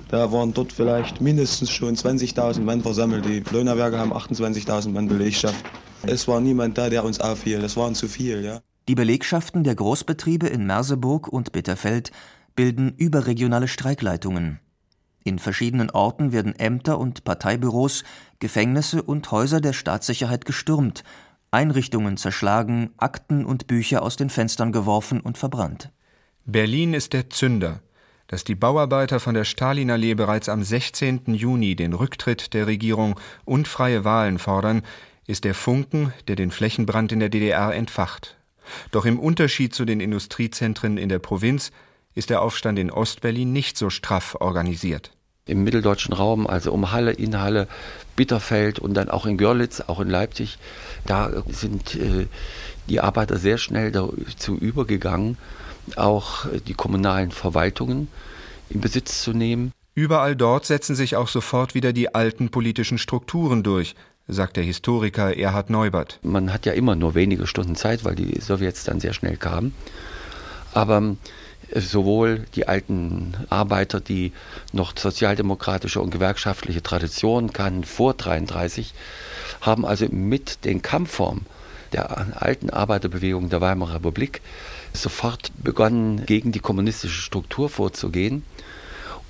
da 0.10 0.32
waren 0.32 0.54
dort 0.54 0.72
vielleicht 0.72 1.22
mindestens 1.22 1.72
schon 1.72 1.96
20.000 1.96 2.62
Mann 2.62 2.82
versammelt. 2.82 3.26
Die 3.26 3.44
Leunawerke 3.52 3.98
haben 3.98 4.14
28.000 4.14 4.90
Mann 4.90 5.08
Belegschaft. 5.08 5.66
Es 6.06 6.28
war 6.28 6.40
niemand 6.40 6.78
da, 6.78 6.90
der 6.90 7.04
uns 7.04 7.20
aufhielt. 7.20 7.64
Das 7.64 7.78
waren 7.78 7.96
zu 7.96 8.08
viel, 8.08 8.44
ja. 8.44 8.60
Die 8.90 8.96
Belegschaften 8.96 9.64
der 9.64 9.76
Großbetriebe 9.76 10.48
in 10.48 10.66
Merseburg 10.68 11.30
und 11.30 11.54
Bitterfeld 11.54 12.12
bilden 12.56 12.94
überregionale 12.98 13.68
Streikleitungen. 13.68 14.60
In 15.24 15.40
verschiedenen 15.40 15.90
Orten 15.90 16.34
werden 16.34 16.54
Ämter 16.54 17.00
und 17.00 17.24
Parteibüros, 17.24 18.04
Gefängnisse 18.44 19.02
und 19.02 19.32
Häuser 19.32 19.62
der 19.62 19.72
Staatssicherheit 19.72 20.44
gestürmt, 20.44 21.06
Einrichtungen 21.50 22.18
zerschlagen, 22.18 22.90
Akten 22.98 23.46
und 23.46 23.68
Bücher 23.68 24.02
aus 24.02 24.18
den 24.18 24.30
Fenstern 24.30 24.74
geworfen 24.74 25.22
und 25.22 25.38
verbrannt. 25.38 25.92
Berlin 26.44 26.94
ist 26.94 27.14
der 27.14 27.30
Zünder. 27.30 27.80
Dass 28.28 28.44
die 28.44 28.56
Bauarbeiter 28.56 29.22
von 29.22 29.34
der 29.34 29.46
Stalinallee 29.46 30.16
bereits 30.16 30.50
am 30.50 30.62
16. 30.62 31.22
Juni 31.28 31.78
den 31.78 31.94
Rücktritt 31.94 32.54
der 32.54 32.68
Regierung 32.68 33.18
und 33.46 33.70
freie 33.70 34.04
Wahlen 34.04 34.40
fordern, 34.40 34.82
ist 35.26 35.46
der 35.46 35.54
Funken, 35.54 36.12
der 36.28 36.36
den 36.36 36.52
Flächenbrand 36.52 37.14
in 37.14 37.22
der 37.22 37.30
DDR 37.30 37.74
entfacht. 37.74 38.36
Doch 38.92 39.06
im 39.06 39.20
Unterschied 39.22 39.74
zu 39.74 39.86
den 39.86 40.02
Industriezentren 40.02 40.98
in 40.98 41.08
der 41.08 41.20
Provinz 41.20 41.72
ist 42.14 42.30
der 42.30 42.42
Aufstand 42.42 42.78
in 42.78 42.92
Ostberlin 42.92 43.54
nicht 43.54 43.78
so 43.78 43.90
straff 43.90 44.36
organisiert. 44.42 45.13
Im 45.46 45.64
mitteldeutschen 45.64 46.14
Raum, 46.14 46.48
also 46.48 46.72
um 46.72 46.92
Halle, 46.92 47.12
in 47.12 47.40
Halle, 47.40 47.68
Bitterfeld 48.16 48.80
und 48.80 48.94
dann 48.94 49.10
auch 49.10 49.26
in 49.26 49.38
Görlitz, 49.38 49.82
auch 49.82 50.00
in 50.00 50.10
Leipzig, 50.10 50.58
da 51.06 51.32
sind 51.50 51.96
äh, 51.96 52.28
die 52.88 53.02
Arbeiter 53.02 53.38
sehr 53.38 53.58
schnell 53.58 53.92
dazu 53.92 54.56
übergegangen, 54.58 55.38
auch 55.96 56.46
die 56.68 56.74
kommunalen 56.74 57.32
Verwaltungen 57.32 58.08
in 58.70 58.82
Besitz 58.82 59.22
zu 59.22 59.34
nehmen. 59.34 59.72
Überall 59.96 60.36
dort 60.36 60.66
setzen 60.66 60.96
sich 60.96 61.16
auch 61.16 61.28
sofort 61.28 61.76
wieder 61.76 61.94
die 61.94 62.16
alten 62.16 62.50
politischen 62.50 62.98
Strukturen 62.98 63.64
durch, 63.64 63.96
sagt 64.28 64.58
der 64.58 64.64
Historiker 64.64 65.36
Erhard 65.38 65.70
Neubert. 65.70 66.20
Man 66.24 66.52
hat 66.54 66.66
ja 66.66 66.74
immer 66.74 66.96
nur 66.96 67.16
wenige 67.16 67.48
Stunden 67.48 67.76
Zeit, 67.76 68.04
weil 68.04 68.16
die 68.16 68.40
Sowjets 68.40 68.86
dann 68.86 69.00
sehr 69.00 69.14
schnell 69.14 69.38
kamen. 69.38 69.74
Aber 70.74 70.98
äh, 71.00 71.16
sowohl 71.76 72.46
die 72.56 72.68
alten 72.68 73.36
Arbeiter, 73.50 74.00
die 74.00 74.32
noch 74.72 74.98
sozialdemokratische 74.98 76.02
und 76.02 76.12
gewerkschaftliche 76.12 76.84
Traditionen 76.84 77.54
kannten 77.54 77.84
vor 77.84 78.12
1933, 78.12 78.94
haben 79.62 79.86
also 79.86 80.08
mit 80.10 80.66
den 80.66 80.82
Kampfformen 80.82 81.46
der 81.94 82.42
alten 82.42 82.70
Arbeiterbewegung 82.70 83.50
der 83.50 83.62
Weimarer 83.62 83.96
Republik 83.96 84.42
sofort 84.94 85.52
begonnen, 85.64 86.26
gegen 86.26 86.52
die 86.52 86.60
kommunistische 86.60 87.22
Struktur 87.22 87.70
vorzugehen. 87.70 88.44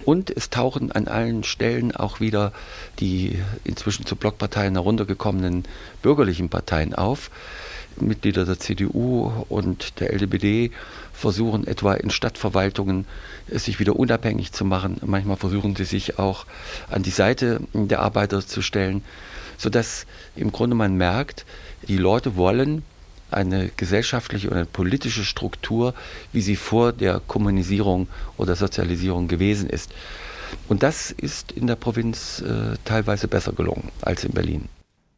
Und 0.06 0.30
es 0.30 0.50
tauchen 0.50 0.92
an 0.92 1.08
allen 1.08 1.44
Stellen 1.44 1.96
auch 1.96 2.20
wieder 2.20 2.52
die 3.00 3.42
inzwischen 3.64 4.06
zu 4.06 4.18
Blockparteien 4.18 4.74
heruntergekommenen 4.74 5.64
bürgerlichen 6.02 6.50
Parteien 6.50 6.94
auf. 6.94 7.32
Mitglieder 8.00 8.46
der 8.46 8.60
CDU 8.60 9.32
und 9.50 10.00
der 10.00 10.14
LDPD 10.14 10.72
versuchen 11.14 11.68
etwa 11.68 11.94
in 11.94 12.10
Stadtverwaltungen 12.10 13.06
sich 13.48 13.80
wieder 13.80 13.96
unabhängig 13.96 14.52
zu 14.52 14.66
machen. 14.66 14.98
Manchmal 15.06 15.38
versuchen 15.38 15.76
sie 15.76 15.86
sich 15.86 16.20
auch 16.20 16.46
an 16.90 17.04
die 17.04 17.12
Seite 17.12 17.62
der 17.74 18.02
Arbeiter 18.02 18.46
zu 18.46 18.62
stellen, 18.62 19.04
sodass 19.58 20.06
im 20.36 20.52
Grunde 20.52 20.76
man 20.76 20.96
merkt, 20.96 21.46
die 21.88 21.98
Leute 21.98 22.36
wollen 22.36 22.84
eine 23.32 23.70
gesellschaftliche 23.76 24.50
und 24.50 24.56
eine 24.56 24.66
politische 24.66 25.26
Struktur, 25.26 25.94
wie 26.32 26.42
sie 26.42 26.56
vor 26.56 26.94
der 26.94 27.20
Kommunisierung 27.28 28.08
oder 28.38 28.56
Sozialisierung 28.56 29.28
gewesen 29.28 29.70
ist. 29.70 29.92
Und 30.70 30.84
das 30.84 31.12
ist 31.12 31.52
in 31.52 31.68
der 31.68 31.76
Provinz 31.76 32.42
äh, 32.42 32.78
teilweise 32.86 33.28
besser 33.28 33.54
gelungen 33.54 33.92
als 34.02 34.24
in 34.24 34.32
Berlin. 34.34 34.70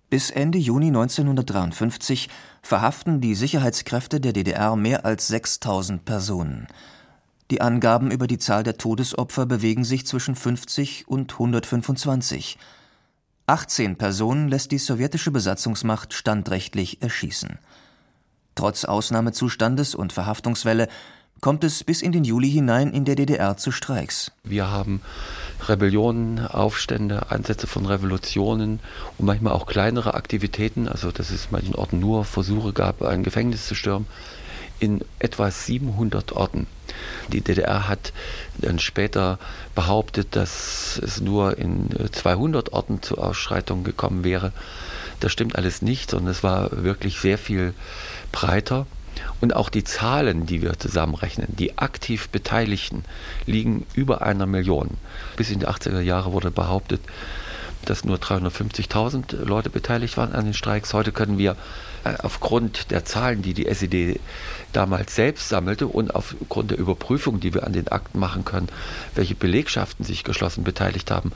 Bis 0.10 0.30
Ende 0.30 0.58
Juni 0.58 0.88
1953 0.88 2.30
verhaften 2.66 3.22
die 3.22 3.36
Sicherheitskräfte 3.36 4.20
der 4.20 4.34
DDR 4.34 4.76
mehr 4.76 5.06
als 5.06 5.28
6000 5.28 6.04
Personen. 6.04 6.66
Die 7.52 7.62
Angaben 7.62 8.10
über 8.10 8.26
die 8.26 8.40
Zahl 8.40 8.64
der 8.64 8.78
Todesopfer 8.78 9.46
bewegen 9.46 9.84
sich 9.84 10.08
zwischen 10.08 10.36
50 10.36 11.08
und 11.08 11.34
125. 11.34 12.58
18 13.46 13.98
Personen 13.98 14.48
lässt 14.48 14.72
die 14.72 14.80
sowjetische 14.80 15.30
Besatzungsmacht 15.30 16.16
standrechtlich 16.16 17.04
erschießen. 17.04 17.60
Trotz 18.56 18.84
Ausnahmezustandes 18.84 19.94
und 19.94 20.12
Verhaftungswelle 20.12 20.88
kommt 21.42 21.64
es 21.64 21.84
bis 21.84 22.02
in 22.02 22.12
den 22.12 22.24
Juli 22.24 22.50
hinein 22.50 22.92
in 22.92 23.06
der 23.06 23.16
DDR 23.16 23.58
zu 23.58 23.72
Streiks. 23.72 24.32
Wir 24.44 24.70
haben 24.70 25.02
Rebellionen, 25.68 26.46
Aufstände, 26.46 27.32
Ansätze 27.32 27.68
von 27.68 27.86
Revolutionen 27.86 28.80
und 29.18 29.26
manchmal 29.26 29.54
auch 29.54 29.66
kleinere 29.66 30.14
Aktivitäten, 30.14 30.88
also 30.88 31.12
dass 31.12 31.30
es 31.30 31.46
in 31.46 31.52
manchen 31.52 31.76
Orten 31.76 32.00
nur 32.00 32.26
Versuche 32.26 32.74
gab, 32.74 33.02
ein 33.02 33.24
Gefängnis 33.24 33.68
zu 33.68 33.76
stürmen, 33.76 34.08
in 34.80 35.02
etwa 35.20 35.50
700 35.50 36.34
Orten. 36.34 36.68
Die 37.32 37.42
DDR 37.42 37.88
hat 37.88 38.14
dann 38.58 38.80
später 38.80 39.40
behauptet, 39.74 40.36
dass 40.36 41.00
es 41.04 41.22
nur 41.22 41.58
in 41.58 41.90
200 42.12 42.74
Orten 42.74 43.02
zu 43.02 43.18
Ausschreitungen 43.18 43.84
gekommen 43.84 44.24
wäre. 44.24 44.52
Das 45.20 45.32
stimmt 45.32 45.56
alles 45.56 45.82
nicht, 45.82 46.12
sondern 46.12 46.32
es 46.32 46.44
war 46.44 46.84
wirklich 46.84 47.20
sehr 47.20 47.38
viel 47.38 47.74
breiter. 48.32 48.86
Und 49.42 49.56
auch 49.56 49.70
die 49.70 49.84
Zahlen, 49.84 50.46
die 50.46 50.62
wir 50.62 50.78
zusammenrechnen, 50.80 51.48
die 51.50 51.78
aktiv 51.78 52.30
Beteiligten, 52.30 53.04
liegen 53.46 53.86
über 53.94 54.22
einer 54.22 54.46
Million. 54.46 54.92
Bis 55.36 55.52
in 55.52 55.60
die 55.60 55.68
80er 55.68 56.02
Jahre 56.02 56.32
wurde 56.32 56.52
behauptet, 56.52 57.02
dass 57.86 58.04
nur 58.04 58.18
350.000 58.18 59.46
Leute 59.46 59.70
beteiligt 59.70 60.18
waren 60.18 60.34
an 60.34 60.46
den 60.46 60.54
Streiks. 60.54 60.94
Heute 60.94 61.12
können 61.12 61.38
wir 61.38 61.56
äh, 62.04 62.16
aufgrund 62.22 62.92
der 62.92 63.06
Zahlen, 63.06 63.42
die 63.42 63.54
die 63.54 63.68
SED 63.68 64.20
damals 64.74 65.16
selbst 65.16 65.50
sammelte 65.50 65.88
und 65.88 66.16
aufgrund 66.16 66.72
der 66.72 66.78
Überprüfung, 66.78 67.40
die 67.40 67.54
wir 67.54 67.66
an 67.66 67.74
den 67.74 67.88
Akten 67.88 68.20
machen 68.20 68.46
können, 68.46 68.70
welche 69.14 69.36
Belegschaften 69.36 70.06
sich 70.06 70.24
geschlossen 70.24 70.64
beteiligt 70.64 71.12
haben, 71.12 71.32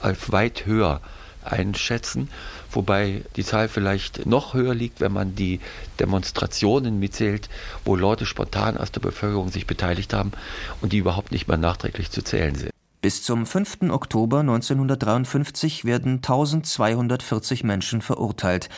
als 0.00 0.32
weit 0.32 0.66
höher 0.66 1.00
einschätzen, 1.44 2.28
wobei 2.70 3.22
die 3.36 3.44
Zahl 3.44 3.68
vielleicht 3.68 4.26
noch 4.26 4.54
höher 4.54 4.74
liegt, 4.74 5.00
wenn 5.00 5.12
man 5.12 5.34
die 5.34 5.60
Demonstrationen 6.00 6.98
mitzählt, 6.98 7.48
wo 7.84 7.96
Leute 7.96 8.26
spontan 8.26 8.76
aus 8.76 8.92
der 8.92 9.00
Bevölkerung 9.00 9.50
sich 9.50 9.66
beteiligt 9.66 10.12
haben 10.12 10.32
und 10.80 10.92
die 10.92 10.98
überhaupt 10.98 11.32
nicht 11.32 11.48
mehr 11.48 11.58
nachträglich 11.58 12.10
zu 12.10 12.22
zählen 12.22 12.54
sind. 12.54 12.70
Bis 13.00 13.24
zum 13.24 13.46
5. 13.46 13.90
Oktober 13.90 14.40
1953 14.40 15.84
werden 15.84 16.16
1240 16.16 17.64
Menschen 17.64 18.00
verurteilt, 18.00 18.68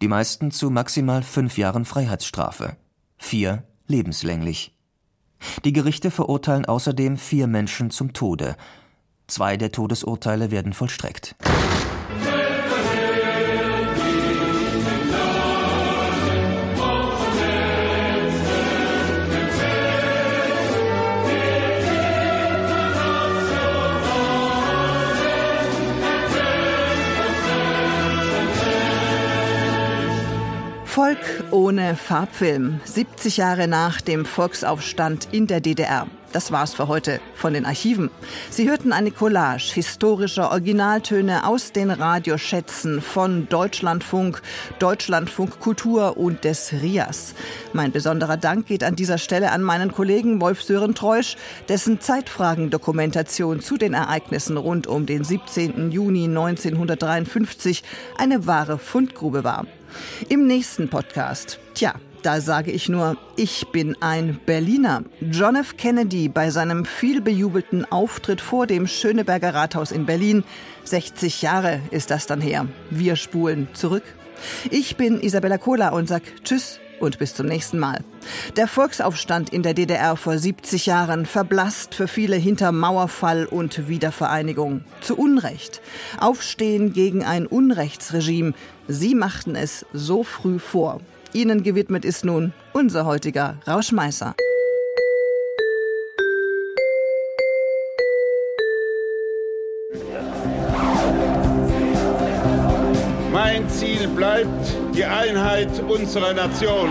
die 0.00 0.08
meisten 0.08 0.52
zu 0.52 0.70
maximal 0.70 1.22
fünf 1.22 1.58
Jahren 1.58 1.84
Freiheitsstrafe, 1.84 2.76
vier 3.18 3.64
lebenslänglich. 3.88 4.74
Die 5.64 5.72
Gerichte 5.72 6.10
verurteilen 6.10 6.64
außerdem 6.64 7.16
vier 7.16 7.46
Menschen 7.46 7.90
zum 7.90 8.12
Tode. 8.12 8.56
Zwei 9.26 9.56
der 9.56 9.72
Todesurteile 9.72 10.50
werden 10.50 10.72
vollstreckt. 10.72 11.34
Volk 30.94 31.18
ohne 31.50 31.96
Farbfilm. 31.96 32.80
70 32.84 33.38
Jahre 33.38 33.66
nach 33.66 34.00
dem 34.00 34.24
Volksaufstand 34.24 35.26
in 35.32 35.48
der 35.48 35.58
DDR. 35.60 36.06
Das 36.30 36.52
war's 36.52 36.72
für 36.72 36.86
heute 36.86 37.20
von 37.34 37.52
den 37.52 37.66
Archiven. 37.66 38.10
Sie 38.48 38.70
hörten 38.70 38.92
eine 38.92 39.10
Collage 39.10 39.74
historischer 39.74 40.52
Originaltöne 40.52 41.48
aus 41.48 41.72
den 41.72 41.90
Radioschätzen 41.90 43.00
von 43.00 43.48
Deutschlandfunk, 43.48 44.40
Deutschlandfunk 44.78 45.58
Kultur 45.58 46.16
und 46.16 46.44
des 46.44 46.72
RIAS. 46.72 47.34
Mein 47.72 47.90
besonderer 47.90 48.36
Dank 48.36 48.66
geht 48.66 48.84
an 48.84 48.94
dieser 48.94 49.18
Stelle 49.18 49.50
an 49.50 49.64
meinen 49.64 49.90
Kollegen 49.90 50.40
Wolf 50.40 50.62
Sören 50.62 50.94
Treusch, 50.94 51.34
dessen 51.68 52.00
Zeitfragen-Dokumentation 52.00 53.58
zu 53.58 53.78
den 53.78 53.94
Ereignissen 53.94 54.56
rund 54.56 54.86
um 54.86 55.06
den 55.06 55.24
17. 55.24 55.90
Juni 55.90 56.26
1953 56.26 57.82
eine 58.16 58.46
wahre 58.46 58.78
Fundgrube 58.78 59.42
war. 59.42 59.66
Im 60.28 60.46
nächsten 60.46 60.88
Podcast, 60.88 61.58
tja, 61.74 61.94
da 62.22 62.40
sage 62.40 62.70
ich 62.70 62.88
nur, 62.88 63.18
ich 63.36 63.66
bin 63.70 63.96
ein 64.00 64.40
Berliner. 64.46 65.04
John 65.20 65.56
F. 65.56 65.76
Kennedy 65.76 66.28
bei 66.28 66.50
seinem 66.50 66.86
vielbejubelten 66.86 67.84
Auftritt 67.90 68.40
vor 68.40 68.66
dem 68.66 68.86
Schöneberger 68.86 69.54
Rathaus 69.54 69.92
in 69.92 70.06
Berlin. 70.06 70.42
60 70.84 71.42
Jahre 71.42 71.80
ist 71.90 72.10
das 72.10 72.26
dann 72.26 72.40
her. 72.40 72.66
Wir 72.88 73.16
spulen 73.16 73.68
zurück. 73.74 74.04
Ich 74.70 74.96
bin 74.96 75.20
Isabella 75.20 75.58
Kohler 75.58 75.92
und 75.92 76.08
sag 76.08 76.22
Tschüss 76.44 76.80
und 77.00 77.18
bis 77.18 77.34
zum 77.34 77.46
nächsten 77.46 77.78
Mal. 77.78 78.02
Der 78.56 78.66
Volksaufstand 78.66 79.50
in 79.50 79.62
der 79.62 79.74
DDR 79.74 80.16
vor 80.16 80.38
70 80.38 80.86
Jahren 80.86 81.26
verblasst 81.26 81.94
für 81.94 82.08
viele 82.08 82.36
hinter 82.36 82.72
Mauerfall 82.72 83.46
und 83.46 83.88
Wiedervereinigung. 83.88 84.84
Zu 85.00 85.16
Unrecht. 85.16 85.80
Aufstehen 86.18 86.92
gegen 86.92 87.24
ein 87.24 87.46
Unrechtsregime. 87.46 88.54
Sie 88.88 89.14
machten 89.14 89.56
es 89.56 89.86
so 89.92 90.22
früh 90.22 90.58
vor. 90.58 91.00
Ihnen 91.32 91.62
gewidmet 91.62 92.04
ist 92.04 92.24
nun 92.24 92.52
unser 92.72 93.06
heutiger 93.06 93.58
Rauschmeißer. 93.66 94.34
Mein 103.32 103.68
Ziel 103.68 104.06
bleibt 104.08 104.83
die 104.94 105.04
Einheit 105.04 105.68
unserer 105.88 106.32
Nation. 106.32 106.88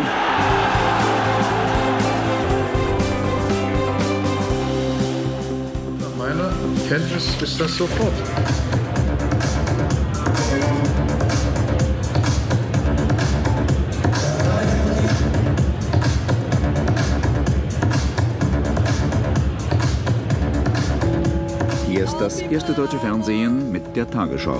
Nach 5.99 6.15
meiner 6.17 6.51
Kenntnis 6.89 7.41
ist 7.41 7.61
das 7.61 7.77
sofort. 7.77 8.11
Hier 21.87 22.03
ist 22.03 22.17
das 22.17 22.41
erste 22.41 22.73
deutsche 22.73 22.99
Fernsehen 22.99 23.71
mit 23.71 23.95
der 23.95 24.09
Tagesschau. 24.09 24.59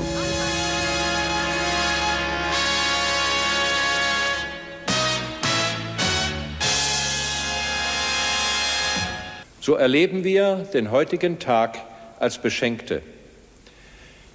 So 9.63 9.75
erleben 9.75 10.25
wir 10.25 10.67
den 10.73 10.91
heutigen 10.91 11.39
Tag 11.39 11.79
als 12.19 12.37
Beschenkte. 12.37 13.01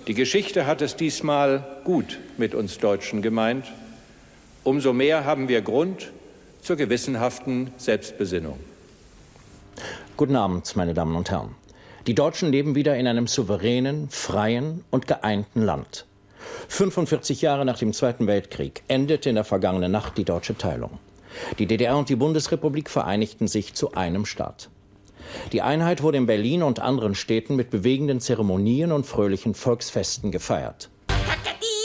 Die 0.07 0.15
Geschichte 0.15 0.65
hat 0.65 0.81
es 0.81 0.97
diesmal 0.97 1.67
gut 1.85 2.19
mit 2.39 2.55
uns 2.55 2.79
Deutschen 2.79 3.21
gemeint. 3.21 3.67
Umso 4.65 4.95
mehr 4.95 5.27
haben 5.27 5.49
wir 5.49 5.61
Grund 5.61 6.13
zur 6.63 6.77
gewissenhaften 6.77 7.73
Selbstbesinnung. 7.77 8.59
Guten 10.17 10.35
Abend, 10.35 10.75
meine 10.77 10.95
Damen 10.95 11.15
und 11.15 11.31
Herren. 11.31 11.55
Die 12.07 12.15
Deutschen 12.15 12.51
leben 12.51 12.75
wieder 12.75 12.97
in 12.97 13.07
einem 13.07 13.27
souveränen, 13.27 14.09
freien 14.09 14.83
und 14.89 15.07
geeinten 15.07 15.61
Land. 15.61 16.07
45 16.69 17.43
Jahre 17.43 17.67
nach 17.67 17.79
dem 17.79 17.93
Zweiten 17.93 18.27
Weltkrieg 18.27 18.83
endete 18.89 19.29
in 19.29 19.35
der 19.35 19.45
vergangenen 19.45 19.93
Nacht 19.93 20.17
die 20.17 20.25
deutsche 20.25 20.57
Teilung. 20.57 20.99
Die 21.59 21.67
DDR 21.67 21.99
und 21.99 22.09
die 22.09 22.17
Bundesrepublik 22.17 22.89
vereinigten 22.89 23.47
sich 23.47 23.75
zu 23.75 23.93
einem 23.93 24.25
Staat. 24.25 24.71
Die 25.53 25.63
Einheit 25.63 26.03
wurde 26.03 26.19
in 26.19 26.27
Berlin 26.27 26.63
und 26.63 26.81
anderen 26.81 27.15
Städten 27.15 27.57
mit 27.57 27.71
bewegenden 27.71 28.21
Zeremonien 28.21 28.93
und 28.93 29.07
fröhlichen 29.07 29.55
Volksfesten 29.55 30.31
gefeiert. 30.31 30.91
Strand 31.09 31.78